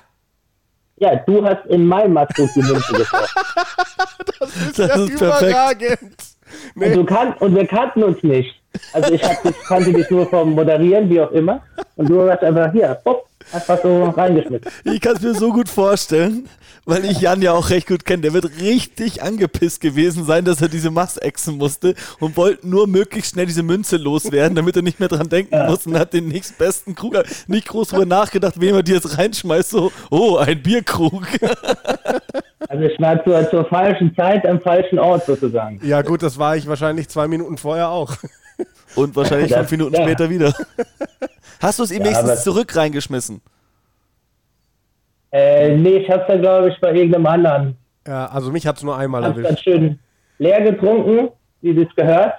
Ja, 0.97 1.15
du 1.15 1.43
hast 1.43 1.65
in 1.67 1.85
meinem 1.85 2.13
Maskrug 2.13 2.49
die 2.53 2.61
Münze 2.61 2.93
getroffen. 2.93 3.41
das 4.39 4.55
ist 4.55 4.79
das 4.79 4.87
ja 4.89 4.95
ist 4.95 5.09
überragend. 5.09 5.99
Perfekt. 5.99 6.32
Nee. 6.75 6.87
Und, 6.87 6.95
du 6.95 7.03
kan 7.05 7.33
und 7.39 7.55
wir 7.55 7.67
kannten 7.67 8.03
uns 8.03 8.23
nicht. 8.23 8.55
Also 8.93 9.13
ich 9.13 9.23
hab, 9.23 9.43
kannte 9.67 9.93
dich 9.93 10.09
nur 10.09 10.27
vom 10.27 10.53
Moderieren, 10.53 11.09
wie 11.09 11.21
auch 11.21 11.31
immer. 11.31 11.61
Und 11.95 12.09
du 12.09 12.29
hast 12.29 12.43
einfach 12.43 12.71
hier, 12.71 12.97
pop, 13.03 13.27
einfach 13.51 13.79
so 13.81 14.05
reingeschmissen. 14.05 14.67
Ich 14.85 15.01
kann 15.01 15.15
es 15.15 15.21
mir 15.21 15.35
so 15.35 15.51
gut 15.51 15.69
vorstellen, 15.69 16.49
weil 16.85 17.05
ich 17.05 17.21
Jan 17.21 17.41
ja 17.41 17.53
auch 17.53 17.69
recht 17.69 17.87
gut 17.87 18.05
kenne. 18.05 18.23
Der 18.23 18.33
wird 18.33 18.59
richtig 18.59 19.21
angepisst 19.21 19.81
gewesen 19.81 20.25
sein, 20.25 20.45
dass 20.45 20.61
er 20.61 20.69
diese 20.69 20.91
Mast 20.91 21.21
exen 21.21 21.57
musste 21.57 21.95
und 22.19 22.35
wollte 22.35 22.67
nur 22.67 22.87
möglichst 22.87 23.33
schnell 23.33 23.45
diese 23.45 23.63
Münze 23.63 23.97
loswerden, 23.97 24.55
damit 24.55 24.75
er 24.75 24.81
nicht 24.81 24.99
mehr 24.99 25.09
dran 25.09 25.29
denken 25.29 25.55
ja. 25.55 25.69
muss 25.69 25.85
und 25.85 25.97
hat 25.97 26.13
den 26.13 26.27
nächstbesten 26.27 26.95
Krug 26.95 27.15
nicht 27.47 27.67
groß 27.67 27.89
drüber 27.89 28.05
nachgedacht, 28.05 28.59
wem 28.59 28.75
er 28.75 28.83
die 28.83 28.93
jetzt 28.93 29.17
reinschmeißt. 29.17 29.69
So, 29.69 29.91
oh, 30.09 30.37
ein 30.37 30.61
Bierkrug. 30.61 31.27
Also 32.67 32.83
ich 32.83 32.99
war 32.99 33.23
zur, 33.23 33.49
zur 33.49 33.65
falschen 33.65 34.15
Zeit 34.15 34.45
am 34.47 34.59
falschen 34.61 34.99
Ort 34.99 35.25
sozusagen. 35.25 35.79
Ja 35.83 36.01
gut, 36.01 36.23
das 36.23 36.39
war 36.39 36.55
ich 36.55 36.67
wahrscheinlich 36.67 37.09
zwei 37.09 37.27
Minuten 37.27 37.57
vorher 37.57 37.89
auch. 37.89 38.15
Und 38.95 39.15
wahrscheinlich 39.15 39.49
das, 39.49 39.59
fünf 39.59 39.71
Minuten 39.71 39.95
ja. 39.95 40.03
später 40.03 40.29
wieder. 40.29 40.53
Hast 41.61 41.79
du 41.79 41.83
es 41.83 41.91
ihm 41.91 41.99
ja, 41.99 42.05
wenigstens 42.05 42.43
zurück 42.43 42.75
reingeschmissen? 42.75 43.41
Äh, 45.31 45.75
nee, 45.77 45.97
ich 45.97 46.09
hab's 46.09 46.27
dann, 46.27 46.41
glaube 46.41 46.69
ich, 46.69 46.79
bei 46.79 46.93
irgendeinem 46.93 47.25
anderen. 47.25 47.77
Ja, 48.05 48.27
also 48.27 48.51
mich 48.51 48.67
hat's 48.67 48.83
nur 48.83 48.97
einmal 48.97 49.23
hab's 49.23 49.37
erwischt. 49.37 49.49
dann 49.49 49.57
schön 49.57 49.99
leer 50.37 50.61
getrunken, 50.61 51.29
wie 51.61 51.73
das 51.73 51.93
gehört. 51.95 52.33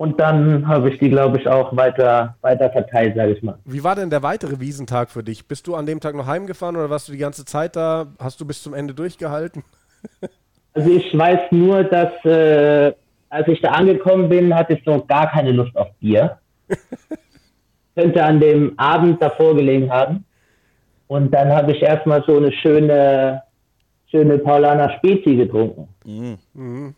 Und 0.00 0.18
dann 0.18 0.66
habe 0.66 0.88
ich 0.88 0.98
die, 0.98 1.10
glaube 1.10 1.36
ich, 1.36 1.46
auch 1.46 1.76
weiter, 1.76 2.34
weiter 2.40 2.70
verteilt, 2.70 3.16
sage 3.16 3.32
ich 3.32 3.42
mal. 3.42 3.58
Wie 3.66 3.84
war 3.84 3.94
denn 3.94 4.08
der 4.08 4.22
weitere 4.22 4.58
Wiesentag 4.58 5.10
für 5.10 5.22
dich? 5.22 5.46
Bist 5.46 5.66
du 5.66 5.74
an 5.74 5.84
dem 5.84 6.00
Tag 6.00 6.14
noch 6.14 6.26
heimgefahren 6.26 6.74
oder 6.74 6.88
warst 6.88 7.08
du 7.08 7.12
die 7.12 7.18
ganze 7.18 7.44
Zeit 7.44 7.76
da? 7.76 8.06
Hast 8.18 8.40
du 8.40 8.46
bis 8.46 8.62
zum 8.62 8.72
Ende 8.72 8.94
durchgehalten? 8.94 9.62
also 10.72 10.90
ich 10.90 11.14
weiß 11.14 11.40
nur, 11.50 11.84
dass 11.84 12.14
äh, 12.24 12.94
als 13.28 13.46
ich 13.48 13.60
da 13.60 13.72
angekommen 13.72 14.30
bin, 14.30 14.54
hatte 14.54 14.72
ich 14.72 14.82
so 14.86 15.04
gar 15.04 15.30
keine 15.30 15.52
Lust 15.52 15.76
auf 15.76 15.88
Bier. 16.00 16.38
Könnte 17.94 18.24
an 18.24 18.40
dem 18.40 18.78
Abend 18.78 19.20
davor 19.20 19.54
gelegen 19.54 19.90
haben. 19.90 20.24
Und 21.08 21.30
dann 21.34 21.52
habe 21.52 21.72
ich 21.72 21.82
erstmal 21.82 22.24
so 22.26 22.38
eine 22.38 22.52
schöne, 22.52 23.42
schöne 24.10 24.38
Paulaner 24.38 24.96
Spezi 24.96 25.36
getrunken. 25.36 25.88
Mhm. 26.06 26.38
Mhm. 26.54 26.94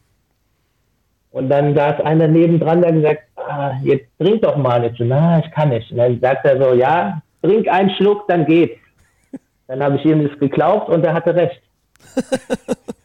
Und 1.32 1.48
dann 1.48 1.74
saß 1.74 2.00
einer 2.04 2.28
nebendran, 2.28 2.82
der 2.82 2.92
gesagt, 2.92 3.22
ah, 3.36 3.72
jetzt 3.82 4.06
trink 4.18 4.42
doch 4.42 4.56
mal. 4.56 4.84
Ich 4.84 4.96
so, 4.98 5.04
na, 5.04 5.38
ich 5.38 5.50
kann 5.50 5.70
nicht. 5.70 5.90
Und 5.90 5.96
dann 5.96 6.20
sagt 6.20 6.44
er 6.44 6.62
so, 6.62 6.74
ja, 6.74 7.22
trink 7.42 7.68
einen 7.68 7.90
Schluck, 7.96 8.28
dann 8.28 8.46
geht's. 8.46 8.78
Dann 9.68 9.82
habe 9.82 9.96
ich 9.96 10.04
ihm 10.04 10.28
das 10.28 10.38
geglaubt 10.38 10.90
und 10.90 11.02
er 11.02 11.14
hatte 11.14 11.34
recht. 11.34 11.62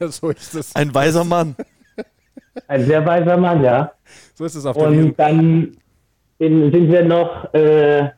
so 0.00 0.28
ist 0.28 0.54
es. 0.54 0.76
Ein 0.76 0.94
weiser 0.94 1.24
Mann. 1.24 1.56
Ein 2.68 2.82
sehr 2.82 3.06
weiser 3.06 3.38
Mann, 3.38 3.64
ja. 3.64 3.92
So 4.34 4.44
ist 4.44 4.54
es 4.54 4.66
auf 4.66 4.76
der 4.76 4.88
Und 4.88 5.18
dann 5.18 5.76
sind, 6.38 6.74
sind 6.74 6.92
wir 6.92 7.04
noch 7.04 7.54
äh, 7.54 8.10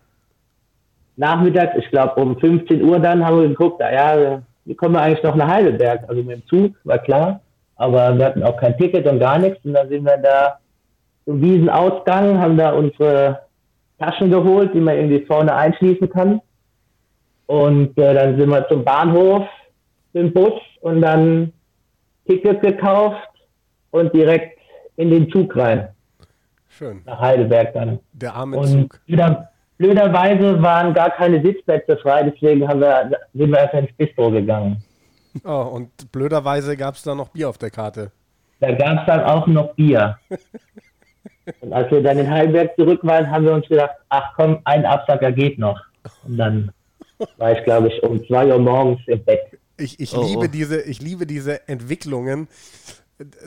nachmittags, 1.17 1.77
ich 1.79 1.89
glaube 1.91 2.21
um 2.21 2.41
15 2.41 2.83
Uhr 2.83 2.99
dann, 2.99 3.25
haben 3.25 3.41
wir 3.41 3.49
geguckt, 3.49 3.81
ja, 3.81 4.43
wie 4.65 4.75
kommen 4.75 4.95
wir 4.95 5.03
eigentlich 5.03 5.23
noch 5.23 5.37
nach 5.37 5.49
Heidelberg? 5.49 6.03
Also 6.09 6.23
mit 6.23 6.39
dem 6.39 6.47
Zug, 6.49 6.75
war 6.83 6.99
klar 6.99 7.41
aber 7.81 8.19
wir 8.19 8.27
hatten 8.27 8.43
auch 8.43 8.59
kein 8.59 8.77
Ticket 8.77 9.07
und 9.07 9.21
gar 9.21 9.39
nichts. 9.39 9.65
Und 9.65 9.73
dann 9.73 9.89
sind 9.89 10.05
wir 10.05 10.19
da 10.19 10.59
zum 11.25 11.41
Wiesenausgang, 11.41 12.39
haben 12.39 12.59
da 12.59 12.73
unsere 12.73 13.41
Taschen 13.99 14.31
geholt, 14.31 14.75
die 14.75 14.81
man 14.81 14.97
irgendwie 14.97 15.25
vorne 15.25 15.55
einschließen 15.55 16.11
kann. 16.11 16.43
Und 17.47 17.97
äh, 17.97 18.15
dann 18.15 18.39
sind 18.39 18.51
wir 18.51 18.69
zum 18.69 18.85
Bahnhof 18.85 19.49
dem 20.13 20.31
Bus 20.31 20.53
und 20.83 21.01
dann 21.01 21.55
Ticket 22.29 22.61
gekauft 22.61 23.31
und 23.93 24.13
direkt 24.13 24.59
in 24.97 25.11
den 25.11 25.31
Zug 25.31 25.57
rein. 25.57 25.89
Schön. 26.69 27.01
Nach 27.07 27.19
Heidelberg 27.19 27.73
dann. 27.73 27.99
Der 28.13 28.35
arme 28.35 28.59
und 28.59 28.67
Zug. 28.67 29.01
Blöder, 29.07 29.49
blöderweise 29.79 30.63
waren 30.63 30.93
gar 30.93 31.11
keine 31.11 31.41
Sitzplätze 31.41 31.97
frei, 31.97 32.25
deswegen 32.25 32.69
haben 32.69 32.81
wir, 32.81 33.11
sind 33.33 33.51
wir 33.51 33.63
einfach 33.63 33.79
ins 33.79 33.93
Bistro 33.97 34.31
gegangen. 34.31 34.85
Oh, 35.45 35.71
und 35.73 36.11
blöderweise 36.13 36.77
gab 36.77 36.97
es 36.97 37.03
da 37.03 37.15
noch 37.15 37.29
Bier 37.29 37.49
auf 37.49 37.59
der 37.59 37.71
Karte. 37.71 38.11
Da 38.61 38.73
gab 38.73 39.01
es 39.01 39.07
dann 39.07 39.21
auch 39.21 39.47
noch 39.47 39.75
Bier. 39.75 40.19
und 41.61 41.73
als 41.73 41.91
wir 41.91 42.03
dann 42.03 42.19
in 42.19 42.31
Heidelberg 42.31 42.75
zurück 42.77 43.01
waren, 43.03 43.31
haben 43.31 43.45
wir 43.45 43.53
uns 43.53 43.69
gedacht, 43.69 43.95
ach 44.09 44.33
komm, 44.37 44.59
ein 44.65 44.85
Absacker 44.85 45.33
geht 45.33 45.59
noch. 45.59 45.81
Und 46.25 46.37
dann 46.37 46.73
war 47.39 47.53
ich, 47.53 47.65
glaube 47.65 47.89
ich, 47.89 48.03
um 48.03 48.25
zwei 48.27 48.47
Uhr 48.47 48.59
morgens 48.59 49.01
im 49.07 49.23
Bett. 49.25 49.41
Ich, 49.77 49.99
ich, 50.01 50.17
oh, 50.17 50.23
liebe, 50.23 50.47
oh. 50.47 50.47
Diese, 50.47 50.83
ich 50.83 51.01
liebe 51.01 51.27
diese 51.27 51.69
Entwicklungen, 51.69 52.49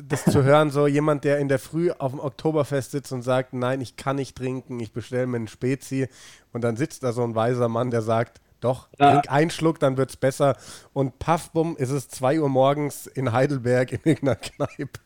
das 0.01 0.25
zu 0.25 0.43
hören, 0.43 0.69
so 0.69 0.87
jemand, 0.87 1.23
der 1.23 1.39
in 1.39 1.47
der 1.47 1.59
Früh 1.59 1.91
auf 1.91 2.11
dem 2.11 2.19
Oktoberfest 2.19 2.91
sitzt 2.91 3.11
und 3.11 3.23
sagt, 3.23 3.53
nein, 3.53 3.81
ich 3.81 3.95
kann 3.95 4.17
nicht 4.17 4.37
trinken, 4.37 4.79
ich 4.79 4.93
bestelle 4.93 5.27
mir 5.27 5.37
einen 5.37 5.47
Spezi. 5.47 6.07
Und 6.51 6.63
dann 6.63 6.75
sitzt 6.75 7.03
da 7.03 7.11
so 7.11 7.23
ein 7.23 7.35
weiser 7.35 7.69
Mann, 7.69 7.91
der 7.91 8.01
sagt, 8.01 8.39
doch, 8.63 8.89
ja. 8.99 9.11
trink 9.11 9.31
einen 9.31 9.49
Schluck, 9.49 9.79
dann 9.79 9.97
wird 9.97 10.09
es 10.09 10.17
besser. 10.17 10.55
Und 10.93 11.19
paffbumm 11.19 11.75
ist 11.77 11.91
es 11.91 12.07
2 12.09 12.39
Uhr 12.41 12.49
morgens 12.49 13.07
in 13.07 13.31
Heidelberg 13.31 13.91
in 13.91 13.99
irgendeiner 14.03 14.35
Kneipe. 14.35 14.99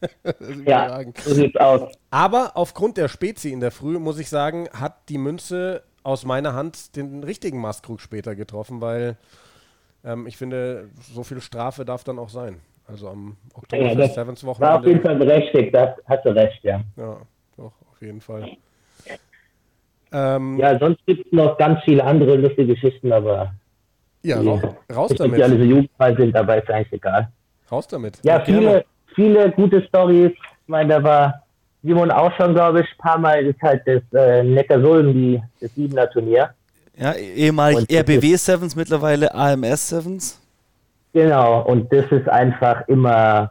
ja, 0.66 1.02
so 1.16 1.34
sieht's 1.34 1.56
aus. 1.56 1.92
Aber 2.10 2.52
aufgrund 2.54 2.96
der 2.96 3.08
Spezi 3.08 3.50
in 3.50 3.60
der 3.60 3.70
Früh, 3.70 3.98
muss 3.98 4.18
ich 4.18 4.28
sagen, 4.28 4.68
hat 4.72 5.08
die 5.08 5.18
Münze 5.18 5.82
aus 6.02 6.24
meiner 6.24 6.54
Hand 6.54 6.96
den 6.96 7.24
richtigen 7.24 7.60
Maskrug 7.60 8.00
später 8.00 8.34
getroffen, 8.34 8.80
weil 8.80 9.16
ähm, 10.04 10.26
ich 10.26 10.36
finde, 10.36 10.90
so 11.00 11.22
viel 11.22 11.40
Strafe 11.40 11.84
darf 11.84 12.04
dann 12.04 12.18
auch 12.18 12.28
sein. 12.28 12.60
Also 12.86 13.08
am 13.08 13.36
Oktober 13.54 13.92
ja, 13.92 14.08
Sevens 14.08 14.44
Wochenende. 14.44 14.74
War 14.74 14.80
auf 14.80 14.86
jeden 14.86 15.00
Fall 15.00 15.16
berechtigt, 15.16 15.74
das 15.74 15.96
hast 16.06 16.24
du 16.24 16.34
recht, 16.34 16.62
ja. 16.62 16.82
Ja, 16.96 17.18
doch, 17.56 17.72
auf 17.90 18.00
jeden 18.00 18.20
Fall. 18.20 18.56
Ähm, 20.14 20.58
ja, 20.58 20.78
sonst 20.78 21.04
gibt 21.06 21.26
es 21.26 21.32
noch 21.32 21.58
ganz 21.58 21.80
viele 21.84 22.04
andere 22.04 22.36
lustige 22.36 22.74
Geschichten, 22.74 23.12
aber. 23.12 23.52
Ja, 24.22 24.40
die, 24.40 24.48
raus 24.94 25.12
damit. 25.18 25.38
Die 25.38 25.42
alle 25.42 25.58
so 25.58 25.64
jugendfrei 25.64 26.14
sind, 26.14 26.34
dabei 26.34 26.60
ist 26.60 26.70
eigentlich 26.70 26.92
egal. 26.92 27.28
Raus 27.70 27.88
damit. 27.88 28.20
Ja, 28.22 28.40
viele, 28.40 28.84
viele 29.14 29.50
gute 29.50 29.82
Stories. 29.82 30.30
Ich 30.30 30.68
meine, 30.68 30.94
da 30.94 31.02
war 31.02 31.42
Simon 31.82 32.10
auch 32.10 32.32
schon, 32.36 32.54
glaube 32.54 32.80
ich, 32.80 32.86
ein 32.86 32.98
paar 32.98 33.18
Mal 33.18 33.44
ist 33.44 33.60
halt 33.60 33.82
das 33.86 34.02
äh, 34.14 34.42
Neckarsulm, 34.44 35.12
die, 35.12 35.42
das 35.60 35.74
Siebener 35.74 36.08
Turnier. 36.08 36.50
Ja, 36.96 37.12
ehemalig 37.14 37.90
RBW 37.92 38.36
Sevens, 38.36 38.76
mittlerweile 38.76 39.34
AMS 39.34 39.88
Sevens. 39.88 40.40
Genau, 41.12 41.62
und 41.62 41.92
das 41.92 42.06
ist 42.10 42.28
einfach 42.28 42.86
immer 42.88 43.50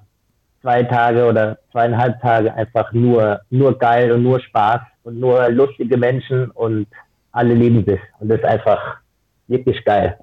zwei 0.63 0.81
Tage 0.83 1.27
oder 1.27 1.59
zweieinhalb 1.71 2.19
Tage 2.21 2.53
einfach 2.53 2.91
nur, 2.93 3.41
nur 3.49 3.77
geil 3.77 4.11
und 4.13 4.23
nur 4.23 4.39
Spaß 4.39 4.81
und 5.03 5.19
nur 5.19 5.49
lustige 5.49 5.97
Menschen 5.97 6.49
und 6.51 6.87
alle 7.33 7.53
lieben 7.53 7.85
sich. 7.85 7.99
Und 8.19 8.29
das 8.29 8.39
ist 8.39 8.45
einfach 8.45 8.97
wirklich 9.47 9.83
geil. 9.83 10.17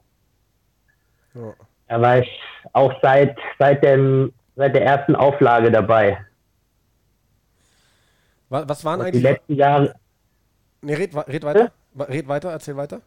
Ja. 1.35 1.53
Da 1.89 2.01
war 2.01 2.19
ich 2.19 2.41
auch 2.73 2.93
seit, 3.03 3.37
seit, 3.59 3.85
dem, 3.85 4.33
seit 4.57 4.75
der 4.75 4.85
ersten 4.85 5.15
Auflage 5.15 5.71
dabei. 5.71 6.19
Was, 8.49 8.85
waren 8.85 9.01
und 9.01 9.07
eigentlich 9.07 9.23
die 9.23 9.29
letzten 9.29 9.55
Jahre? 9.55 9.95
Nee, 10.81 10.95
red, 10.95 11.15
red 11.29 11.45
weiter. 11.45 11.71
Ja? 11.95 12.05
Red 12.05 12.29
weiter, 12.29 12.51
erzähl 12.51 12.77
weiter. 12.77 13.01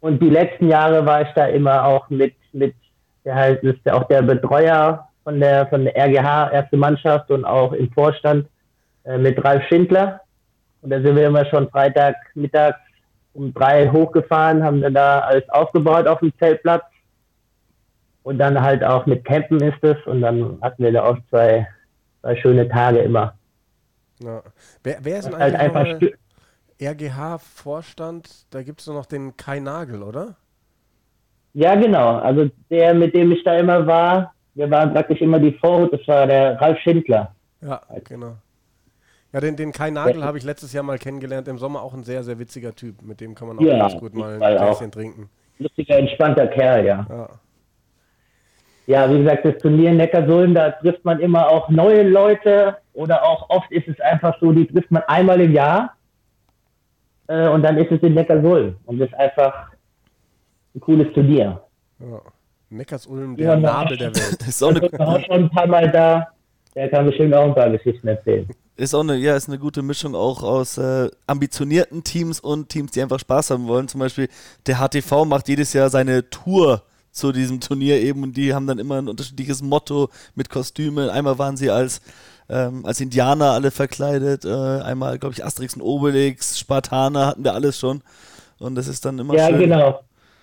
Und 0.00 0.20
die 0.20 0.30
letzten 0.30 0.68
Jahre 0.68 1.06
war 1.06 1.22
ich 1.22 1.28
da 1.34 1.46
immer 1.46 1.84
auch 1.84 2.10
mit, 2.10 2.34
mit 2.52 2.74
der 3.24 3.36
halt 3.36 3.62
ist 3.62 3.78
ja 3.84 3.94
auch 3.94 4.04
der 4.08 4.22
Betreuer 4.22 5.08
von 5.24 5.40
der 5.40 5.66
von 5.68 5.84
der 5.84 5.96
RGH 5.96 6.50
erste 6.52 6.76
Mannschaft 6.76 7.30
und 7.30 7.44
auch 7.44 7.72
im 7.72 7.90
Vorstand 7.92 8.46
äh, 9.04 9.18
mit 9.18 9.42
Ralf 9.44 9.62
Schindler. 9.68 10.20
Und 10.82 10.90
da 10.90 11.00
sind 11.00 11.16
wir 11.16 11.26
immer 11.26 11.44
schon 11.46 11.70
Freitag 11.70 12.16
mittags 12.34 12.78
um 13.34 13.52
drei 13.54 13.88
hochgefahren, 13.88 14.62
haben 14.62 14.82
dann 14.82 14.94
da 14.94 15.20
alles 15.20 15.48
aufgebaut 15.48 16.06
auf 16.06 16.20
dem 16.20 16.32
Zeltplatz. 16.38 16.84
Und 18.22 18.38
dann 18.38 18.60
halt 18.60 18.84
auch 18.84 19.06
mit 19.06 19.24
Campen 19.24 19.60
ist 19.60 19.82
es. 19.82 19.96
Und 20.06 20.20
dann 20.20 20.58
hatten 20.60 20.84
wir 20.84 20.92
da 20.92 21.04
auch 21.04 21.18
zwei, 21.30 21.66
zwei 22.20 22.36
schöne 22.36 22.68
Tage 22.68 22.98
immer. 22.98 23.34
Ja. 24.22 24.42
Wer, 24.84 24.98
wer 25.02 25.18
ist 25.18 25.26
denn 25.26 25.38
halt 25.38 25.56
einfach 25.56 25.86
RGH-Vorstand? 26.80 28.46
Da 28.50 28.62
gibt 28.62 28.80
es 28.80 28.86
noch 28.86 29.06
den 29.06 29.36
Kai 29.36 29.58
Nagel, 29.58 30.02
oder? 30.02 30.36
Ja, 31.54 31.74
genau. 31.74 32.18
Also 32.18 32.50
der, 32.70 32.94
mit 32.94 33.14
dem 33.14 33.32
ich 33.32 33.42
da 33.44 33.56
immer 33.56 33.86
war, 33.86 34.34
wir 34.54 34.70
waren 34.70 34.92
praktisch 34.92 35.20
immer 35.20 35.38
die 35.38 35.52
Vorhut, 35.52 35.92
das 35.92 36.06
war 36.06 36.26
der 36.26 36.60
Ralf 36.60 36.78
Schindler. 36.80 37.34
Ja, 37.60 37.80
genau. 38.04 38.36
Ja, 39.32 39.40
den, 39.40 39.56
den 39.56 39.72
Kai 39.72 39.90
Nagel 39.90 40.24
habe 40.24 40.36
ich 40.36 40.44
letztes 40.44 40.72
Jahr 40.72 40.82
mal 40.82 40.98
kennengelernt, 40.98 41.48
im 41.48 41.56
Sommer 41.56 41.82
auch 41.82 41.94
ein 41.94 42.04
sehr, 42.04 42.22
sehr 42.22 42.38
witziger 42.38 42.74
Typ. 42.74 43.00
Mit 43.02 43.20
dem 43.20 43.34
kann 43.34 43.48
man 43.48 43.58
auch 43.58 43.62
ja, 43.62 43.78
ganz 43.78 43.96
gut 43.96 44.14
mal 44.14 44.42
ein 44.42 44.56
Gläschen 44.58 44.90
trinken. 44.90 45.30
Lustiger, 45.58 45.98
entspannter 45.98 46.48
Kerl, 46.48 46.84
ja. 46.84 47.06
ja. 47.08 47.28
Ja, 48.86 49.10
wie 49.10 49.18
gesagt, 49.18 49.44
das 49.44 49.58
Turnier 49.58 49.90
in 49.90 49.96
Neckarsulm, 49.96 50.54
da 50.54 50.72
trifft 50.72 51.04
man 51.04 51.20
immer 51.20 51.48
auch 51.48 51.68
neue 51.68 52.02
Leute 52.02 52.76
oder 52.92 53.22
auch 53.22 53.48
oft 53.48 53.70
ist 53.70 53.86
es 53.86 53.98
einfach 54.00 54.38
so, 54.40 54.52
die 54.52 54.66
trifft 54.66 54.90
man 54.90 55.02
einmal 55.06 55.40
im 55.40 55.52
Jahr 55.52 55.96
äh, 57.28 57.48
und 57.48 57.62
dann 57.62 57.78
ist 57.78 57.92
es 57.92 58.02
in 58.02 58.14
Neckarsulm. 58.14 58.74
Und 58.84 58.98
das 58.98 59.08
ist 59.08 59.14
einfach 59.14 59.70
ein 60.74 60.80
cooles 60.80 61.12
Turnier. 61.14 61.62
Ja. 62.00 62.20
Neckarsulm, 62.72 63.36
der 63.36 63.46
ja, 63.46 63.56
Nabel 63.56 63.96
der 63.96 64.14
Welt. 64.14 64.42
ist 64.48 64.62
auch 64.62 64.70
eine, 64.70 65.00
auch 65.00 65.20
schon 65.24 65.44
ein 65.44 65.50
paar 65.50 65.66
Mal 65.66 65.90
da. 65.90 66.28
Der 66.74 66.88
kann 66.88 67.06
bestimmt 67.06 67.34
auch 67.34 67.44
ein 67.44 67.54
paar 67.54 67.70
Geschichten 67.70 68.08
erzählen. 68.08 68.48
Ist 68.76 68.94
auch 68.94 69.00
eine, 69.00 69.16
ja, 69.16 69.36
ist 69.36 69.48
eine 69.48 69.58
gute 69.58 69.82
Mischung 69.82 70.14
auch 70.14 70.42
aus 70.42 70.78
äh, 70.78 71.10
ambitionierten 71.26 72.02
Teams 72.02 72.40
und 72.40 72.70
Teams, 72.70 72.92
die 72.92 73.02
einfach 73.02 73.20
Spaß 73.20 73.50
haben 73.50 73.68
wollen. 73.68 73.88
Zum 73.88 74.00
Beispiel 74.00 74.28
der 74.66 74.76
HTV 74.76 75.26
macht 75.26 75.48
jedes 75.48 75.74
Jahr 75.74 75.90
seine 75.90 76.28
Tour 76.30 76.82
zu 77.10 77.30
diesem 77.32 77.60
Turnier 77.60 78.00
eben 78.00 78.22
und 78.22 78.36
die 78.36 78.54
haben 78.54 78.66
dann 78.66 78.78
immer 78.78 78.96
ein 78.96 79.08
unterschiedliches 79.08 79.62
Motto 79.62 80.08
mit 80.34 80.48
Kostümen. 80.48 81.10
Einmal 81.10 81.38
waren 81.38 81.58
sie 81.58 81.70
als, 81.70 82.00
ähm, 82.48 82.86
als 82.86 83.00
Indianer 83.00 83.50
alle 83.50 83.70
verkleidet, 83.70 84.46
äh, 84.46 84.48
einmal, 84.48 85.18
glaube 85.18 85.34
ich, 85.34 85.44
Asterix 85.44 85.74
und 85.76 85.82
Obelix, 85.82 86.58
Spartaner 86.58 87.26
hatten 87.26 87.44
wir 87.44 87.52
alles 87.52 87.78
schon. 87.78 88.02
Und 88.58 88.76
das 88.76 88.88
ist 88.88 89.04
dann 89.04 89.18
immer 89.18 89.34
ja, 89.34 89.48
schön. 89.48 89.60
Ja, 89.60 89.60
genau. 89.60 90.00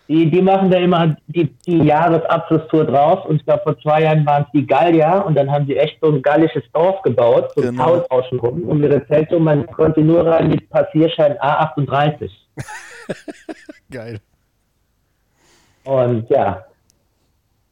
Die, 0.09 0.29
die 0.29 0.41
machen 0.41 0.71
da 0.71 0.79
immer 0.79 1.15
die, 1.27 1.55
die 1.67 1.83
Jahresabschlusstour 1.83 2.85
draus 2.85 3.27
und 3.27 3.35
ich 3.35 3.45
glaube 3.45 3.61
vor 3.61 3.79
zwei 3.79 4.01
Jahren 4.01 4.25
waren 4.25 4.41
es 4.41 4.51
die 4.53 4.65
Gallier 4.65 5.23
und 5.25 5.35
dann 5.35 5.51
haben 5.51 5.67
sie 5.67 5.77
echt 5.77 5.99
so 6.01 6.11
ein 6.11 6.23
gallisches 6.23 6.63
Dorf 6.73 7.03
gebaut, 7.03 7.51
so 7.55 7.61
ein 7.61 7.69
genau. 7.69 7.85
Haus 7.85 8.09
außenrum 8.09 8.63
und 8.63 8.81
ihre 8.81 9.05
Zelte, 9.05 9.39
man 9.39 9.67
konnte 9.67 10.01
nur 10.01 10.25
rein 10.25 10.49
mit 10.49 10.67
Passierschein 10.71 11.37
A38. 11.37 12.27
Geil. 13.91 14.19
Und 15.83 16.27
ja. 16.29 16.65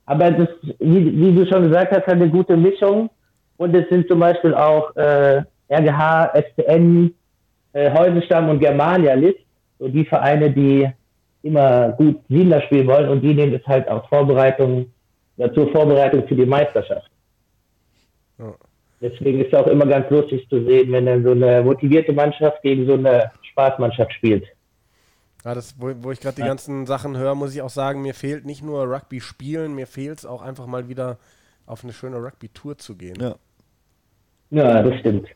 Aber 0.05 0.31
das, 0.31 0.47
wie, 0.79 1.19
wie, 1.19 1.35
du 1.35 1.45
schon 1.47 1.63
gesagt 1.63 1.91
hast, 1.91 2.05
hat 2.05 2.13
eine 2.13 2.29
gute 2.29 2.55
Mischung. 2.55 3.09
Und 3.57 3.75
es 3.75 3.89
sind 3.89 4.07
zum 4.07 4.19
Beispiel 4.19 4.53
auch 4.53 4.95
äh, 4.95 5.41
RGH, 5.69 6.33
SPN, 6.35 7.13
äh, 7.73 7.91
Häusenstamm 7.91 8.49
und 8.49 8.59
Germania 8.59 9.15
List, 9.15 9.39
so 9.79 9.87
die 9.87 10.05
Vereine, 10.05 10.51
die 10.51 10.89
immer 11.43 11.89
gut 11.93 12.19
Siebener 12.29 12.61
spielen 12.61 12.87
wollen 12.87 13.09
und 13.09 13.21
die 13.21 13.33
nehmen 13.33 13.53
es 13.53 13.65
halt 13.65 13.87
auch 13.87 14.07
Vorbereitung, 14.09 14.91
ja, 15.37 15.51
zur 15.53 15.71
Vorbereitung 15.71 16.27
für 16.27 16.35
die 16.35 16.45
Meisterschaft. 16.45 17.09
Ja. 18.39 18.53
Deswegen 18.99 19.41
ist 19.41 19.53
es 19.53 19.59
auch 19.59 19.67
immer 19.67 19.85
ganz 19.85 20.09
lustig 20.09 20.47
zu 20.49 20.63
sehen, 20.65 20.91
wenn 20.91 21.05
dann 21.05 21.23
so 21.23 21.31
eine 21.31 21.61
motivierte 21.61 22.13
Mannschaft 22.13 22.61
gegen 22.63 22.87
so 22.87 22.93
eine 22.93 23.31
Spaßmannschaft 23.51 24.11
spielt. 24.13 24.45
Ja, 25.45 25.53
das, 25.53 25.75
wo, 25.79 25.91
wo 26.01 26.11
ich 26.11 26.19
gerade 26.19 26.35
die 26.35 26.47
ganzen 26.47 26.85
Sachen 26.87 27.15
höre, 27.15 27.35
muss 27.35 27.53
ich 27.55 27.61
auch 27.61 27.69
sagen, 27.69 28.01
mir 28.01 28.15
fehlt 28.15 28.45
nicht 28.45 28.63
nur 28.63 28.83
Rugby 28.83 29.21
spielen, 29.21 29.75
mir 29.75 29.85
fehlt 29.85 30.17
es 30.17 30.25
auch 30.25 30.41
einfach 30.41 30.65
mal 30.65 30.89
wieder 30.89 31.19
auf 31.67 31.83
eine 31.83 31.93
schöne 31.93 32.17
Rugby-Tour 32.17 32.77
zu 32.77 32.95
gehen. 32.95 33.17
Ja. 33.21 33.35
ja, 34.49 34.81
das 34.81 34.99
stimmt. 34.99 35.27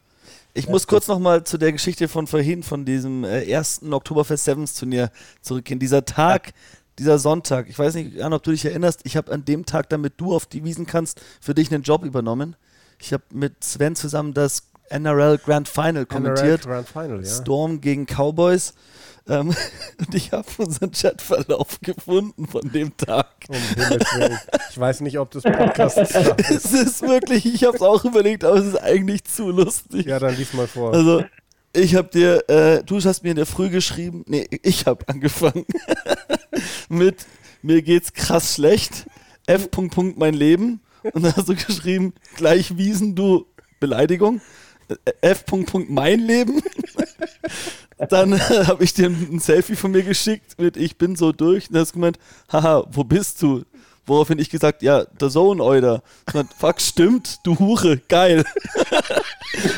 Ich 0.53 0.67
muss 0.67 0.87
kurz 0.87 1.07
nochmal 1.07 1.43
zu 1.43 1.57
der 1.57 1.71
Geschichte 1.71 2.07
von 2.07 2.27
vorhin, 2.27 2.63
von 2.63 2.85
diesem 2.85 3.23
äh, 3.23 3.43
ersten 3.43 3.93
Oktoberfest 3.93 4.45
Sevens 4.45 4.73
Turnier 4.73 5.11
zurückgehen. 5.41 5.79
Dieser 5.79 6.03
Tag, 6.03 6.47
ja. 6.47 6.53
dieser 6.99 7.19
Sonntag, 7.19 7.69
ich 7.69 7.79
weiß 7.79 7.95
nicht, 7.95 8.15
Jan, 8.15 8.33
ob 8.33 8.43
du 8.43 8.51
dich 8.51 8.65
erinnerst, 8.65 9.01
ich 9.03 9.15
habe 9.15 9.31
an 9.31 9.45
dem 9.45 9.65
Tag, 9.65 9.89
damit 9.89 10.13
du 10.17 10.33
auf 10.33 10.45
die 10.45 10.63
Wiesen 10.63 10.85
kannst, 10.85 11.21
für 11.39 11.53
dich 11.53 11.73
einen 11.73 11.83
Job 11.83 12.03
übernommen. 12.03 12.55
Ich 12.99 13.13
habe 13.13 13.23
mit 13.31 13.63
Sven 13.63 13.95
zusammen 13.95 14.33
das 14.33 14.63
NRL 14.89 15.37
Grand 15.37 15.69
Final 15.69 16.05
kommentiert. 16.05 16.65
NRL 16.65 16.83
Grand 16.83 16.89
Final, 16.89 17.23
ja. 17.23 17.29
Storm 17.29 17.79
gegen 17.81 18.05
Cowboys. 18.05 18.73
Ähm, 19.27 19.55
und 19.99 20.15
ich 20.15 20.31
habe 20.31 20.47
unseren 20.57 20.91
Chatverlauf 20.91 21.79
gefunden 21.81 22.47
von 22.47 22.71
dem 22.71 22.95
Tag. 22.97 23.27
Um 23.47 23.57
ich 24.69 24.79
weiß 24.79 25.01
nicht, 25.01 25.19
ob 25.19 25.31
das 25.31 25.43
Podcast 25.43 25.97
ist. 25.99 26.15
es 26.15 26.73
ist 26.73 27.01
wirklich, 27.01 27.45
ich 27.45 27.63
habe 27.63 27.75
es 27.75 27.81
auch 27.81 28.03
überlegt, 28.05 28.43
aber 28.43 28.57
es 28.57 28.65
ist 28.65 28.81
eigentlich 28.81 29.23
zu 29.23 29.49
lustig. 29.49 30.05
Ja, 30.05 30.19
dann 30.19 30.35
lies 30.35 30.53
mal 30.53 30.67
vor. 30.67 30.93
Also, 30.93 31.23
ich 31.73 31.95
habe 31.95 32.09
dir, 32.09 32.49
äh, 32.49 32.83
du 32.83 32.99
hast 32.99 33.23
mir 33.23 33.29
in 33.29 33.37
der 33.37 33.45
Früh 33.45 33.69
geschrieben, 33.69 34.23
nee, 34.27 34.47
ich 34.63 34.85
habe 34.85 35.07
angefangen 35.07 35.65
mit 36.89 37.25
mir 37.61 37.81
geht's 37.81 38.13
krass 38.13 38.55
schlecht, 38.55 39.05
F. 39.45 39.69
mein 40.15 40.33
Leben. 40.33 40.81
Und 41.03 41.23
dann 41.23 41.35
hast 41.35 41.49
du 41.49 41.55
geschrieben, 41.55 42.13
gleich 42.35 42.77
Wiesen, 42.77 43.15
du 43.15 43.45
Beleidigung. 43.79 44.41
F. 45.21 45.45
mein 45.87 46.19
Leben. 46.19 46.61
Dann 48.09 48.33
äh, 48.33 48.37
habe 48.67 48.83
ich 48.83 48.93
dir 48.93 49.07
ein 49.07 49.39
Selfie 49.39 49.75
von 49.75 49.91
mir 49.91 50.03
geschickt 50.03 50.59
mit 50.59 50.77
Ich 50.77 50.97
bin 50.97 51.15
so 51.15 51.31
durch. 51.31 51.67
Und 51.67 51.75
dann 51.75 51.81
hast 51.81 51.91
du 51.91 51.95
gemeint, 51.95 52.19
haha, 52.51 52.85
wo 52.91 53.03
bist 53.03 53.41
du? 53.41 53.63
Woraufhin 54.07 54.39
ich 54.39 54.49
gesagt, 54.49 54.81
ja, 54.81 55.05
der 55.05 55.29
Zone, 55.29 55.63
Euder. 55.63 56.01
Fuck, 56.57 56.81
stimmt, 56.81 57.39
du 57.43 57.57
Hure, 57.59 57.97
geil. 58.09 58.43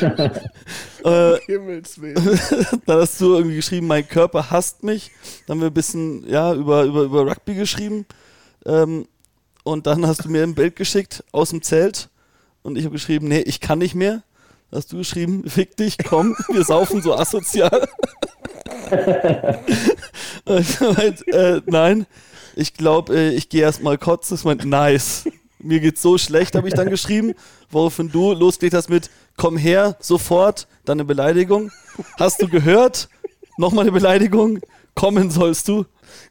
äh, 1.04 1.36
dann 2.86 3.00
hast 3.00 3.20
du 3.20 3.34
irgendwie 3.34 3.56
geschrieben, 3.56 3.86
mein 3.86 4.08
Körper 4.08 4.50
hasst 4.50 4.82
mich. 4.82 5.10
Dann 5.46 5.56
haben 5.56 5.60
wir 5.60 5.66
ein 5.68 5.74
bisschen, 5.74 6.26
ja, 6.28 6.54
über, 6.54 6.84
über, 6.84 7.02
über 7.02 7.26
Rugby 7.26 7.54
geschrieben. 7.54 8.06
Ähm, 8.64 9.06
und 9.62 9.86
dann 9.86 10.06
hast 10.06 10.24
du 10.24 10.30
mir 10.30 10.42
ein 10.42 10.54
Bild 10.54 10.74
geschickt 10.74 11.22
aus 11.30 11.50
dem 11.50 11.60
Zelt. 11.62 12.08
Und 12.62 12.78
ich 12.78 12.84
habe 12.84 12.94
geschrieben, 12.94 13.28
nee, 13.28 13.40
ich 13.40 13.60
kann 13.60 13.78
nicht 13.78 13.94
mehr 13.94 14.22
hast 14.74 14.92
du 14.92 14.98
geschrieben, 14.98 15.44
fick 15.48 15.76
dich, 15.76 15.96
komm, 15.98 16.36
wir 16.48 16.64
saufen 16.64 17.00
so 17.02 17.14
asozial. 17.14 17.88
ich 20.46 20.80
äh, 21.28 21.60
nein, 21.66 22.06
ich 22.56 22.74
glaube, 22.74 23.14
äh, 23.14 23.30
ich 23.30 23.48
gehe 23.48 23.62
erstmal 23.62 23.98
kotzen. 23.98 24.36
Ich 24.36 24.44
meint, 24.44 24.64
nice. 24.64 25.24
mir 25.58 25.80
geht's 25.80 26.02
so 26.02 26.18
schlecht, 26.18 26.54
habe 26.54 26.68
ich 26.68 26.74
dann 26.74 26.90
geschrieben, 26.90 27.34
woraufhin 27.70 28.10
du 28.10 28.32
losgelegt 28.32 28.74
hast 28.74 28.90
mit, 28.90 29.10
komm 29.36 29.56
her, 29.56 29.96
sofort, 30.00 30.66
dann 30.84 30.98
eine 30.98 31.04
Beleidigung. 31.04 31.70
Hast 32.18 32.42
du 32.42 32.48
gehört? 32.48 33.08
Nochmal 33.56 33.84
eine 33.84 33.92
Beleidigung, 33.92 34.58
kommen 34.94 35.30
sollst 35.30 35.68
du 35.68 35.86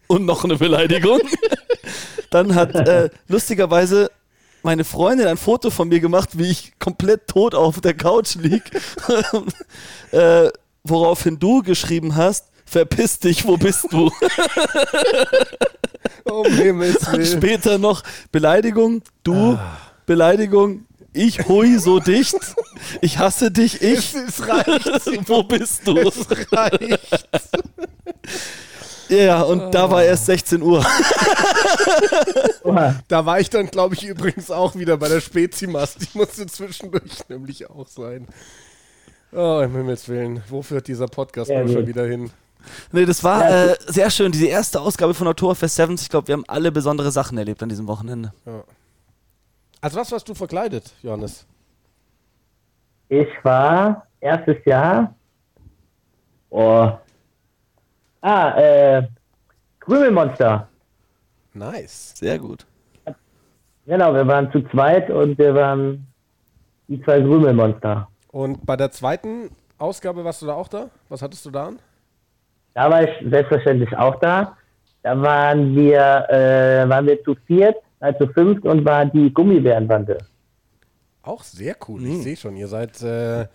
und 0.08 0.26
noch 0.26 0.44
eine 0.44 0.58
Beleidigung. 0.58 1.22
Dann 2.32 2.56
hat 2.56 2.76
äh, 2.76 3.10
lustigerweise 3.28 4.10
meine 4.64 4.84
Freundin 4.84 5.28
ein 5.28 5.38
Foto 5.38 5.70
von 5.70 5.90
mir 5.90 6.00
gemacht, 6.00 6.38
wie 6.38 6.50
ich 6.50 6.74
komplett 6.80 7.28
tot 7.28 7.54
auf 7.54 7.82
der 7.82 7.94
Couch 7.94 8.36
lieg. 8.36 8.64
äh, 10.12 10.50
woraufhin 10.84 11.38
du 11.38 11.62
geschrieben 11.62 12.16
hast, 12.16 12.48
verpiss 12.66 13.20
dich, 13.20 13.46
wo 13.46 13.58
bist 13.58 13.88
du? 13.92 14.10
Oh, 16.26 16.46
Himmels 16.50 17.00
Dann 17.00 17.26
später 17.26 17.78
noch 17.78 18.04
Beleidigung, 18.32 19.04
du, 19.24 19.60
Beleidigung, 20.06 20.86
ich 21.14 21.48
hui 21.48 21.78
so 21.78 22.00
dicht, 22.00 22.36
ich 23.02 23.20
hasse 23.20 23.52
dich, 23.52 23.82
ich. 23.82 24.16
Es, 24.16 24.40
es 24.40 24.48
reicht. 24.48 24.88
wo 25.30 25.44
bist 25.44 25.88
du? 25.88 25.98
Es 25.98 26.26
reicht. 26.52 27.28
Ja, 29.14 29.42
und 29.44 29.74
da 29.74 29.90
war 29.90 30.04
erst 30.04 30.26
16 30.26 30.62
Uhr. 30.62 30.86
Da 33.08 33.26
war 33.26 33.40
ich 33.40 33.50
dann, 33.50 33.68
glaube 33.68 33.96
ich, 33.96 34.06
übrigens 34.06 34.50
auch 34.50 34.76
wieder 34.76 34.98
bei 34.98 35.10
der 35.10 35.22
Spezimast. 35.22 36.02
Die 36.02 36.18
musste 36.18 36.46
zwischendurch 36.48 37.20
nämlich 37.30 37.70
auch 37.70 37.88
sein. 37.88 38.28
Oh, 39.32 39.62
im 39.64 39.76
Himmels 39.76 40.08
Willen. 40.08 40.44
Wo 40.48 40.62
führt 40.62 40.88
dieser 40.88 41.08
Podcast 41.08 41.50
Ja, 41.50 41.68
schon 41.68 41.88
wieder 41.88 42.06
hin? 42.06 42.32
Nee, 42.92 43.06
das 43.06 43.24
war 43.24 43.50
Ja, 43.50 43.66
äh, 43.72 43.76
sehr 43.88 44.10
schön. 44.10 44.32
Diese 44.32 44.48
erste 44.48 44.80
Ausgabe 44.80 45.14
von 45.14 45.28
Oktoberfest 45.28 45.76
Sevens. 45.76 46.02
Ich 46.02 46.10
glaube, 46.10 46.28
wir 46.28 46.34
haben 46.34 46.46
alle 46.48 46.72
besondere 46.72 47.12
Sachen 47.12 47.38
erlebt 47.38 47.62
an 47.62 47.70
diesem 47.70 47.88
Wochenende. 47.88 48.32
Als 49.82 49.96
was 49.96 50.12
warst 50.12 50.30
du 50.30 50.34
verkleidet, 50.34 50.94
Johannes? 51.02 51.46
Ich 53.10 53.28
war 53.44 54.08
erstes 54.22 54.64
Jahr. 54.66 55.14
Oh. 56.50 56.92
Ah, 58.24 58.58
äh, 58.58 59.04
Krümelmonster. 59.82 60.70
Nice. 61.54 62.14
Sehr 62.16 62.40
gut. 62.40 62.66
Genau, 63.86 64.14
wir 64.14 64.26
waren 64.26 64.50
zu 64.54 64.62
zweit 64.70 65.10
und 65.10 65.38
wir 65.38 65.54
waren 65.54 66.08
die 66.88 67.02
zwei 67.04 67.20
Krümelmonster. 67.20 68.08
Und 68.32 68.66
bei 68.66 68.78
der 68.78 68.92
zweiten 68.92 69.50
Ausgabe 69.78 70.24
warst 70.24 70.42
du 70.42 70.46
da 70.46 70.54
auch 70.54 70.70
da? 70.70 70.90
Was 71.10 71.22
hattest 71.22 71.46
du 71.46 71.52
da 71.52 71.68
an? 71.68 71.80
Da 72.74 72.90
war 72.90 73.04
ich 73.04 73.30
selbstverständlich 73.30 73.94
auch 73.98 74.16
da. 74.22 74.56
Da 75.02 75.22
waren 75.22 75.76
wir, 75.76 76.26
äh, 76.30 76.88
waren 76.88 77.06
wir 77.06 77.22
zu 77.26 77.36
viert, 77.46 77.76
also 78.00 78.26
zu 78.26 78.32
fünft 78.32 78.64
und 78.64 78.86
war 78.86 79.06
die 79.06 79.34
Gummibärenbande. 79.34 80.18
Auch 81.24 81.44
sehr 81.44 81.76
cool. 81.90 82.06
Ich 82.06 82.24
sehe 82.24 82.38
schon, 82.38 82.56
ihr 82.56 82.70
seid 82.70 83.02
äh, 83.02 83.48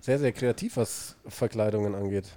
sehr, 0.00 0.18
sehr 0.20 0.30
kreativ, 0.30 0.76
was 0.76 1.16
Verkleidungen 1.26 1.96
angeht. 1.96 2.36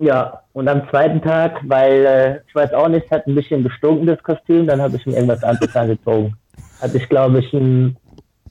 Ja, 0.00 0.40
und 0.54 0.66
am 0.66 0.88
zweiten 0.88 1.20
Tag, 1.20 1.60
weil 1.64 2.06
äh, 2.06 2.40
ich 2.48 2.54
weiß 2.54 2.72
auch 2.72 2.88
nicht, 2.88 3.04
es 3.04 3.10
hat 3.10 3.26
ein 3.26 3.34
bisschen 3.34 3.62
gestunken, 3.62 4.06
das 4.06 4.22
Kostüm, 4.22 4.66
dann 4.66 4.80
habe 4.80 4.96
ich 4.96 5.04
mir 5.04 5.12
irgendwas 5.12 5.44
anderes 5.44 5.76
angezogen. 5.76 6.34
Hatte 6.80 6.96
ich, 6.96 7.06
glaube 7.10 7.40
ich, 7.40 7.52
ein, 7.52 7.98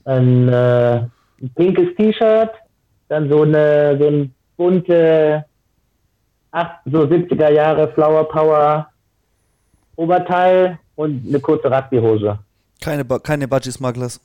ein, 0.04 0.48
äh, 0.48 0.98
ein 1.42 1.50
pinkes 1.56 1.96
T-Shirt, 1.96 2.52
dann 3.08 3.28
so 3.28 3.42
eine 3.42 3.98
so 3.98 4.06
ein 4.06 4.32
bunte, 4.56 5.44
ach, 6.52 6.70
so 6.84 7.00
70er 7.00 7.50
Jahre 7.50 7.92
Flower 7.94 8.28
Power 8.28 8.86
Oberteil 9.96 10.78
und 10.94 11.26
eine 11.26 11.40
kurze 11.40 11.68
Rugbyhose. 11.68 12.38
Keine, 12.80 13.04
ba 13.04 13.18
keine 13.18 13.48
Budgie 13.48 13.72
Smugglers. 13.72 14.20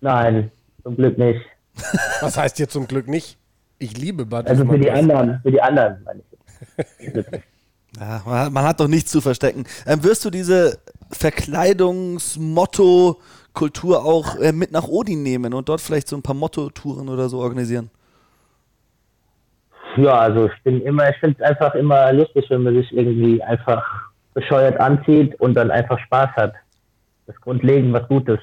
Nein, 0.00 0.52
zum 0.84 0.94
Glück 0.94 1.18
nicht. 1.18 1.44
Was 2.20 2.38
heißt 2.38 2.56
hier 2.56 2.68
zum 2.68 2.86
Glück 2.86 3.08
nicht? 3.08 3.39
Ich 3.80 3.96
liebe 3.98 4.24
Buddy 4.26 4.48
Also 4.48 4.64
für 4.66 4.78
die 4.78 4.90
anderen, 4.90 5.40
für 5.42 5.50
die 5.50 5.60
anderen, 5.62 6.02
meine 6.04 6.20
ich. 6.20 6.26
Ja, 7.98 8.22
man, 8.26 8.38
hat- 8.38 8.52
man 8.52 8.64
hat 8.64 8.78
doch 8.78 8.86
nichts 8.88 9.10
zu 9.10 9.20
verstecken. 9.20 9.64
Ähm, 9.86 10.04
wirst 10.04 10.24
du 10.24 10.30
diese 10.30 10.78
Verkleidungsmotto-Kultur 11.10 14.04
auch 14.04 14.36
äh, 14.36 14.52
mit 14.52 14.70
nach 14.70 14.86
Odin 14.86 15.22
nehmen 15.22 15.54
und 15.54 15.68
dort 15.68 15.80
vielleicht 15.80 16.06
so 16.08 16.16
ein 16.16 16.22
paar 16.22 16.36
Motto-Touren 16.36 17.08
oder 17.08 17.28
so 17.28 17.38
organisieren? 17.40 17.90
Ja, 19.96 20.20
also 20.20 20.46
ich 20.46 20.62
bin 20.62 20.80
immer, 20.82 21.10
ich 21.10 21.16
finde 21.16 21.42
es 21.42 21.50
einfach 21.50 21.74
immer 21.74 22.12
lustig, 22.12 22.44
wenn 22.48 22.62
man 22.62 22.76
sich 22.76 22.92
irgendwie 22.92 23.42
einfach 23.42 23.84
bescheuert 24.34 24.78
anzieht 24.78 25.34
und 25.40 25.54
dann 25.54 25.72
einfach 25.72 25.98
Spaß 25.98 26.30
hat. 26.36 26.52
Das 27.26 27.34
ist 27.34 27.42
grundlegend 27.42 27.92
was 27.92 28.06
Gutes. 28.08 28.38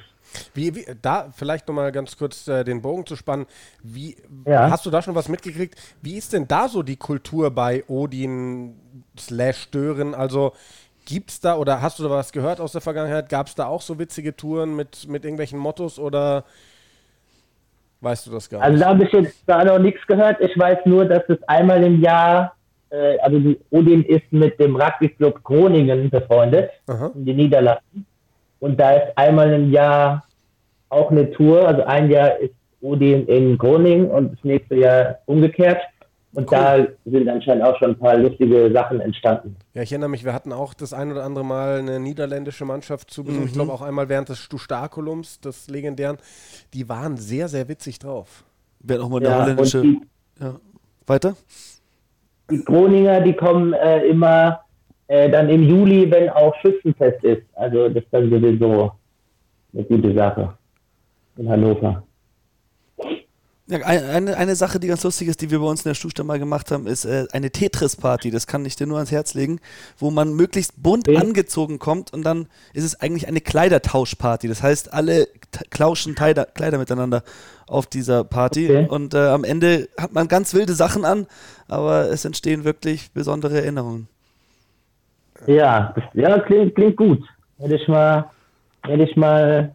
Wie, 0.54 0.74
wie, 0.74 0.86
da 1.02 1.30
vielleicht 1.34 1.66
nochmal 1.68 1.92
ganz 1.92 2.16
kurz 2.16 2.46
äh, 2.48 2.64
den 2.64 2.82
Bogen 2.82 3.06
zu 3.06 3.16
spannen. 3.16 3.46
Wie, 3.82 4.16
Ja. 4.46 4.70
Hast 4.70 4.84
du 4.86 4.90
da 4.90 5.02
schon 5.02 5.14
was 5.14 5.28
mitgekriegt? 5.28 5.74
Wie 6.02 6.16
ist 6.16 6.32
denn 6.32 6.46
da 6.48 6.68
so 6.68 6.82
die 6.82 6.96
Kultur 6.96 7.50
bei 7.50 7.84
Odin 7.88 8.76
slash 9.18 9.70
Dören? 9.70 10.14
Also 10.14 10.52
gibt 11.06 11.30
es 11.30 11.40
da 11.40 11.56
oder 11.56 11.80
hast 11.80 11.98
du 11.98 12.02
da 12.04 12.10
was 12.10 12.32
gehört 12.32 12.60
aus 12.60 12.72
der 12.72 12.80
Vergangenheit? 12.82 13.28
Gab 13.30 13.46
es 13.46 13.54
da 13.54 13.66
auch 13.66 13.80
so 13.80 13.98
witzige 13.98 14.36
Touren 14.36 14.76
mit, 14.76 15.08
mit 15.08 15.24
irgendwelchen 15.24 15.58
Mottos 15.58 15.98
oder 15.98 16.44
weißt 18.00 18.26
du 18.26 18.30
das 18.30 18.48
gar 18.48 18.60
Also 18.62 18.72
nicht? 18.74 18.84
da 18.84 18.88
habe 18.90 19.04
ich 19.04 19.12
jetzt 19.12 19.42
da 19.46 19.64
noch 19.64 19.78
nichts 19.78 20.06
gehört. 20.06 20.40
Ich 20.40 20.56
weiß 20.58 20.78
nur, 20.84 21.04
dass 21.06 21.22
es 21.28 21.42
einmal 21.48 21.82
im 21.82 22.00
Jahr, 22.02 22.54
äh, 22.90 23.18
also 23.20 23.38
die 23.38 23.58
Odin 23.70 24.04
ist 24.04 24.30
mit 24.32 24.58
dem 24.60 24.76
Rugby-Club 24.76 25.42
Groningen 25.42 26.10
befreundet, 26.10 26.70
Aha. 26.86 27.10
in 27.14 27.24
den 27.24 27.36
Niederlanden. 27.36 28.06
Und 28.60 28.78
da 28.78 28.92
ist 28.92 29.16
einmal 29.16 29.52
im 29.52 29.70
Jahr 29.72 30.24
auch 30.88 31.10
eine 31.10 31.30
Tour. 31.30 31.66
Also 31.66 31.84
ein 31.84 32.10
Jahr 32.10 32.36
ist 32.38 32.54
Odin 32.80 33.26
in 33.26 33.58
Groningen 33.58 34.10
und 34.10 34.32
das 34.32 34.44
nächste 34.44 34.76
Jahr 34.76 35.18
umgekehrt. 35.26 35.80
Und 36.34 36.52
da 36.52 36.86
sind 37.06 37.28
anscheinend 37.28 37.64
auch 37.64 37.76
schon 37.78 37.92
ein 37.92 37.98
paar 37.98 38.16
lustige 38.16 38.70
Sachen 38.72 39.00
entstanden. 39.00 39.56
Ja, 39.72 39.82
ich 39.82 39.90
erinnere 39.92 40.10
mich, 40.10 40.24
wir 40.24 40.34
hatten 40.34 40.52
auch 40.52 40.74
das 40.74 40.92
ein 40.92 41.10
oder 41.10 41.24
andere 41.24 41.44
Mal 41.44 41.78
eine 41.78 41.98
niederländische 41.98 42.64
Mannschaft 42.66 43.10
zu 43.10 43.24
Besuch. 43.24 43.44
Ich 43.46 43.50
Mhm. 43.52 43.54
glaube 43.54 43.72
auch 43.72 43.82
einmal 43.82 44.08
während 44.08 44.28
des 44.28 44.38
Stustakulums, 44.38 45.40
des 45.40 45.68
legendären. 45.68 46.18
Die 46.74 46.88
waren 46.88 47.16
sehr, 47.16 47.48
sehr 47.48 47.68
witzig 47.68 47.98
drauf. 47.98 48.44
Wäre 48.80 49.02
auch 49.02 49.08
mal 49.08 49.18
eine 49.18 49.28
Ja, 49.28 49.42
holländische. 49.42 49.82
die, 49.82 50.00
Ja. 50.40 50.54
Weiter? 51.06 51.34
die 52.50 52.62
Groninger, 52.64 53.20
die 53.22 53.32
kommen 53.32 53.72
äh, 53.72 54.04
immer 54.06 54.60
äh, 55.08 55.28
dann 55.30 55.48
im 55.48 55.62
Juli, 55.64 56.10
wenn 56.10 56.28
auch 56.30 56.54
Schützenfest 56.60 57.22
ist. 57.24 57.42
Also 57.54 57.88
das 57.88 58.02
ist 58.04 58.12
dann 58.12 58.30
sowieso 58.30 58.92
eine 59.74 59.84
gute 59.84 60.14
Sache 60.14 60.54
in 61.36 61.48
Hannover. 61.48 62.02
Ja, 63.70 63.80
ein- 63.84 64.02
eine, 64.04 64.36
eine 64.38 64.56
Sache, 64.56 64.80
die 64.80 64.86
ganz 64.86 65.04
lustig 65.04 65.28
ist, 65.28 65.42
die 65.42 65.50
wir 65.50 65.58
bei 65.58 65.66
uns 65.66 65.80
in 65.84 65.90
der 65.90 65.94
Stuhlstadt 65.94 66.24
mal 66.24 66.38
gemacht 66.38 66.70
haben, 66.70 66.86
ist 66.86 67.04
äh, 67.04 67.26
eine 67.32 67.50
Tetris-Party. 67.50 68.30
Das 68.30 68.46
kann 68.46 68.64
ich 68.64 68.76
dir 68.76 68.86
nur 68.86 68.96
ans 68.96 69.12
Herz 69.12 69.34
legen, 69.34 69.60
wo 69.98 70.10
man 70.10 70.32
möglichst 70.32 70.82
bunt 70.82 71.06
Okay. 71.06 71.18
angezogen 71.18 71.78
kommt 71.78 72.10
und 72.14 72.22
dann 72.22 72.48
ist 72.72 72.84
es 72.84 72.98
eigentlich 72.98 73.28
eine 73.28 73.42
Kleidertauschparty. 73.42 74.48
Das 74.48 74.62
heißt, 74.62 74.94
alle 74.94 75.28
klauschen 75.68 76.14
Kleider, 76.14 76.46
Kleider 76.46 76.78
miteinander 76.78 77.22
auf 77.66 77.84
dieser 77.86 78.24
Party 78.24 78.64
Okay. 78.70 78.86
und 78.88 79.12
äh, 79.12 79.18
am 79.18 79.44
Ende 79.44 79.90
hat 79.98 80.14
man 80.14 80.28
ganz 80.28 80.54
wilde 80.54 80.72
Sachen 80.72 81.04
an, 81.04 81.26
aber 81.68 82.10
es 82.10 82.24
entstehen 82.24 82.64
wirklich 82.64 83.10
besondere 83.12 83.58
Erinnerungen. 83.60 84.08
Ja, 85.46 85.92
das, 85.94 86.04
ja 86.14 86.38
klingt, 86.40 86.74
klingt 86.74 86.96
gut. 86.96 87.22
Hätte 87.58 87.76
ich 87.76 87.88
mal, 87.88 88.30
hätte 88.84 89.02
ich 89.04 89.16
mal 89.16 89.74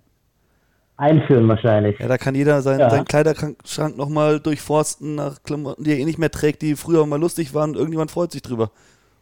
einführen 0.97 1.47
wahrscheinlich. 1.47 1.97
Ja, 1.99 2.07
da 2.07 2.18
kann 2.18 2.36
jeder 2.36 2.61
sein, 2.61 2.80
Ja. 2.80 2.89
seinen 2.89 3.05
Kleiderschrank 3.05 3.97
nochmal 3.97 4.39
durchforsten 4.39 5.16
nach 5.16 5.41
Klamotten, 5.43 5.84
die 5.84 5.91
er 5.91 5.97
eh 5.97 6.05
nicht 6.05 6.20
mehr 6.20 6.32
trägt, 6.32 6.61
die 6.61 6.76
früher 6.76 7.05
mal 7.05 7.20
lustig 7.20 7.53
waren. 7.53 7.74
Irgendjemand 7.76 8.11
freut 8.11 8.32
sich 8.32 8.41
drüber. 8.41 8.72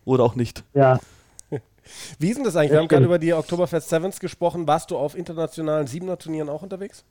Oder 0.05 0.23
auch 0.23 0.35
nicht. 0.35 0.63
Ja. 0.73 0.99
Wie 2.19 2.29
ist 2.29 2.37
denn 2.37 2.43
das 2.43 2.55
eigentlich? 2.55 2.71
Wir 2.71 2.79
haben 2.79 2.87
gerade 2.87 3.05
über 3.05 3.19
die 3.19 3.33
Oktoberfest 3.33 3.89
Sevens 3.89 4.19
gesprochen. 4.19 4.67
Warst 4.67 4.91
du 4.91 4.97
auf 4.97 5.17
internationalen 5.17 5.87
Siebener-Turnieren 5.87 6.49
auch 6.49 6.63
unterwegs? 6.63 7.05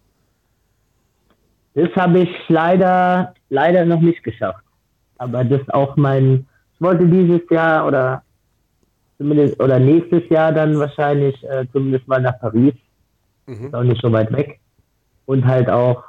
Das 1.74 1.88
habe 1.96 2.20
ich 2.20 2.28
leider, 2.48 3.34
leider 3.48 3.84
noch 3.84 4.00
nicht 4.00 4.22
geschafft. 4.24 4.64
Aber 5.18 5.44
das 5.44 5.60
ist 5.60 5.72
auch 5.72 5.96
mein, 5.96 6.46
ich 6.74 6.80
wollte 6.80 7.06
dieses 7.06 7.40
Jahr 7.50 7.86
oder 7.86 8.22
zumindest 9.20 9.60
oder 9.62 9.78
nächstes 9.78 10.26
Jahr 10.30 10.50
dann 10.50 10.78
wahrscheinlich 10.78 11.36
äh, 11.44 11.66
zumindest 11.72 12.08
mal 12.08 12.22
nach 12.22 12.40
Paris. 12.40 12.72
Mhm. 13.46 13.66
Ist 13.66 13.74
auch 13.74 13.82
nicht 13.82 14.00
so 14.00 14.10
weit 14.10 14.32
weg. 14.32 14.58
Und 15.26 15.44
halt 15.44 15.68
auch 15.68 16.02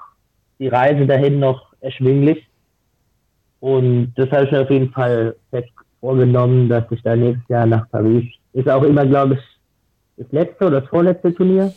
die 0.60 0.70
Reise 0.70 1.06
dahin 1.06 1.40
noch 1.40 1.74
erschwinglich. 1.82 2.48
Und 3.60 4.14
das 4.16 4.32
habe 4.32 4.46
ich 4.46 4.52
mir 4.52 4.62
auf 4.62 4.70
jeden 4.70 4.92
Fall 4.92 5.36
fest 5.50 5.70
vorgenommen, 6.00 6.70
dass 6.70 6.86
ich 6.90 7.04
da 7.04 7.18
nächstes 7.18 7.48
Jahr 7.50 7.66
nach 7.66 7.90
Paris. 7.90 8.24
Ist 8.54 8.70
auch 8.70 8.84
immer, 8.84 9.06
glaube 9.06 9.34
ich, 9.34 9.42
das 10.16 10.32
letzte 10.32 10.68
oder 10.68 10.80
das 10.80 10.90
vorletzte 10.90 11.34
Turnier. 11.34 11.74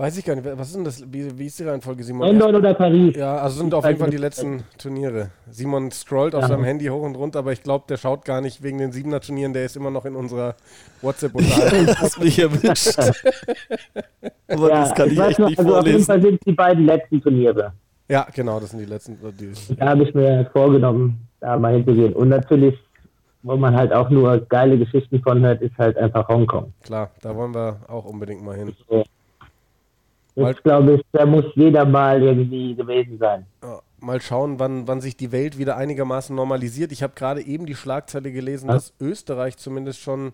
Weiß 0.00 0.16
ich 0.16 0.24
gar 0.24 0.34
nicht. 0.34 0.46
Was 0.56 0.68
ist 0.68 0.76
denn 0.76 0.84
das? 0.84 1.04
Wie, 1.12 1.38
wie 1.38 1.44
ist 1.44 1.58
die 1.58 1.64
Reihenfolge, 1.64 2.02
Simon? 2.02 2.26
London 2.28 2.54
oder 2.56 2.72
Paris? 2.72 3.14
Ja, 3.16 3.36
also 3.36 3.58
sind 3.58 3.74
auf 3.74 3.84
jeden 3.84 3.98
Fall 3.98 4.08
die 4.08 4.16
letzten 4.16 4.62
Turniere. 4.78 5.28
Simon 5.50 5.90
scrollt 5.90 6.34
auf 6.34 6.40
Ja. 6.40 6.48
seinem 6.48 6.64
Handy 6.64 6.86
hoch 6.86 7.02
und 7.02 7.16
runter, 7.16 7.40
aber 7.40 7.52
ich 7.52 7.62
glaube, 7.62 7.84
der 7.86 7.98
schaut 7.98 8.24
gar 8.24 8.40
nicht 8.40 8.62
wegen 8.62 8.78
den 8.78 8.92
siebener 8.92 9.20
Turnieren, 9.20 9.52
der 9.52 9.66
ist 9.66 9.76
immer 9.76 9.90
noch 9.90 10.06
in 10.06 10.16
unserer 10.16 10.54
WhatsApp-Unterhaltung. 11.02 11.94
Hast 11.98 12.18
mich 12.18 12.38
erwischt. 12.38 12.98
Aber 14.48 14.68
Ja, 14.70 14.80
das 14.80 14.94
kann 14.94 15.10
ich, 15.10 15.18
weiß 15.18 15.28
echt 15.32 15.38
noch, 15.38 15.48
nicht 15.50 15.58
also 15.58 15.76
auf 15.76 15.86
jeden 15.86 16.02
vorlesen. 16.02 16.06
Fall 16.06 16.22
sind 16.22 16.46
die 16.46 16.52
beiden 16.52 16.86
letzten 16.86 17.20
Turniere. 17.20 17.72
ja, 18.08 18.26
genau, 18.34 18.58
das 18.58 18.70
sind 18.70 18.78
die 18.80 18.86
letzten. 18.86 19.18
Die, 19.38 19.52
Da 19.76 19.88
habe 19.90 20.04
ich 20.04 20.14
mir 20.14 20.48
vorgenommen, 20.50 21.28
da 21.40 21.58
mal 21.58 21.74
hinzugehen. 21.74 22.14
Und 22.14 22.30
natürlich, 22.30 22.74
wo 23.42 23.54
man 23.54 23.76
halt 23.76 23.92
auch 23.92 24.08
nur 24.08 24.38
geile 24.48 24.78
Geschichten 24.78 25.20
von 25.20 25.40
hört, 25.44 25.60
ist 25.60 25.76
halt 25.76 25.98
einfach 25.98 26.26
Hongkong. 26.28 26.72
klar, 26.82 27.10
da 27.20 27.36
wollen 27.36 27.52
wir 27.54 27.80
auch 27.86 28.06
unbedingt 28.06 28.42
mal 28.42 28.56
hin. 28.56 28.72
Das 30.34 30.62
glaube 30.62 30.94
ich, 30.94 31.02
da 31.12 31.26
muss 31.26 31.44
jeder 31.54 31.84
mal 31.84 32.22
irgendwie 32.22 32.74
gewesen 32.74 33.18
sein. 33.18 33.46
Ja, 33.62 33.80
mal 34.00 34.20
schauen, 34.20 34.58
wann, 34.58 34.86
wann 34.86 35.00
sich 35.00 35.16
die 35.16 35.32
Welt 35.32 35.58
wieder 35.58 35.76
einigermaßen 35.76 36.34
normalisiert. 36.34 36.92
Ich 36.92 37.02
habe 37.02 37.14
gerade 37.14 37.42
eben 37.42 37.66
die 37.66 37.74
Schlagzeile 37.74 38.32
gelesen, 38.32 38.68
dass 38.68 38.94
Österreich 39.00 39.56
zumindest 39.56 40.00
schon 40.00 40.32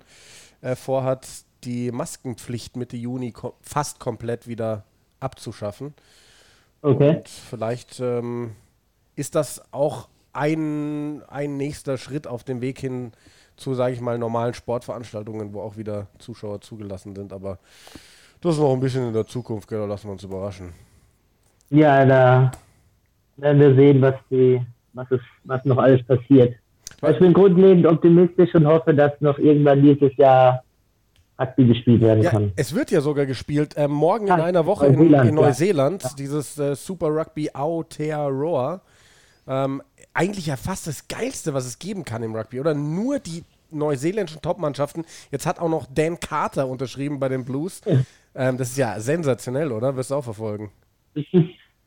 äh, 0.61 0.77
vorhat, 0.77 1.27
die 1.65 1.91
Maskenpflicht 1.91 2.77
Mitte 2.77 2.97
Juni 2.97 3.33
ko 3.33 3.55
fast 3.61 3.99
komplett 3.99 4.47
wieder 4.47 4.85
abzuschaffen. 5.21 5.95
Okay. 6.83 7.17
Und 7.17 7.29
vielleicht 7.29 8.01
ähm, 8.01 8.53
ist 9.17 9.35
das 9.35 9.63
auch 9.73 10.09
ein, 10.33 11.23
ein 11.29 11.57
nächster 11.57 11.99
Schritt 11.99 12.27
auf 12.27 12.45
dem 12.45 12.61
Weg 12.61 12.79
hin 12.79 13.13
zu, 13.57 13.75
sage 13.75 13.95
ich 13.95 14.01
mal, 14.01 14.19
normalen 14.19 14.55
Sportveranstaltungen, 14.55 15.55
wo 15.55 15.63
auch 15.63 15.77
wieder 15.77 16.09
Zuschauer 16.19 16.61
zugelassen 16.61 17.17
sind. 17.17 17.33
Aber 17.33 17.59
das 18.47 18.55
ist 18.57 18.61
noch 18.61 18.73
ein 18.73 18.81
bisschen 18.81 19.07
in 19.09 19.13
der 19.13 19.27
Zukunft, 19.27 19.71
da 19.71 19.85
lassen 19.85 20.09
wir 20.09 20.13
uns 20.13 20.25
überraschen. 20.25 20.73
Ja, 21.71 22.05
da 22.05 22.53
werden 23.37 23.61
wir 23.61 23.75
sehen, 23.75 24.01
was, 24.01 24.15
die, 24.31 24.61
was, 24.93 25.11
es, 25.11 25.21
was 25.45 25.65
noch 25.65 25.79
alles 25.79 26.05
passiert. 26.07 26.55
Ich 27.09 27.19
bin 27.19 27.33
grundlegend 27.33 27.87
optimistisch 27.87 28.55
und 28.55 28.67
hoffe, 28.67 28.95
dass 28.95 29.13
noch 29.21 29.39
irgendwann 29.39 29.83
dieses 29.83 30.17
Jahr 30.17 30.63
Rugby 31.39 31.67
gespielt 31.67 32.01
werden 32.01 32.23
Ja, 32.23 32.31
kann. 32.31 32.53
es 32.57 32.75
wird 32.75 32.91
ja 32.91 33.01
sogar 33.03 33.27
gespielt. 33.27 33.75
Ähm, 33.77 33.91
morgen 33.91 34.27
in 34.29 34.33
Ah, 34.33 34.45
einer 34.45 34.65
Woche 34.65 34.87
in, 34.87 34.95
Neuseeland, 34.95 35.29
in 35.31 35.37
ja. 35.37 35.43
Neuseeland, 35.43 36.19
dieses 36.19 36.59
äh, 36.59 36.75
Super 36.75 37.09
Rugby 37.09 37.51
Aotearoa. 37.53 38.81
Ähm, 39.47 39.83
eigentlich 40.15 40.47
ja 40.47 40.57
fast 40.57 40.87
das 40.87 41.07
Geilste, 41.09 41.53
was 41.53 41.67
es 41.67 41.79
geben 41.79 42.05
kann 42.05 42.23
im 42.23 42.35
Rugby, 42.35 42.59
oder? 42.61 42.73
Nur 42.73 43.19
die 43.19 43.45
neuseeländischen 43.71 44.41
Topmannschaften. 44.41 45.05
Jetzt 45.31 45.45
hat 45.45 45.59
auch 45.59 45.69
noch 45.69 45.87
Dan 45.93 46.19
Carter 46.21 46.67
unterschrieben 46.69 47.21
bei 47.21 47.29
den 47.29 47.45
Blues. 47.45 47.83
Ähm, 48.37 48.57
das 48.57 48.69
ist 48.69 48.77
ja 48.77 49.01
sensationell, 49.01 49.73
oder? 49.73 49.97
Wirst 49.97 50.11
du 50.11 50.17
auch 50.17 50.25
verfolgen. 50.25 50.71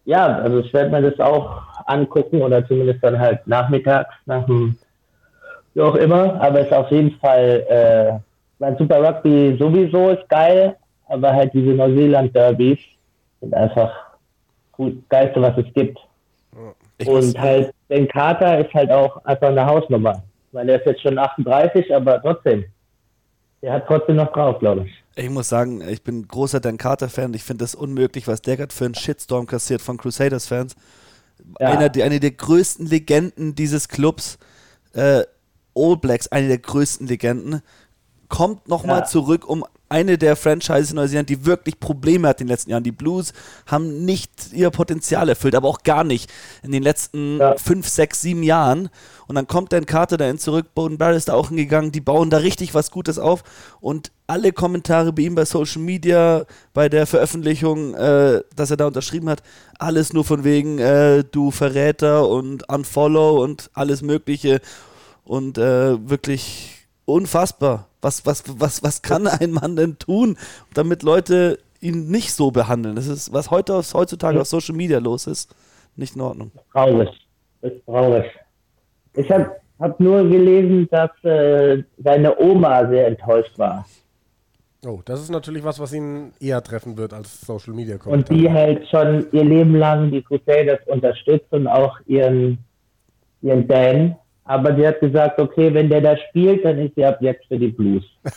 Ja, 0.05 0.39
also 0.39 0.61
ich 0.61 0.73
werde 0.73 0.89
mir 0.89 1.11
das 1.11 1.19
auch 1.19 1.61
angucken 1.85 2.41
oder 2.41 2.65
zumindest 2.67 3.03
dann 3.03 3.19
halt 3.19 3.45
nachmittags, 3.45 4.11
nach 4.25 4.43
dem, 4.47 4.75
wie 5.75 5.81
auch 5.81 5.93
immer. 5.93 6.41
Aber 6.41 6.61
es 6.61 6.65
ist 6.65 6.73
auf 6.73 6.89
jeden 6.89 7.11
Fall, 7.19 7.63
äh, 7.69 8.19
mein 8.57 8.75
Super 8.77 9.03
Rugby 9.07 9.55
sowieso 9.59 10.09
ist 10.09 10.27
geil, 10.27 10.75
aber 11.09 11.31
halt 11.31 11.53
diese 11.53 11.75
Neuseeland-Derbys 11.75 12.79
sind 13.39 13.53
einfach 13.53 13.91
gut, 14.71 15.07
geilste, 15.09 15.43
was 15.43 15.55
es 15.59 15.71
gibt. 15.75 15.99
Ich 16.97 17.07
Und 17.07 17.39
halt, 17.39 17.71
Ben 17.87 18.07
Carter 18.07 18.65
ist 18.65 18.73
halt 18.73 18.89
auch 18.91 19.23
einfach 19.25 19.49
eine 19.49 19.65
Hausnummer. 19.65 20.23
Weil 20.51 20.65
der 20.65 20.79
ist 20.79 20.87
jetzt 20.87 21.03
schon 21.03 21.19
38, 21.19 21.93
aber 21.95 22.19
trotzdem. 22.19 22.65
Der 23.61 23.73
hat 23.73 23.87
trotzdem 23.87 24.15
noch 24.15 24.31
drauf, 24.31 24.59
glaube 24.59 24.85
ich. 24.85 25.03
ich 25.23 25.29
muss 25.29 25.49
sagen, 25.49 25.81
ich 25.87 26.01
bin 26.03 26.27
großer 26.27 26.59
Dan 26.59 26.77
Carter-Fan. 26.77 27.33
Ich 27.33 27.43
finde 27.43 27.63
das 27.63 27.75
unmöglich, 27.75 28.27
was 28.27 28.41
der 28.41 28.57
gerade 28.57 28.73
für 28.73 28.85
einen 28.85 28.95
Shitstorm 28.95 29.47
kassiert 29.47 29.81
von 29.81 29.97
Crusaders-Fans. 29.97 30.75
Ja. 31.59 31.67
Einer, 31.69 31.91
eine 32.03 32.19
der 32.19 32.31
größten 32.31 32.85
Legenden 32.85 33.55
dieses 33.55 33.87
Clubs, 33.89 34.37
äh, 34.93 35.23
All 35.75 35.97
Blacks, 35.97 36.27
eine 36.27 36.47
der 36.47 36.57
größten 36.59 37.07
Legenden, 37.07 37.61
kommt 38.27 38.67
nochmal 38.67 38.99
Ja. 38.99 39.05
zurück, 39.05 39.47
um 39.47 39.65
eine 39.89 40.17
der 40.17 40.35
Franchises 40.35 40.91
in 40.91 40.95
Neuseeland, 40.97 41.29
die 41.29 41.45
wirklich 41.45 41.79
Probleme 41.79 42.27
hat 42.27 42.39
in 42.41 42.47
den 42.47 42.51
letzten 42.53 42.71
Jahren. 42.71 42.83
Die 42.83 42.91
Blues 42.91 43.33
haben 43.65 44.05
nicht 44.05 44.53
ihr 44.53 44.69
Potenzial 44.69 45.27
erfüllt, 45.29 45.55
aber 45.55 45.67
auch 45.67 45.83
gar 45.83 46.03
nicht 46.03 46.31
in 46.63 46.71
den 46.71 46.83
letzten 46.83 47.39
Ja. 47.39 47.55
fünf, 47.57 47.87
sechs, 47.89 48.21
sieben 48.21 48.43
Jahren. 48.43 48.89
Und 49.27 49.35
dann 49.35 49.47
kommt 49.47 49.73
Dan 49.73 49.85
Carter 49.85 50.17
dahin 50.17 50.37
zurück, 50.37 50.67
Bowden 50.73 50.97
Barry 50.97 51.17
ist 51.17 51.29
da 51.29 51.33
auch 51.33 51.49
hingegangen, 51.49 51.91
die 51.91 52.01
bauen 52.01 52.29
da 52.29 52.37
richtig 52.37 52.73
was 52.73 52.91
Gutes 52.91 53.19
auf. 53.19 53.43
Und 53.81 54.11
alle 54.27 54.53
Kommentare 54.53 55.11
bei 55.11 55.23
ihm 55.23 55.35
bei 55.35 55.45
Social 55.45 55.81
Media, 55.81 56.45
bei 56.73 56.87
der 56.87 57.05
Veröffentlichung, 57.07 57.95
äh, 57.95 58.41
dass 58.55 58.71
er 58.71 58.77
da 58.77 58.87
unterschrieben 58.87 59.29
hat, 59.29 59.43
alles 59.79 60.13
nur 60.13 60.23
von 60.23 60.43
wegen, 60.43 60.79
äh, 60.79 61.23
du 61.23 61.51
Verräter 61.51 62.27
und 62.27 62.69
Unfollow 62.69 63.43
und 63.43 63.69
alles 63.73 64.01
Mögliche. 64.01 64.61
Und 65.23 65.57
äh, 65.57 66.09
wirklich 66.09 66.87
unfassbar. 67.05 67.88
Was, 68.01 68.25
was, 68.25 68.43
was, 68.59 68.81
was 68.83 69.01
kann 69.01 69.27
ein 69.27 69.51
Mann 69.51 69.75
denn 69.75 69.97
tun, 69.99 70.37
damit 70.73 71.03
Leute 71.03 71.59
ihn 71.81 72.09
nicht 72.09 72.31
so 72.33 72.51
behandeln? 72.51 72.95
Das 72.95 73.07
ist, 73.07 73.33
was 73.33 73.51
heute 73.51 73.75
auf, 73.75 73.93
heutzutage 73.93 74.39
auf 74.39 74.47
Social 74.47 74.75
Media 74.75 74.99
los 74.99 75.27
ist, 75.27 75.53
nicht 75.95 76.15
in 76.15 76.21
Ordnung. 76.21 76.51
Traurig. 76.71 77.09
Das 77.61 77.73
ist 77.73 77.85
traurig. 77.85 78.25
Ich 79.15 79.29
habe 79.31 79.51
hab 79.79 79.99
nur 79.99 80.23
gelesen, 80.29 80.87
dass 80.91 81.11
äh, 81.23 81.83
seine 81.97 82.37
Oma 82.39 82.87
sehr 82.87 83.07
enttäuscht 83.07 83.57
war. 83.57 83.85
Oh, 84.85 85.01
das 85.03 85.19
ist 85.21 85.29
natürlich 85.29 85.63
was, 85.65 85.77
was 85.79 85.91
ihn 85.91 86.31
eher 86.39 86.63
treffen 86.63 86.95
wird 86.97 87.13
als 87.13 87.41
Social 87.41 87.73
Media 87.73 87.95
Und 87.95 88.01
Kommentare. 88.01 88.39
die 88.39 88.49
halt 88.49 88.87
schon 88.87 89.27
ihr 89.33 89.43
Leben 89.43 89.75
lang 89.75 90.09
die 90.09 90.21
Crusaders 90.21 90.79
unterstützt 90.85 91.51
und 91.51 91.67
auch 91.67 91.99
ihren, 92.05 92.59
ihren 93.41 93.67
Dan. 93.67 94.15
Aber 94.49 94.71
die 94.71 94.85
hat 94.87 94.99
gesagt, 94.99 95.39
okay, 95.39 95.71
wenn 95.73 95.89
der 95.89 96.01
da 96.01 96.17
spielt, 96.17 96.65
dann 96.65 96.79
ist 96.79 96.95
sie 96.95 97.05
ab 97.05 97.19
jetzt 97.21 97.45
für 97.47 97.59
die 97.59 97.67
Blues. 97.67 98.03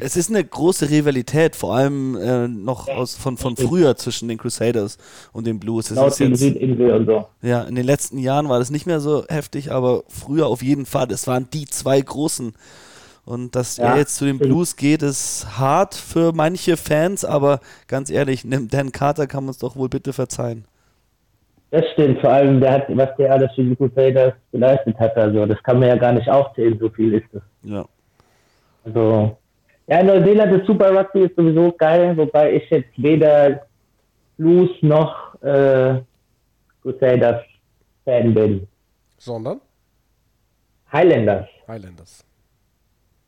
Es 0.00 0.16
ist 0.16 0.28
eine 0.28 0.44
große 0.44 0.90
Rivalität, 0.90 1.56
vor 1.56 1.74
allem 1.76 2.14
äh, 2.16 2.46
noch 2.46 2.88
aus, 2.88 3.14
von, 3.16 3.38
von 3.38 3.56
früher 3.56 3.96
zwischen 3.96 4.28
den 4.28 4.36
Crusaders 4.38 4.98
und 5.32 5.46
den 5.46 5.58
Blues. 5.60 5.90
Es 5.90 5.96
Laut 5.96 6.08
ist 6.08 6.18
jetzt, 6.18 6.38
Südinsel 6.40 6.92
und 6.92 7.06
so. 7.06 7.26
ja, 7.42 7.62
in 7.62 7.74
den 7.74 7.86
letzten 7.86 8.18
Jahren 8.18 8.48
war 8.50 8.58
das 8.58 8.70
nicht 8.70 8.86
mehr 8.86 9.00
so 9.00 9.24
heftig, 9.28 9.72
aber 9.72 10.04
früher 10.08 10.46
auf 10.48 10.62
jeden 10.62 10.84
Fall. 10.86 11.10
Es 11.10 11.26
waren 11.26 11.48
die 11.50 11.66
zwei 11.66 12.00
großen. 12.00 12.54
Und 13.24 13.56
dass 13.56 13.78
Ja, 13.78 13.92
er 13.92 13.96
jetzt 13.96 14.16
zu 14.16 14.26
den 14.26 14.38
stimmt. 14.38 14.50
Blues 14.50 14.76
geht, 14.76 15.02
ist 15.02 15.58
hart 15.58 15.94
für 15.94 16.32
manche 16.32 16.76
Fans, 16.76 17.24
aber 17.24 17.60
ganz 17.88 18.10
ehrlich, 18.10 18.42
Dan 18.44 18.92
Carter 18.92 19.26
kann 19.26 19.44
man 19.44 19.50
es 19.52 19.58
doch 19.58 19.74
wohl 19.76 19.88
bitte 19.88 20.12
verzeihen. 20.12 20.66
Das 21.76 21.90
stimmt, 21.92 22.20
vor 22.20 22.30
allem, 22.30 22.58
der 22.60 22.72
hat, 22.72 22.84
was 22.96 23.14
der 23.16 23.32
alles 23.32 23.52
für 23.54 23.62
die 23.62 23.76
Crusaders 23.76 24.32
geleistet 24.50 24.98
hat. 24.98 25.14
Also, 25.16 25.44
das 25.44 25.62
kann 25.62 25.78
man 25.78 25.88
ja 25.88 25.96
gar 25.96 26.12
nicht 26.12 26.28
aufzählen, 26.28 26.78
so 26.78 26.88
viel 26.88 27.12
ist 27.14 27.34
es. 27.34 27.42
Ja. 27.64 27.84
Also, 28.84 29.36
ja, 29.88 30.02
Neuseeland 30.02 30.52
ist 30.58 30.66
Super 30.66 30.90
Rugby 30.98 31.24
ist 31.24 31.36
sowieso 31.36 31.72
geil, 31.72 32.16
wobei 32.16 32.54
ich 32.54 32.70
jetzt 32.70 32.90
weder 32.96 33.66
Blues 34.38 34.70
noch 34.80 35.34
äh, 35.42 36.00
Crusaders 36.82 37.42
Fan 38.04 38.32
bin. 38.32 38.66
Sondern 39.18 39.60
Highlanders, 40.92 41.46
Highlanders. 41.68 42.24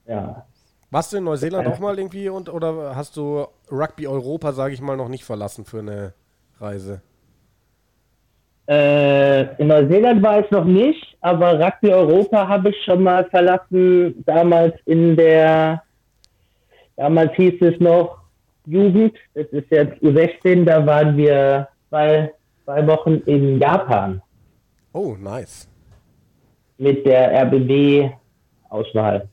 ja. 0.07 0.47
Warst 0.91 1.13
du 1.13 1.19
in 1.19 1.25
Neuseeland 1.25 1.67
Ja. 1.67 1.73
auch 1.75 1.79
mal 1.81 1.99
irgendwie 1.99 2.31
und 2.31 2.49
oder 2.49 2.97
hast 2.97 3.15
du 3.19 3.47
Rugby 3.71 4.07
Europa, 4.07 4.53
sage 4.55 4.73
ich 4.73 4.81
mal, 4.81 4.97
noch 4.97 5.09
nicht 5.11 5.25
verlassen 5.25 5.67
für 5.67 5.81
eine 5.81 6.15
Reise? 6.61 7.03
Äh, 8.69 9.55
in 9.57 9.69
Neuseeland 9.69 10.23
war 10.23 10.41
ich 10.41 10.51
noch 10.51 10.65
nicht, 10.65 11.17
aber 11.23 11.59
Rugby 11.59 11.91
Europa 11.91 12.47
habe 12.47 12.69
ich 12.69 12.77
schon 12.85 13.03
mal 13.03 13.25
verlassen, 13.31 14.23
damals 14.27 14.75
in 14.85 15.17
der, 15.17 15.83
damals 16.97 17.33
hieß 17.35 17.63
es 17.63 17.81
noch 17.81 18.19
Jugend, 18.67 19.15
das 19.33 19.47
ist 19.47 19.71
jetzt 19.71 19.95
U16, 20.03 20.65
da 20.67 20.85
waren 20.85 21.17
wir 21.17 21.67
zwei, 21.89 22.31
zwei 22.67 22.87
Wochen 22.87 23.15
in 23.25 23.59
Japan 23.59 24.21
Oh, 24.93 25.17
nice. 25.19 25.67
mit 26.77 27.07
der 27.07 27.33
RBB-Auswahl. 27.45 29.29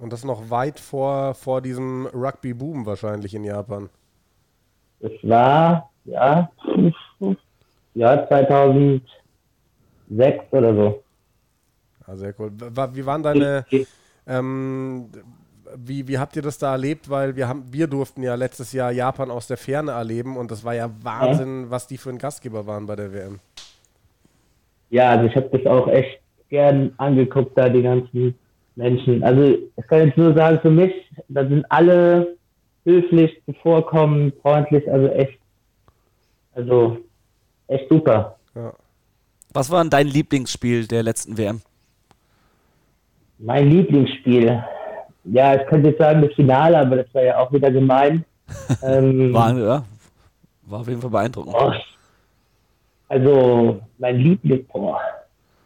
Und 0.00 0.12
das 0.12 0.24
noch 0.24 0.50
weit 0.50 0.80
vor, 0.80 1.34
vor 1.34 1.60
diesem 1.60 2.06
Rugby-Boom 2.12 2.84
wahrscheinlich 2.84 3.34
in 3.34 3.44
Japan. 3.44 3.88
Das 4.98 5.12
war, 5.22 5.90
ja, 6.04 6.50
ja, 7.98 8.28
2006 8.28 9.02
oder 10.52 10.74
so. 10.74 11.02
Ah, 12.06 12.14
sehr 12.14 12.32
cool. 12.38 12.52
Wie 12.92 13.04
waren 13.04 13.22
deine, 13.24 13.66
ähm, 14.26 15.08
wie, 15.76 16.06
wie 16.06 16.16
habt 16.18 16.36
ihr 16.36 16.42
das 16.42 16.58
da 16.58 16.72
erlebt? 16.72 17.10
Weil 17.10 17.34
wir 17.34 17.48
haben, 17.48 17.64
wir 17.70 17.88
durften 17.88 18.22
ja 18.22 18.36
letztes 18.36 18.72
Jahr 18.72 18.92
Japan 18.92 19.32
aus 19.32 19.48
der 19.48 19.56
Ferne 19.56 19.90
erleben 19.90 20.36
und 20.36 20.52
das 20.52 20.64
war 20.64 20.74
ja 20.74 20.88
Wahnsinn, 21.02 21.66
was 21.70 21.88
die 21.88 21.98
für 21.98 22.10
ein 22.10 22.18
Gastgeber 22.18 22.66
waren 22.66 22.86
bei 22.86 22.94
der 22.94 23.12
WM. 23.12 23.40
Ja, 24.90 25.10
also 25.10 25.26
ich 25.26 25.34
habe 25.34 25.48
das 25.50 25.66
auch 25.66 25.88
echt 25.88 26.20
gern 26.50 26.92
angeguckt, 26.98 27.58
da 27.58 27.68
die 27.68 27.82
ganzen 27.82 28.38
Menschen. 28.76 29.24
Also 29.24 29.42
ich 29.76 29.86
kann 29.88 30.06
jetzt 30.06 30.16
nur 30.16 30.34
sagen, 30.34 30.60
für 30.60 30.70
mich, 30.70 30.92
da 31.28 31.46
sind 31.46 31.66
alle 31.68 32.36
höflich, 32.84 33.42
zuvorkommen, 33.44 34.32
freundlich, 34.40 34.90
also 34.90 35.08
echt, 35.08 35.38
also 36.54 36.98
echt 37.68 37.88
super. 37.88 38.36
Ja. 38.54 38.72
Was 39.52 39.70
war 39.70 39.82
denn 39.82 39.90
dein 39.90 40.06
Lieblingsspiel 40.06 40.86
der 40.86 41.02
letzten 41.02 41.38
WM? 41.38 41.60
Mein 43.38 43.70
Lieblingsspiel. 43.70 44.62
Ja, 45.24 45.54
ich 45.54 45.66
könnte 45.66 45.90
jetzt 45.90 45.98
sagen 45.98 46.22
das 46.22 46.32
Finale, 46.34 46.78
aber 46.78 46.96
das 46.96 47.14
war 47.14 47.22
ja 47.22 47.38
auch 47.38 47.52
wieder 47.52 47.70
gemein. 47.70 48.24
ähm, 48.82 49.32
War, 49.32 49.56
ja, 49.58 49.84
war 50.62 50.80
auf 50.80 50.88
jeden 50.88 51.00
Fall 51.00 51.10
beeindruckend. 51.10 51.52
boah, 51.52 51.76
also 53.08 53.80
mein 53.98 54.16
Liebling, 54.16 54.66
boah. 54.72 55.00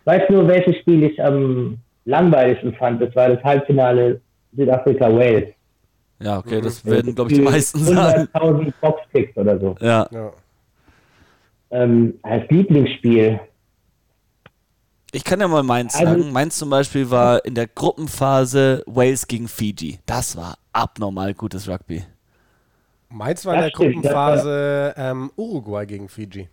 Weißt 0.04 0.28
du 0.28 0.34
nur, 0.34 0.48
welches 0.48 0.76
Spiel 0.78 1.04
ich 1.04 1.22
am 1.22 1.78
langweiligsten 2.04 2.74
fand? 2.74 3.00
Das 3.00 3.14
war 3.14 3.28
das 3.28 3.42
Halbfinale 3.44 4.20
Südafrika-Wales. 4.52 5.54
Ja, 6.20 6.38
okay, 6.38 6.60
das 6.60 6.84
werden, 6.84 7.14
glaube 7.14 7.30
ich, 7.32 7.38
die 7.38 7.44
meisten 7.44 7.78
sagen. 7.80 8.28
100.000 8.32 8.72
Boxkicks 8.80 9.36
oder 9.36 9.58
so. 9.58 9.76
Ja, 9.80 10.06
Ja. 10.10 10.32
Ähm, 11.72 12.14
als 12.22 12.48
Lieblingsspiel. 12.50 13.40
ich 15.12 15.24
kann 15.24 15.40
ja 15.40 15.48
mal 15.48 15.62
meins 15.62 15.94
Also- 15.94 16.06
sagen. 16.20 16.32
Meins 16.32 16.56
zum 16.58 16.70
Beispiel 16.70 17.10
war 17.10 17.44
in 17.44 17.54
der 17.54 17.66
Gruppenphase 17.66 18.82
Wales 18.86 19.26
gegen 19.26 19.48
Fiji. 19.48 19.98
Das 20.06 20.36
war 20.36 20.54
abnormal 20.72 21.34
gutes 21.34 21.68
Rugby. 21.68 22.04
Meins 23.08 23.44
war 23.44 23.54
in 23.54 23.60
der 23.62 23.68
stimmt, 23.70 24.04
das 24.04 24.12
war- 24.14 24.30
Gruppenphase 24.36 24.94
ähm, 24.96 25.30
Uruguay 25.36 25.84
gegen 25.86 26.08
Fiji. 26.08 26.48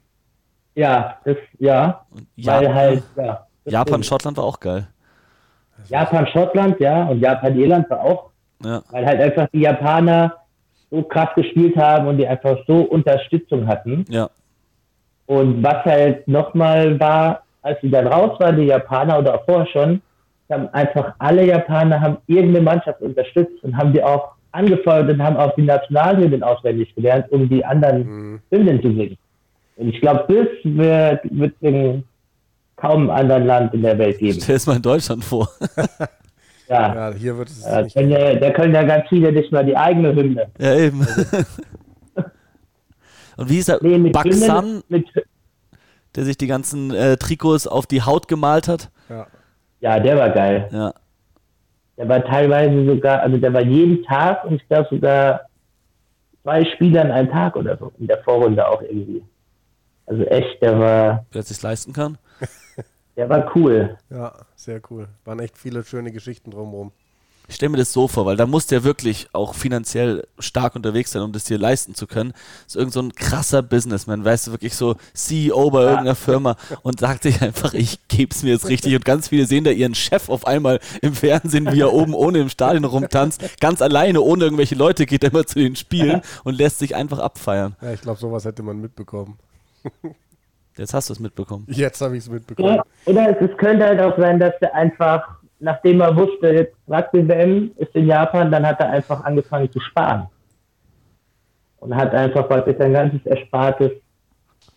Ja, 0.75 1.17
das, 1.25 1.37
ja, 1.57 2.05
Und 2.11 2.27
weil 2.37 2.73
halt, 2.73 3.03
ja. 3.17 3.45
das 3.65 3.73
Japan, 3.73 3.87
stimmt. 3.95 4.05
Schottland 4.05 4.37
war 4.37 4.43
auch 4.45 4.59
geil. 4.59 4.87
Japan, 5.87 6.27
Schottland, 6.27 6.79
ja, 6.79 7.05
und 7.07 7.19
Japan, 7.21 7.57
Irland 7.57 7.89
war 7.89 8.01
auch, 8.01 8.29
Ja, 8.63 8.81
weil 8.91 9.05
halt 9.05 9.21
einfach 9.21 9.47
die 9.53 9.59
Japaner 9.61 10.35
so 10.91 11.01
krass 11.03 11.29
gespielt 11.35 11.75
haben 11.77 12.07
und 12.07 12.17
die 12.17 12.27
einfach 12.27 12.57
so 12.67 12.81
Unterstützung 12.83 13.67
hatten. 13.67 14.05
ja, 14.09 14.29
Und 15.29 15.61
was 15.61 15.85
halt 15.85 16.27
nochmal 16.27 16.99
war, 16.99 17.43
als 17.61 17.79
sie 17.81 17.91
dann 17.91 18.07
raus 18.07 18.39
waren, 18.39 18.55
die 18.57 18.63
Japaner 18.63 19.19
oder 19.19 19.35
auch 19.35 19.45
vorher 19.45 19.67
schon, 19.67 20.01
haben 20.51 20.67
einfach 20.73 21.13
alle 21.19 21.45
Japaner 21.45 22.01
haben 22.01 22.17
irgendeine 22.25 22.61
Mannschaft 22.65 22.99
unterstützt 23.01 23.63
und 23.63 23.77
haben 23.77 23.93
die 23.93 24.01
auch 24.03 24.29
angefeuert 24.53 25.07
und 25.07 25.21
haben 25.21 25.37
auch 25.37 25.53
die 25.53 25.61
Nationalhymnen 25.61 26.41
auswendig 26.41 26.95
gelernt, 26.95 27.31
um 27.31 27.47
die 27.47 27.63
anderen 27.63 27.99
Mhm. 28.07 28.39
Hymnen 28.49 28.81
zu 28.81 28.87
singen. 28.87 29.17
Und 29.77 29.89
ich 29.89 30.01
glaube, 30.01 30.25
das 30.27 30.47
wird, 30.63 31.19
wird 31.29 31.53
in 31.61 32.03
kaum 32.75 33.01
einem 33.01 33.09
anderen 33.11 33.45
Land 33.45 33.73
in 33.75 33.83
der 33.83 33.99
Welt 33.99 34.17
geben. 34.17 34.39
stell 34.41 34.55
es 34.55 34.65
mal 34.65 34.77
in 34.77 34.81
Deutschland 34.81 35.23
vor. 35.23 35.47
Ja, 36.67 37.09
Ja, 37.09 37.13
hier 37.15 37.35
wird 37.37 37.49
es 37.49 37.63
da 37.63 37.81
nicht. 37.81 37.95
können, 37.95 38.11
ja, 38.11 38.35
da 38.35 38.51
können 38.51 38.75
ja 38.75 38.83
ganz 38.83 39.05
viele 39.09 39.31
nicht 39.31 39.51
mal 39.51 39.65
die 39.65 39.75
eigene 39.75 40.13
Hymne. 40.13 40.47
Ja, 40.59 40.75
eben. 40.75 41.05
Und 43.39 43.49
wie 43.49 43.55
hieß 43.55 43.69
er? 43.69 43.79
Nee, 43.81 44.09
Baksan, 44.09 44.83
der 46.15 46.25
sich 46.25 46.37
die 46.37 46.47
ganzen 46.47 46.93
äh, 46.93 47.17
Trikots 47.17 47.67
auf 47.67 47.85
die 47.87 48.01
Haut 48.01 48.27
gemalt 48.27 48.67
hat. 48.67 48.89
Ja. 49.09 49.27
ja, 49.79 49.99
der 49.99 50.17
war 50.17 50.29
geil. 50.31 50.67
Ja, 50.71 50.93
Der 51.97 52.09
war 52.09 52.23
teilweise 52.25 52.85
sogar, 52.85 53.21
also 53.21 53.37
der 53.37 53.53
war 53.53 53.61
jeden 53.61 54.03
Tag 54.03 54.43
und 54.43 54.55
ich 54.55 54.67
glaube 54.67 54.87
sogar 54.91 55.41
zwei 56.43 56.65
Spiele 56.65 57.01
an 57.01 57.11
einem 57.11 57.29
Tag 57.31 57.55
oder 57.55 57.77
so. 57.77 57.91
In 57.97 58.07
der 58.07 58.21
Vorrunde 58.23 58.67
auch 58.67 58.81
irgendwie. 58.81 59.23
Also 60.05 60.23
echt, 60.23 60.61
der 60.61 60.79
war, 60.79 61.25
wer 61.31 61.39
es 61.41 61.47
sich 61.47 61.61
leisten 61.61 61.93
kann. 61.93 62.17
der 63.15 63.29
war 63.29 63.55
cool. 63.55 63.97
ja, 64.09 64.33
sehr 64.55 64.81
cool. 64.89 65.07
Waren 65.23 65.39
echt 65.39 65.57
viele 65.57 65.83
schöne 65.83 66.11
Geschichten 66.11 66.51
drumherum. 66.51 66.91
Ich 67.49 67.55
stelle 67.55 67.71
mir 67.71 67.77
das 67.77 67.91
so 67.91 68.07
vor, 68.07 68.27
weil 68.27 68.37
da 68.37 68.45
musst 68.45 68.69
du 68.69 68.75
ja 68.75 68.83
wirklich 68.83 69.27
auch 69.33 69.55
finanziell 69.55 70.27
stark 70.37 70.75
unterwegs 70.75 71.11
sein, 71.11 71.23
um 71.23 71.31
das 71.31 71.45
dir 71.45 71.57
leisten 71.57 71.95
zu 71.95 72.05
können. 72.05 72.31
Das 72.65 72.67
ist 72.67 72.75
irgend 72.75 72.93
so 72.93 73.01
ein 73.01 73.15
krasser 73.15 73.63
Businessman, 73.63 74.23
weißt 74.23 74.47
du, 74.47 74.51
wirklich 74.51 74.75
so 74.75 74.97
CEO 75.15 75.71
bei 75.71 75.81
irgendeiner 75.81 76.13
Firma 76.13 76.57
und 76.83 76.99
sagt 76.99 77.23
sich 77.23 77.41
einfach, 77.41 77.73
ich 77.73 78.07
geb's 78.07 78.43
mir 78.43 78.51
jetzt 78.51 78.69
richtig. 78.69 78.93
Und 78.93 79.03
ganz 79.03 79.29
viele 79.29 79.47
sehen 79.47 79.63
da 79.63 79.71
ihren 79.71 79.95
Chef 79.95 80.29
auf 80.29 80.45
einmal 80.45 80.79
im 81.01 81.13
Fernsehen, 81.13 81.71
wie 81.73 81.81
er 81.81 81.91
oben 81.91 82.13
ohne 82.13 82.37
im 82.37 82.49
Stadion 82.49 82.85
rumtanzt, 82.85 83.41
ganz 83.59 83.81
alleine, 83.81 84.21
ohne 84.21 84.43
irgendwelche 84.43 84.75
Leute, 84.75 85.07
geht 85.07 85.23
er 85.23 85.31
immer 85.31 85.47
zu 85.47 85.57
den 85.57 85.75
Spielen 85.75 86.21
und 86.43 86.55
lässt 86.55 86.77
sich 86.77 86.95
einfach 86.95 87.17
abfeiern. 87.17 87.75
Ja, 87.81 87.93
ich 87.93 88.01
glaube, 88.01 88.19
sowas 88.19 88.45
hätte 88.45 88.61
man 88.61 88.79
mitbekommen. 88.79 89.39
Jetzt 90.77 90.93
hast 90.93 91.09
du 91.09 91.13
es 91.13 91.19
mitbekommen. 91.19 91.65
Jetzt 91.67 91.99
habe 91.99 92.15
ich 92.15 92.23
es 92.23 92.29
mitbekommen. 92.29 92.75
Ja, 92.75 92.83
oder 93.05 93.29
es, 93.29 93.49
es 93.49 93.57
könnte 93.57 93.85
halt 93.85 93.99
auch 93.99 94.17
sein, 94.17 94.39
dass 94.39 94.53
er 94.61 94.73
einfach, 94.75 95.38
nachdem 95.59 96.01
er 96.01 96.15
wusste, 96.15 96.47
jetzt 96.49 96.75
Rugby-WM 96.87 97.71
ist 97.77 97.95
in 97.95 98.07
Japan, 98.07 98.51
dann 98.51 98.65
hat 98.65 98.79
er 98.79 98.89
einfach 98.89 99.23
angefangen 99.23 99.71
zu 99.71 99.79
sparen. 99.79 100.27
Und 101.77 101.95
hat 101.95 102.13
einfach 102.13 102.47
praktisch 102.47 102.77
sein 102.77 102.93
ganzes 102.93 103.25
Erspartes 103.25 103.91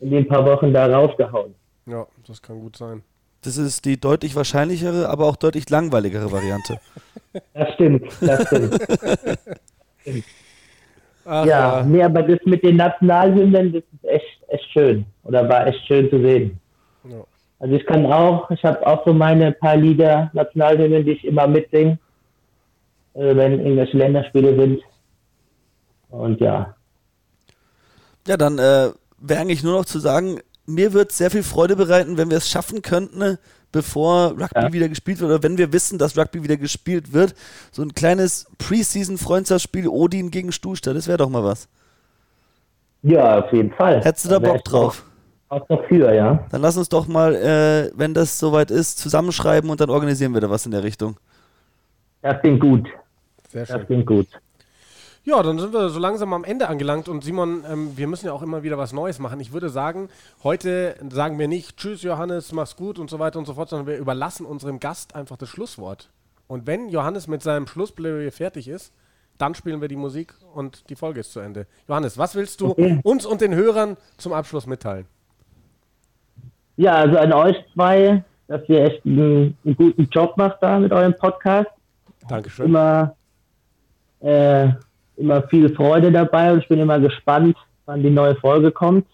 in 0.00 0.10
den 0.10 0.28
paar 0.28 0.44
Wochen 0.44 0.72
da 0.72 0.86
rausgehauen. 0.86 1.54
Ja, 1.86 2.06
das 2.26 2.40
kann 2.40 2.60
gut 2.60 2.76
sein. 2.76 3.02
Das 3.44 3.56
ist 3.56 3.84
die 3.84 3.98
deutlich 3.98 4.36
wahrscheinlichere, 4.36 5.08
aber 5.08 5.26
auch 5.26 5.36
deutlich 5.36 5.68
langweiligere 5.70 6.30
Variante. 6.30 6.78
Das 7.54 7.72
stimmt, 7.72 8.02
das 8.20 8.46
stimmt. 8.46 8.78
Ach, 11.24 11.46
Ja, 11.46 11.82
nee, 11.82 12.02
aber 12.02 12.22
das 12.22 12.38
mit 12.44 12.62
den 12.62 12.76
Nationalhymnen, 12.76 13.72
das 13.72 13.82
ist 13.90 14.04
echt, 14.04 14.42
echt 14.48 14.70
schön. 14.70 15.06
Oder 15.24 15.48
war 15.48 15.66
echt 15.66 15.82
schön 15.86 16.10
zu 16.10 16.20
sehen. 16.20 16.60
Also 17.62 17.76
ich 17.76 17.86
kann 17.86 18.04
auch, 18.06 18.50
ich 18.50 18.64
habe 18.64 18.84
auch 18.84 19.04
so 19.06 19.12
meine 19.14 19.52
paar 19.52 19.76
Lieder, 19.76 20.30
Nationalhymnen, 20.34 21.04
die 21.04 21.12
ich 21.12 21.24
immer 21.24 21.46
mitsinge, 21.46 21.96
äh, 23.14 23.36
wenn 23.36 23.60
irgendwelche 23.60 23.96
Länderspiele 23.96 24.58
sind. 24.58 24.82
Und 26.10 26.40
ja, 26.40 26.74
Ja, 28.26 28.36
dann 28.36 28.58
äh, 28.58 28.90
wäre 29.18 29.40
eigentlich 29.40 29.62
nur 29.62 29.74
noch 29.78 29.84
zu 29.84 30.00
sagen, 30.00 30.40
mir 30.66 30.92
wird 30.92 31.12
sehr 31.12 31.30
viel 31.30 31.44
Freude 31.44 31.76
bereiten, 31.76 32.18
wenn 32.18 32.30
wir 32.30 32.38
es 32.38 32.50
schaffen 32.50 32.82
könnten, 32.82 33.18
ne, 33.18 33.38
bevor 33.70 34.32
Rugby 34.32 34.48
Ja. 34.60 34.72
wieder 34.72 34.88
gespielt 34.88 35.20
wird 35.20 35.30
oder 35.30 35.42
wenn 35.44 35.56
wir 35.56 35.72
wissen, 35.72 35.98
dass 35.98 36.18
Rugby 36.18 36.42
wieder 36.42 36.56
gespielt 36.56 37.12
wird. 37.12 37.34
So 37.70 37.82
ein 37.82 37.94
kleines 37.94 38.46
Preseason-Freundschaftsspiel 38.58 39.86
Odin 39.86 40.32
gegen 40.32 40.50
Stuhlstadt, 40.50 40.96
das 40.96 41.06
wäre 41.06 41.18
doch 41.18 41.30
mal 41.30 41.44
was. 41.44 41.68
ja, 43.02 43.38
auf 43.44 43.52
jeden 43.52 43.70
Fall. 43.72 44.02
Hättest 44.04 44.24
du 44.24 44.30
da 44.30 44.40
Bock 44.40 44.64
drauf? 44.64 45.04
Auch, 45.52 45.60
auch 45.62 45.68
noch 45.68 45.84
für, 45.86 46.14
ja. 46.14 46.46
Dann 46.50 46.62
lass 46.62 46.76
uns 46.76 46.88
doch 46.88 47.06
mal, 47.06 47.34
äh, 47.34 47.90
wenn 47.94 48.14
das 48.14 48.38
soweit 48.38 48.70
ist, 48.70 48.98
zusammenschreiben 48.98 49.68
und 49.70 49.80
dann 49.80 49.90
organisieren 49.90 50.32
wir 50.32 50.40
da 50.40 50.48
was 50.48 50.64
in 50.64 50.72
der 50.72 50.82
Richtung. 50.82 51.16
Das 52.22 52.40
klingt 52.40 52.60
gut. 52.60 52.88
Sehr 53.50 53.66
Das 53.66 53.76
schön. 53.76 53.86
klingt 53.86 54.06
gut. 54.06 54.26
Ja, 55.24 55.40
dann 55.42 55.58
sind 55.58 55.72
wir 55.72 55.88
so 55.90 56.00
langsam 56.00 56.32
am 56.32 56.42
Ende 56.42 56.68
angelangt 56.68 57.08
und 57.08 57.22
Simon, 57.22 57.64
ähm, 57.70 57.92
wir 57.96 58.08
müssen 58.08 58.26
ja 58.26 58.32
auch 58.32 58.42
immer 58.42 58.62
wieder 58.62 58.78
was 58.78 58.92
Neues 58.92 59.18
machen. 59.18 59.38
Ich 59.40 59.52
würde 59.52 59.68
sagen, 59.68 60.08
heute 60.42 60.96
sagen 61.10 61.38
wir 61.38 61.46
nicht 61.48 61.76
Tschüss 61.76 62.02
Johannes, 62.02 62.50
mach's 62.52 62.74
gut 62.74 62.98
und 62.98 63.08
so 63.10 63.18
weiter 63.20 63.38
und 63.38 63.44
so 63.46 63.54
fort, 63.54 63.68
sondern 63.68 63.86
wir 63.86 63.98
überlassen 63.98 64.46
unserem 64.46 64.80
Gast 64.80 65.14
einfach 65.14 65.36
das 65.36 65.48
Schlusswort. 65.48 66.08
Und 66.48 66.66
wenn 66.66 66.88
Johannes 66.88 67.28
mit 67.28 67.42
seinem 67.42 67.66
Schlussplädoyer 67.68 68.32
fertig 68.32 68.66
ist, 68.68 68.92
dann 69.38 69.54
spielen 69.54 69.80
wir 69.80 69.88
die 69.88 69.96
Musik 69.96 70.34
und 70.54 70.88
die 70.90 70.96
Folge 70.96 71.20
ist 71.20 71.32
zu 71.32 71.40
Ende. 71.40 71.66
Johannes, 71.88 72.18
was 72.18 72.34
willst 72.34 72.60
du 72.60 72.70
Okay. 72.70 72.98
uns 73.04 73.24
und 73.24 73.40
den 73.40 73.54
Hörern 73.54 73.96
zum 74.16 74.32
Abschluss 74.32 74.66
mitteilen? 74.66 75.06
Ja, 76.76 76.94
also 76.96 77.18
an 77.18 77.32
euch 77.32 77.56
zwei, 77.74 78.24
dass 78.48 78.68
ihr 78.68 78.84
echt 78.84 79.04
einen, 79.04 79.56
einen 79.64 79.76
guten 79.76 80.08
Job 80.10 80.36
macht 80.36 80.58
da 80.62 80.78
mit 80.78 80.92
eurem 80.92 81.14
Podcast. 81.14 81.70
Dankeschön. 82.28 82.66
immer, 82.66 83.14
äh, 84.20 84.68
immer 85.16 85.42
viel 85.48 85.74
Freude 85.74 86.12
dabei 86.12 86.52
und 86.52 86.60
ich 86.60 86.68
bin 86.68 86.80
immer 86.80 87.00
gespannt, 87.00 87.56
wann 87.86 88.02
die 88.02 88.10
neue 88.10 88.36
Folge 88.36 88.70
kommt. 88.70 89.06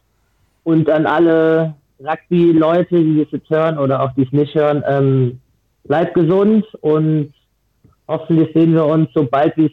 Und 0.65 0.91
an 0.91 1.07
alle 1.07 1.75
Rugby-Leute, 2.01 2.97
die 2.97 3.25
das 3.25 3.33
jetzt 3.33 3.51
hören 3.51 3.79
oder 3.79 4.03
auch 4.03 4.13
die 4.13 4.25
es 4.25 4.33
nicht 4.33 4.55
hören, 4.55 4.83
ähm, 4.87 5.41
bleibt 5.85 6.15
gesund 6.15 6.65
und 6.81 7.33
hoffentlich 8.07 8.53
sehen 8.55 8.75
wir 8.75 8.85
uns 8.85 9.09
so 9.15 9.25
bald 9.25 9.57
wie 9.57 9.67
es 9.67 9.73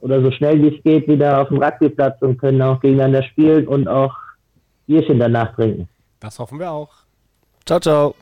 oder 0.00 0.22
so 0.22 0.30
schnell 0.30 0.60
wie 0.60 0.76
es 0.76 0.82
geht 0.82 1.08
wieder 1.08 1.40
auf 1.40 1.48
dem 1.48 1.62
Rugbyplatz 1.62 2.20
und 2.20 2.36
können 2.38 2.60
auch 2.60 2.80
gegeneinander 2.80 3.22
spielen 3.22 3.66
und 3.66 3.88
auch 3.88 4.14
Bierchen 4.86 5.18
danach 5.18 5.54
trinken. 5.54 5.88
Das 6.20 6.38
hoffen 6.38 6.58
wir 6.58 6.70
auch. 6.70 7.03
Ciao, 7.66 7.80
ciao. 7.80 8.14